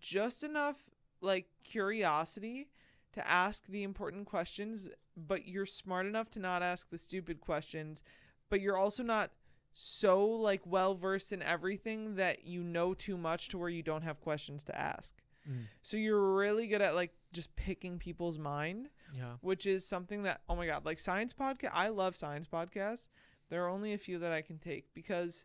[0.00, 0.76] just enough
[1.20, 2.68] like curiosity
[3.12, 8.02] to ask the important questions, but you're smart enough to not ask the stupid questions,
[8.48, 9.30] but you're also not
[9.72, 14.02] so like well versed in everything that you know too much to where you don't
[14.02, 15.14] have questions to ask.
[15.50, 19.34] Mm, So you're really good at like just picking people's mind, yeah.
[19.40, 23.08] which is something that oh my god, like science podcast, I love science podcasts.
[23.48, 25.44] There are only a few that I can take because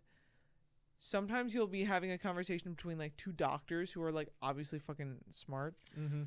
[0.98, 5.18] sometimes you'll be having a conversation between like two doctors who are like obviously fucking
[5.32, 6.24] smart Mm-hmm.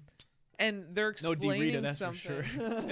[0.58, 1.30] and they're No.
[1.30, 2.44] Rita, explaining that's for something.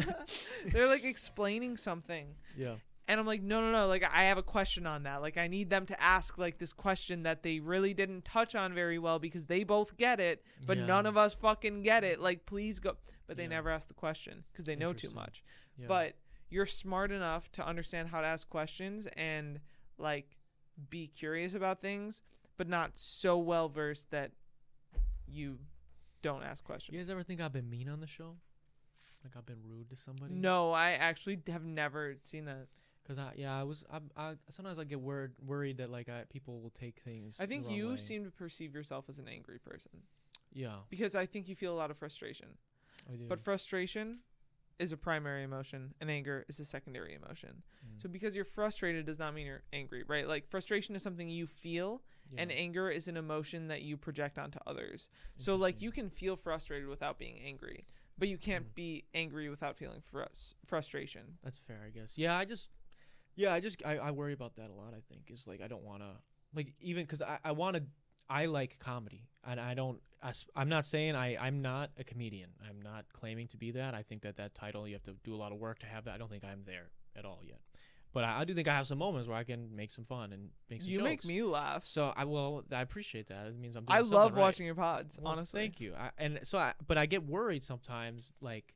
[0.02, 0.14] sure.
[0.72, 2.34] they're like explaining something.
[2.56, 2.76] Yeah.
[3.08, 3.86] And I'm like, no, no, no.
[3.88, 5.22] Like, I have a question on that.
[5.22, 8.74] Like, I need them to ask like this question that they really didn't touch on
[8.74, 10.84] very well because they both get it, but Yeah.
[10.86, 12.20] none of us fucking get it.
[12.20, 12.96] Like, please go.
[13.26, 13.48] But they Yeah.
[13.48, 15.42] never ask the question because they know too much.
[15.78, 15.86] Yeah.
[15.88, 16.16] But
[16.50, 19.60] you're smart enough to understand how to ask questions and
[19.96, 20.36] like
[20.90, 22.22] be curious about things,
[22.56, 24.32] but not so well versed that
[25.26, 25.58] you
[26.22, 26.94] don't ask questions.
[26.94, 28.36] you guys ever think I've been mean on the show?
[29.24, 30.34] Like I've been rude to somebody?
[30.34, 32.68] No, I actually have never seen that.
[33.08, 36.24] Cause I yeah I was I, I sometimes I get worried worried that like I,
[36.28, 37.38] people will take things.
[37.40, 37.96] I think you way.
[37.96, 40.02] seem to perceive yourself as an angry person
[40.52, 42.48] yeah because I think you feel a lot of frustration.
[43.10, 43.24] I do.
[43.26, 44.18] But frustration
[44.78, 47.62] is a primary emotion and anger is a secondary emotion.
[47.84, 50.28] Mm, So because you're frustrated does not mean you're angry, right?
[50.28, 52.02] Like frustration is something you feel
[52.36, 55.08] and anger is an emotion that you project onto others.
[55.38, 57.86] So like you can feel frustrated without being angry,
[58.18, 58.74] but you can't Mhm.
[58.74, 61.38] be angry without feeling frus- frustration.
[61.42, 62.18] That's fair, I guess.
[62.18, 62.68] Yeah, I just,
[63.38, 64.92] yeah, I just, I, I worry about that a lot.
[64.92, 66.10] I think is like I don't want to,
[66.54, 67.84] like even because I, I want to,
[68.28, 70.00] I like comedy, and I don't.
[70.20, 72.50] I, am not saying I, I'm not a comedian.
[72.68, 73.94] I'm not claiming to be that.
[73.94, 76.06] I think that that title you have to do a lot of work to have
[76.06, 76.14] that.
[76.14, 77.60] I don't think I'm there at all yet.
[78.12, 80.32] But I, I do think I have some moments where I can make some fun
[80.32, 81.86] and make some You make me laugh.
[81.86, 82.64] So I will.
[82.72, 83.46] I appreciate that.
[83.46, 83.84] It means I'm.
[83.84, 84.40] Doing I love right.
[84.40, 85.60] watching your pods, Well, honestly.
[85.60, 85.94] Thank you.
[85.96, 88.32] I, and so, I, but I get worried sometimes.
[88.40, 88.74] Like,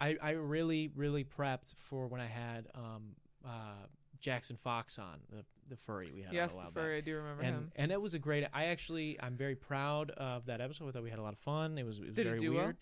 [0.00, 3.86] I, I really, really prepped for when I had um, uh,
[4.24, 6.32] Jackson Fox on the the furry we had.
[6.32, 6.74] Yes, the while back.
[6.84, 7.72] furry, I do remember And him.
[7.76, 8.46] and it was a great.
[8.52, 10.88] I actually, I'm very proud of that episode.
[10.88, 11.76] I thought we had a lot of fun.
[11.78, 12.64] It was, it was Did it very do well?
[12.64, 12.76] weird.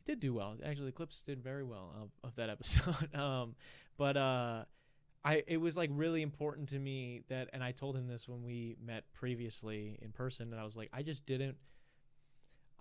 [0.00, 0.54] It did do well.
[0.64, 3.14] Actually, the clips did very well of, of that episode.
[3.14, 3.54] um,
[3.98, 4.64] but uh,
[5.24, 8.42] I it was like really important to me that, and I told him this when
[8.42, 11.56] we met previously in person, and I was like, I just didn't.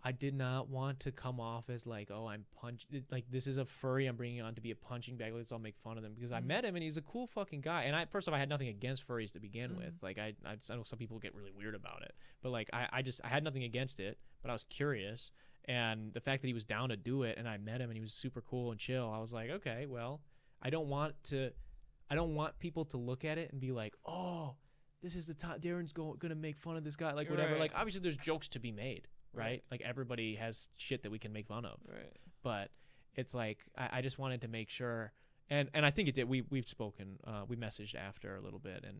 [0.07, 3.57] I did not want to come off as like, oh, I'm punch like this is
[3.57, 5.33] a furry I'm bringing on to be a punching bag.
[5.33, 6.45] Let's all make fun of them because I Mhm.
[6.45, 7.83] met him and he's a cool fucking guy.
[7.83, 9.95] And I first off, I had nothing against furries to begin with.
[9.99, 10.03] Mhm.
[10.03, 12.13] Like I, I, I know some people get really weird about it,
[12.43, 15.31] but like I, I just I had nothing against it, but I was curious.
[15.67, 17.97] And the fact that he was down to do it, and I met him and
[17.97, 20.21] he was super cool and chill, I was like, okay, well,
[20.61, 21.51] I don't want to.
[22.11, 24.57] I don't want people to look at it and be like, "Oh,
[25.01, 27.53] this is the time Darren's going gonna make fun of this guy," like whatever.
[27.53, 27.61] Right.
[27.61, 29.45] Like obviously, there's jokes to be made, right?
[29.45, 29.63] Right.
[29.71, 32.11] Like everybody has shit that we can make fun of, Right.
[32.43, 32.69] but
[33.15, 35.11] it's like I, I just wanted to make sure,
[35.49, 36.27] and and I think it did.
[36.27, 38.97] We we've spoken, uh, we messaged after a little bit, and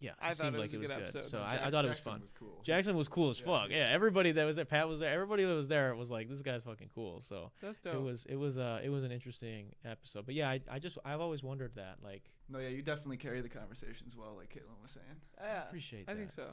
[0.00, 1.24] yeah, it I seemed it like was a it was good episode.
[1.26, 2.20] So I, I thought it was Jackson fun.
[2.22, 2.60] Was cool.
[2.64, 3.70] Jackson was cool as Yeah, fuck.
[3.70, 5.12] Yeah, everybody that was there, Pat was there.
[5.12, 7.96] Everybody that was there was like, "This guy's fucking cool." So That's dope.
[7.96, 10.24] it was, it was, uh, it was an interesting episode.
[10.24, 11.96] But yeah, I, I just, I've always wondered that.
[12.02, 15.06] Like, No, yeah, you definitely carry the conversations well, like Caitlin was saying.
[15.38, 15.64] yeah.
[15.68, 16.12] appreciate that.
[16.12, 16.46] I think so.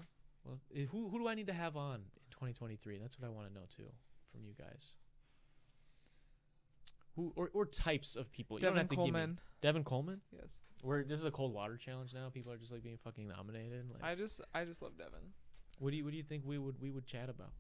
[0.43, 2.01] Well, eh, who, who do I need to have on
[2.37, 2.97] 2023?
[2.99, 3.89] That's what I want to know too,
[4.31, 4.91] from you guys.
[7.15, 8.57] Who or, or types of people?
[8.57, 9.39] You don't Devin have to give me Coleman.
[9.61, 10.21] Devin Coleman.
[10.31, 10.59] Yes.
[10.83, 12.29] We're this is a cold water challenge now.
[12.31, 13.85] People are just like being fucking nominated.
[13.91, 15.19] Like, I just I just love Devin.
[15.79, 17.53] what do you what do you think we would we would chat about?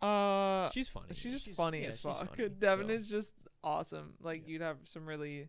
[0.00, 1.08] Uh She's funny.
[1.12, 2.16] she's just funny yeah, as fuck.
[2.34, 4.14] funny, Devin so- is just awesome.
[4.22, 4.52] Like Yeah.
[4.52, 5.48] you'd have some really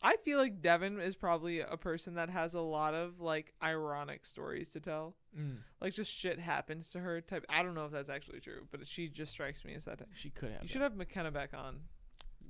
[0.00, 4.24] I feel like Devin is probably a person that has a lot of like ironic
[4.26, 5.16] stories to tell.
[5.38, 7.44] Mm, Like just shit happens to her type.
[7.48, 9.98] I don't know if that's actually true, but she just strikes me as that.
[9.98, 10.08] type.
[10.14, 10.62] she could have.
[10.62, 10.72] You that.
[10.72, 11.80] should have McKenna back on.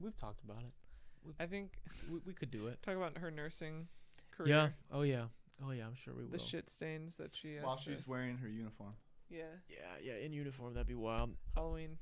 [0.01, 1.35] We've talked about it.
[1.41, 1.73] I think
[2.11, 2.83] We, we could do it.
[2.85, 3.89] talk about her nursing
[4.31, 4.49] career.
[4.55, 4.69] Yeah.
[4.93, 5.25] Oh yeah.
[5.66, 5.87] Oh yeah.
[5.87, 6.31] I'm sure we will.
[6.33, 7.65] The shit stains that she has.
[7.65, 8.93] While to- she's wearing her uniform.
[9.31, 9.45] yeah.
[9.69, 9.77] Yeah.
[10.03, 10.25] Yeah.
[10.25, 11.31] In uniform, that'd be wild.
[11.55, 11.99] Halloween.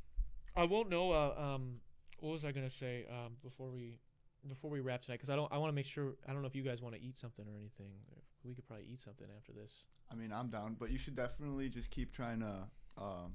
[0.57, 1.13] I won't know.
[1.13, 1.77] Uh, um,
[2.21, 3.05] what was I gonna say?
[3.11, 3.99] Um, before we,
[4.49, 5.53] before we wrap tonight, because I don't.
[5.53, 6.15] I want to make sure.
[6.29, 7.93] I don't know if you guys want to eat something or anything.
[8.45, 9.87] We could probably eat something after this.
[10.11, 12.55] I mean, I'm down, but you should definitely just keep trying to
[12.97, 13.33] um,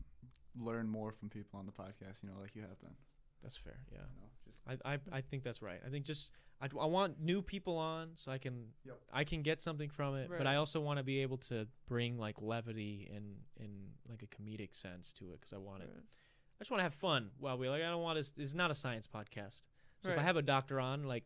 [0.60, 2.24] learn more from people on the podcast.
[2.24, 2.96] You know, like you have been.
[3.44, 3.80] That's fair.
[3.92, 4.00] Yeah.
[4.00, 5.80] You know, just I, I, I think that's right.
[5.86, 6.32] I think just
[6.62, 8.98] I, I want new people on so I can Yep.
[9.12, 12.18] I can get something from it, but I also want to be able to bring
[12.18, 13.70] like levity and in
[14.10, 15.90] like a comedic sense to it because I want it.
[15.92, 17.82] I just want to have fun while we like.
[17.82, 18.36] I don't want to.
[18.38, 19.64] This is not a science podcast.
[20.02, 21.23] So if I have a doctor on, like,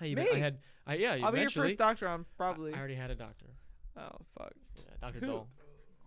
[0.00, 0.30] I even Me?
[0.32, 2.72] I had I yeah I'll be your first doctor on probably.
[2.72, 3.46] I, already had a doctor.
[3.96, 4.52] oh fuck.
[4.76, 5.20] Yeah, Doctor?
[5.20, 5.48] Dole.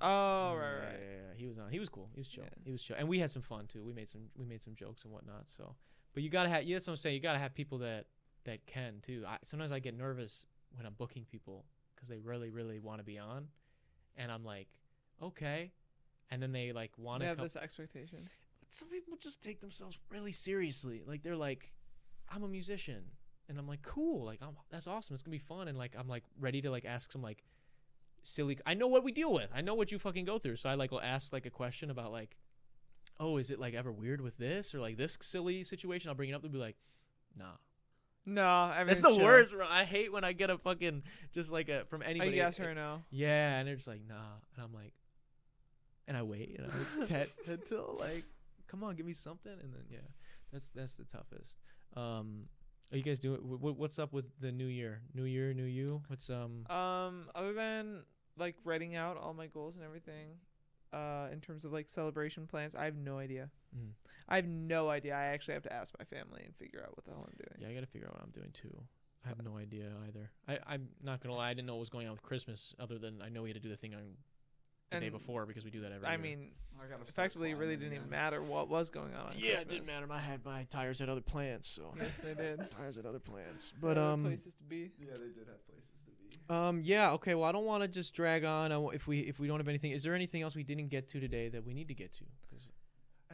[0.02, 0.82] Oh Mm, right yeah, right.
[0.82, 1.38] Yeah, yeah, yeah.
[1.38, 1.72] He was on.
[1.72, 2.10] He was cool.
[2.14, 2.44] He was chill.
[2.44, 2.64] Yeah.
[2.66, 3.84] He was chill, and we had some fun too.
[3.84, 4.24] We made some.
[4.38, 5.44] We made some jokes and whatnot.
[5.48, 5.76] So,
[6.14, 6.64] but you gotta have.
[6.64, 7.16] Yeah, that's what I'm saying.
[7.16, 8.06] You gotta have people that
[8.44, 9.24] that can too.
[9.28, 11.66] I, sometimes I get nervous when I'm booking people
[11.96, 13.48] because they really, really want to be on,
[14.18, 14.68] and I'm like,
[15.22, 15.72] okay,
[16.30, 18.30] and then they like want to have this expectation.
[18.70, 21.04] Some people just take themselves really seriously.
[21.06, 21.72] Like they're like,
[22.30, 23.04] I'm a musician,
[23.48, 24.26] and I'm like, cool.
[24.26, 25.14] Like I'm, that's awesome.
[25.14, 27.44] It's gonna be fun, and like I'm like ready to like ask some like
[28.24, 28.58] silly.
[28.66, 29.50] I know what we deal with.
[29.54, 30.58] I know what you fucking go through.
[30.58, 32.38] So I like will ask like a question about like,
[33.20, 36.10] oh, is it like ever weird with this or like this silly situation?
[36.10, 36.42] I'll bring it up.
[36.42, 36.78] They'll be like,
[37.38, 37.54] nah.
[38.28, 39.24] No, That's everything's the chill.
[39.24, 39.54] worst.
[39.54, 39.68] bro.
[39.70, 42.38] I hate when I get a fucking just like a from anybody.
[42.38, 43.04] yes uh, or no?
[43.12, 44.16] Yeah, and they're just like, nah,
[44.56, 44.94] and I'm like,
[46.08, 48.24] and I wait and I pet until like,
[48.68, 50.00] come on, give me something, and then yeah,
[50.52, 51.58] that's that's the toughest.
[51.96, 52.48] Um,
[52.92, 53.40] are you guys doing?
[53.40, 55.02] wh- What's up with the new year?
[55.14, 56.02] New year, new you.
[56.08, 56.66] What's um?
[56.70, 58.04] Um, other than
[58.38, 60.38] like writing out all my goals and everything,
[60.94, 63.50] uh, in terms of like celebration plans, I have no idea.
[63.76, 63.92] Mm.
[64.28, 65.16] I have no idea.
[65.16, 67.62] I actually have to ask my family and figure out what the hell I'm doing.
[67.62, 68.76] Yeah, I gotta figure out what I'm doing too.
[69.26, 70.30] I have no idea either.
[70.48, 71.50] I I'm not gonna lie.
[71.50, 73.56] I didn't know what was going on with Christmas, other than I know we had
[73.56, 74.02] to do the thing on
[74.92, 76.20] the day before because we do that every I year.
[76.20, 76.52] mean,
[76.82, 79.28] I gotta effectively, it really didn't even matter what was going on.
[79.28, 80.08] on yeah, it didn't matter.
[80.08, 82.70] My had my tires had other plans, so Yes, they did.
[82.78, 83.74] tires had other plans.
[83.82, 84.92] But um, places to be.
[85.00, 86.54] Yeah, they did have places to be.
[86.54, 86.82] Um.
[86.84, 87.12] Yeah.
[87.12, 87.34] Okay.
[87.36, 88.72] Well, I don't want to just drag on.
[88.72, 90.90] I w- if we if we don't have anything, is there anything else we didn't
[90.90, 92.26] get to today that we need to get to?
[92.50, 92.68] 'Cause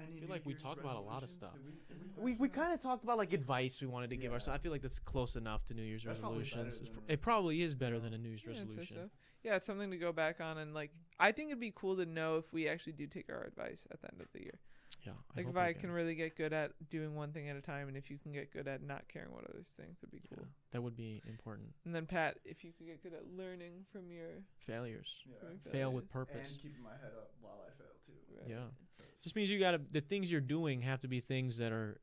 [0.07, 1.53] Any feel like we Year's talked about a lot of stuff.
[1.87, 4.35] Did we, we we kind of talked about like advice we wanted to give Yeah.
[4.35, 4.59] ourselves.
[4.59, 6.77] I feel like that's close enough to New Year's That's probably resolutions.
[6.79, 8.01] It's than- pr- It probably is better Yeah.
[8.01, 8.95] than a New Year's Yeah, resolution.
[8.97, 9.09] so.
[9.43, 10.91] Yeah, it's something to go back on and like.
[11.19, 14.01] I think it'd be cool to know if we actually do take our advice at
[14.01, 14.59] the end of the year.
[15.05, 15.13] Yeah.
[15.35, 17.87] Like if we I can really get good at doing one thing at a time,
[17.87, 20.37] and if you can get good at not caring what others think, that'd be yeah,
[20.37, 20.47] cool.
[20.71, 21.69] that would be important.
[21.85, 25.23] And then Pat, if you could get good at learning from your Failures.
[25.25, 25.35] Yeah.
[25.39, 26.51] from Fail with purpose.
[26.51, 28.13] And keeping my head up while I fail too.
[28.39, 28.49] Right.
[28.49, 28.67] Yeah.
[28.97, 31.99] 'Cause- Just means you gotta the things you're doing have to be things that are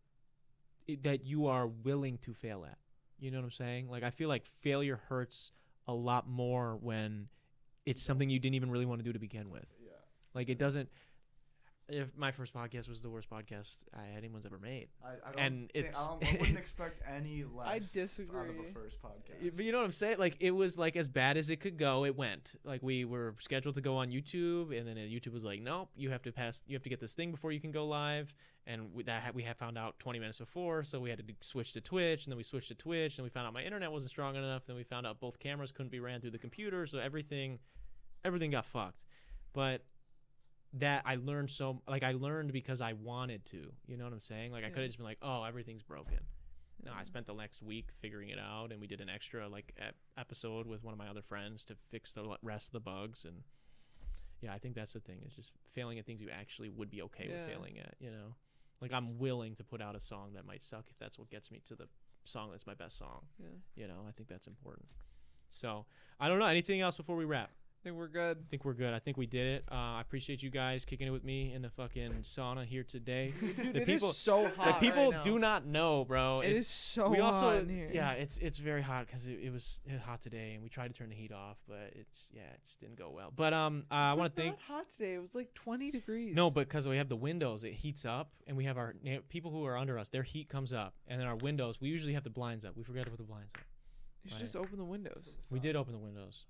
[1.02, 2.78] that you are willing to fail at.
[3.20, 3.88] You know what I'm saying?
[3.88, 5.50] Like I feel like failure hurts
[5.86, 7.28] a lot more when
[7.86, 9.66] it's something you didn't even really want to do to begin with.
[9.80, 9.90] yeah.
[10.34, 10.88] Like it doesn't.
[11.90, 15.40] If my first podcast was the worst podcast I, anyone's ever made, I, I don't
[15.40, 18.48] And think, it's- I, don't, I wouldn't expect any less out of disagree.
[18.66, 19.56] the first podcast.
[19.56, 20.18] But you know what I'm saying?
[20.18, 22.04] Like it was like as bad as it could go.
[22.04, 25.44] It went like we were scheduled to go on YouTube, and then uh, YouTube was
[25.44, 27.70] like, nope, you have to pass, you have to get this thing before you can
[27.70, 28.34] go live,
[28.66, 31.32] and we, that we had found out 20 minutes before, so we had to do,
[31.40, 33.90] switch to Twitch, and then we switched to Twitch, and we found out my internet
[33.90, 36.86] wasn't strong enough, then we found out both cameras couldn't be ran through the computer,
[36.86, 37.58] so everything,
[38.26, 39.06] everything got fucked.
[39.54, 39.80] But
[40.74, 43.72] that I learned so like I learned because I wanted to.
[43.86, 44.52] You know what I'm saying?
[44.52, 46.18] Like I could have just been like, oh, everything's broken.
[46.84, 49.72] No, I spent the next week figuring it out, and we did an extra like
[49.80, 53.24] ep- episode with one of my other friends to fix the rest of the bugs.
[53.24, 53.42] And
[54.40, 57.02] yeah, I think that's the thing is just failing at things you actually would be
[57.02, 57.40] okay Yeah.
[57.46, 57.94] with failing at.
[57.98, 58.34] You know,
[58.80, 61.50] like I'm willing to put out a song that might suck if that's what gets
[61.50, 61.88] me to the
[62.24, 63.22] song that's my best song.
[63.40, 63.46] Yeah.
[63.74, 64.86] You know, I think that's important.
[65.50, 65.86] So
[66.20, 67.50] I don't know anything else before we wrap.
[67.80, 68.38] I think we're good.
[68.38, 68.92] I think we're good.
[68.92, 69.64] I think we did it.
[69.70, 73.32] Uh, I appreciate you guys kicking it with me in the fucking sauna here today.
[73.40, 74.66] Dude, The it is people- so hot.
[74.80, 76.40] the people right do not know, bro.
[76.40, 77.88] It It's- is so we also hot in here.
[77.92, 80.94] yeah it's it's very hot because it, it was hot today and we tried to
[80.98, 83.94] turn the heat off but it's yeah it just didn't go well but um uh,
[83.94, 85.14] i want to thank not hot today.
[85.14, 86.34] It was like 20 degrees.
[86.34, 88.94] no but because we have the windows it heats up and we have our
[89.28, 92.14] people who are under us their heat comes up and then our windows we usually
[92.14, 93.62] have the blinds up we forgot to put the blinds up
[94.24, 94.42] you should right.
[94.44, 95.28] just open the windows.
[95.50, 96.46] we did open the windows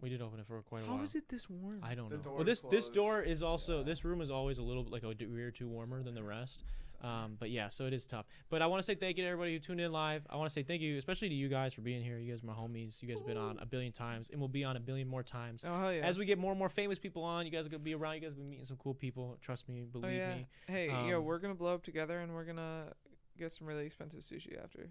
[0.00, 1.80] we did open it for quite a How while is it this warm?
[1.82, 2.22] I don't The know.
[2.22, 2.94] door Well, this this closed.
[2.94, 3.84] door is also Yeah.
[3.84, 6.62] this room is always a little like a degree or two warmer than the rest.
[7.02, 8.26] Um, but yeah, so it is tough.
[8.50, 10.26] But I want to say thank you to everybody who tuned in live.
[10.28, 12.18] I want to say thank you, especially to you guys for being here.
[12.18, 13.00] You guys are my homies.
[13.00, 15.22] You guys have been on a billion times, and we'll be on a billion more
[15.22, 15.64] times.
[15.66, 16.02] oh hell yeah.
[16.06, 18.16] As we get more and more famous people on, you guys are gonna be around.
[18.16, 19.38] You guys will be meeting some cool people.
[19.40, 20.34] Trust me, oh believe yeah.
[20.34, 20.46] me.
[20.66, 22.92] Hey, yeah, Um, we're gonna blow up together and we're gonna
[23.38, 24.90] get some really expensive sushi after.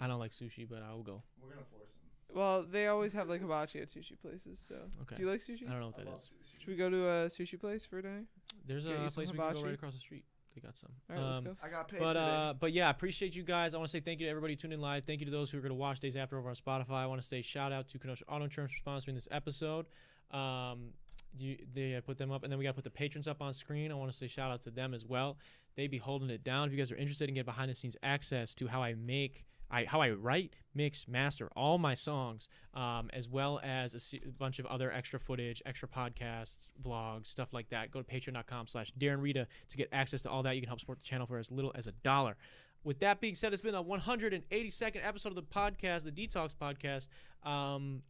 [0.00, 1.22] I don't like sushi, but I will go.
[1.42, 1.99] We're gonna force him.
[2.34, 4.58] Well, they always have like hibachi at sushi places.
[4.66, 5.16] So, Okay.
[5.16, 5.66] do you like sushi?
[5.68, 6.24] I don't know what I that love is.
[6.26, 6.60] sushi.
[6.60, 8.24] Should we go to a sushi place for dinner?
[8.66, 9.64] There's Get a you some place we can go hibachi?
[9.64, 10.24] right across the street.
[10.54, 10.90] They got some.
[11.08, 11.56] All right, let's Um, go.
[11.62, 12.24] I got paid But today.
[12.24, 13.72] uh, but yeah, I appreciate you guys.
[13.74, 15.04] I want to say thank you to everybody tuning in live.
[15.04, 16.94] Thank you to those who are going to watch days after over on Spotify.
[17.02, 19.86] I want to say shout out to Kenosha Auto Insurance for sponsoring this episode.
[20.32, 20.92] Um,
[21.38, 23.40] you, they uh, put them up, and then we got to put the patrons up
[23.40, 23.92] on screen.
[23.92, 25.38] I want to say shout out to them as well.
[25.76, 26.66] They be holding it down.
[26.66, 29.44] If you guys are interested in getting behind the scenes access to how I make.
[29.70, 34.32] I, how I write, mix, master all my songs, um, as well as a, a
[34.32, 37.90] bunch of other extra footage, extra podcasts, vlogs, stuff like that.
[37.90, 40.54] Go to patreon.com slash Darren Rita to get access to all that.
[40.56, 42.36] You can help support the channel for as little as a dollar.
[42.82, 47.08] With that being said, it's been a 182nd episode of the podcast, the Detox Podcast.
[47.48, 48.02] Um,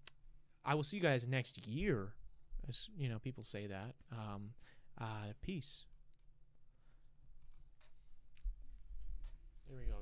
[0.64, 2.12] I will see you guys next year.
[2.68, 3.94] As you know, people say that.
[4.12, 4.50] Um,
[5.00, 5.86] uh, peace.
[9.68, 9.90] There we go.
[9.90, 9.98] guys.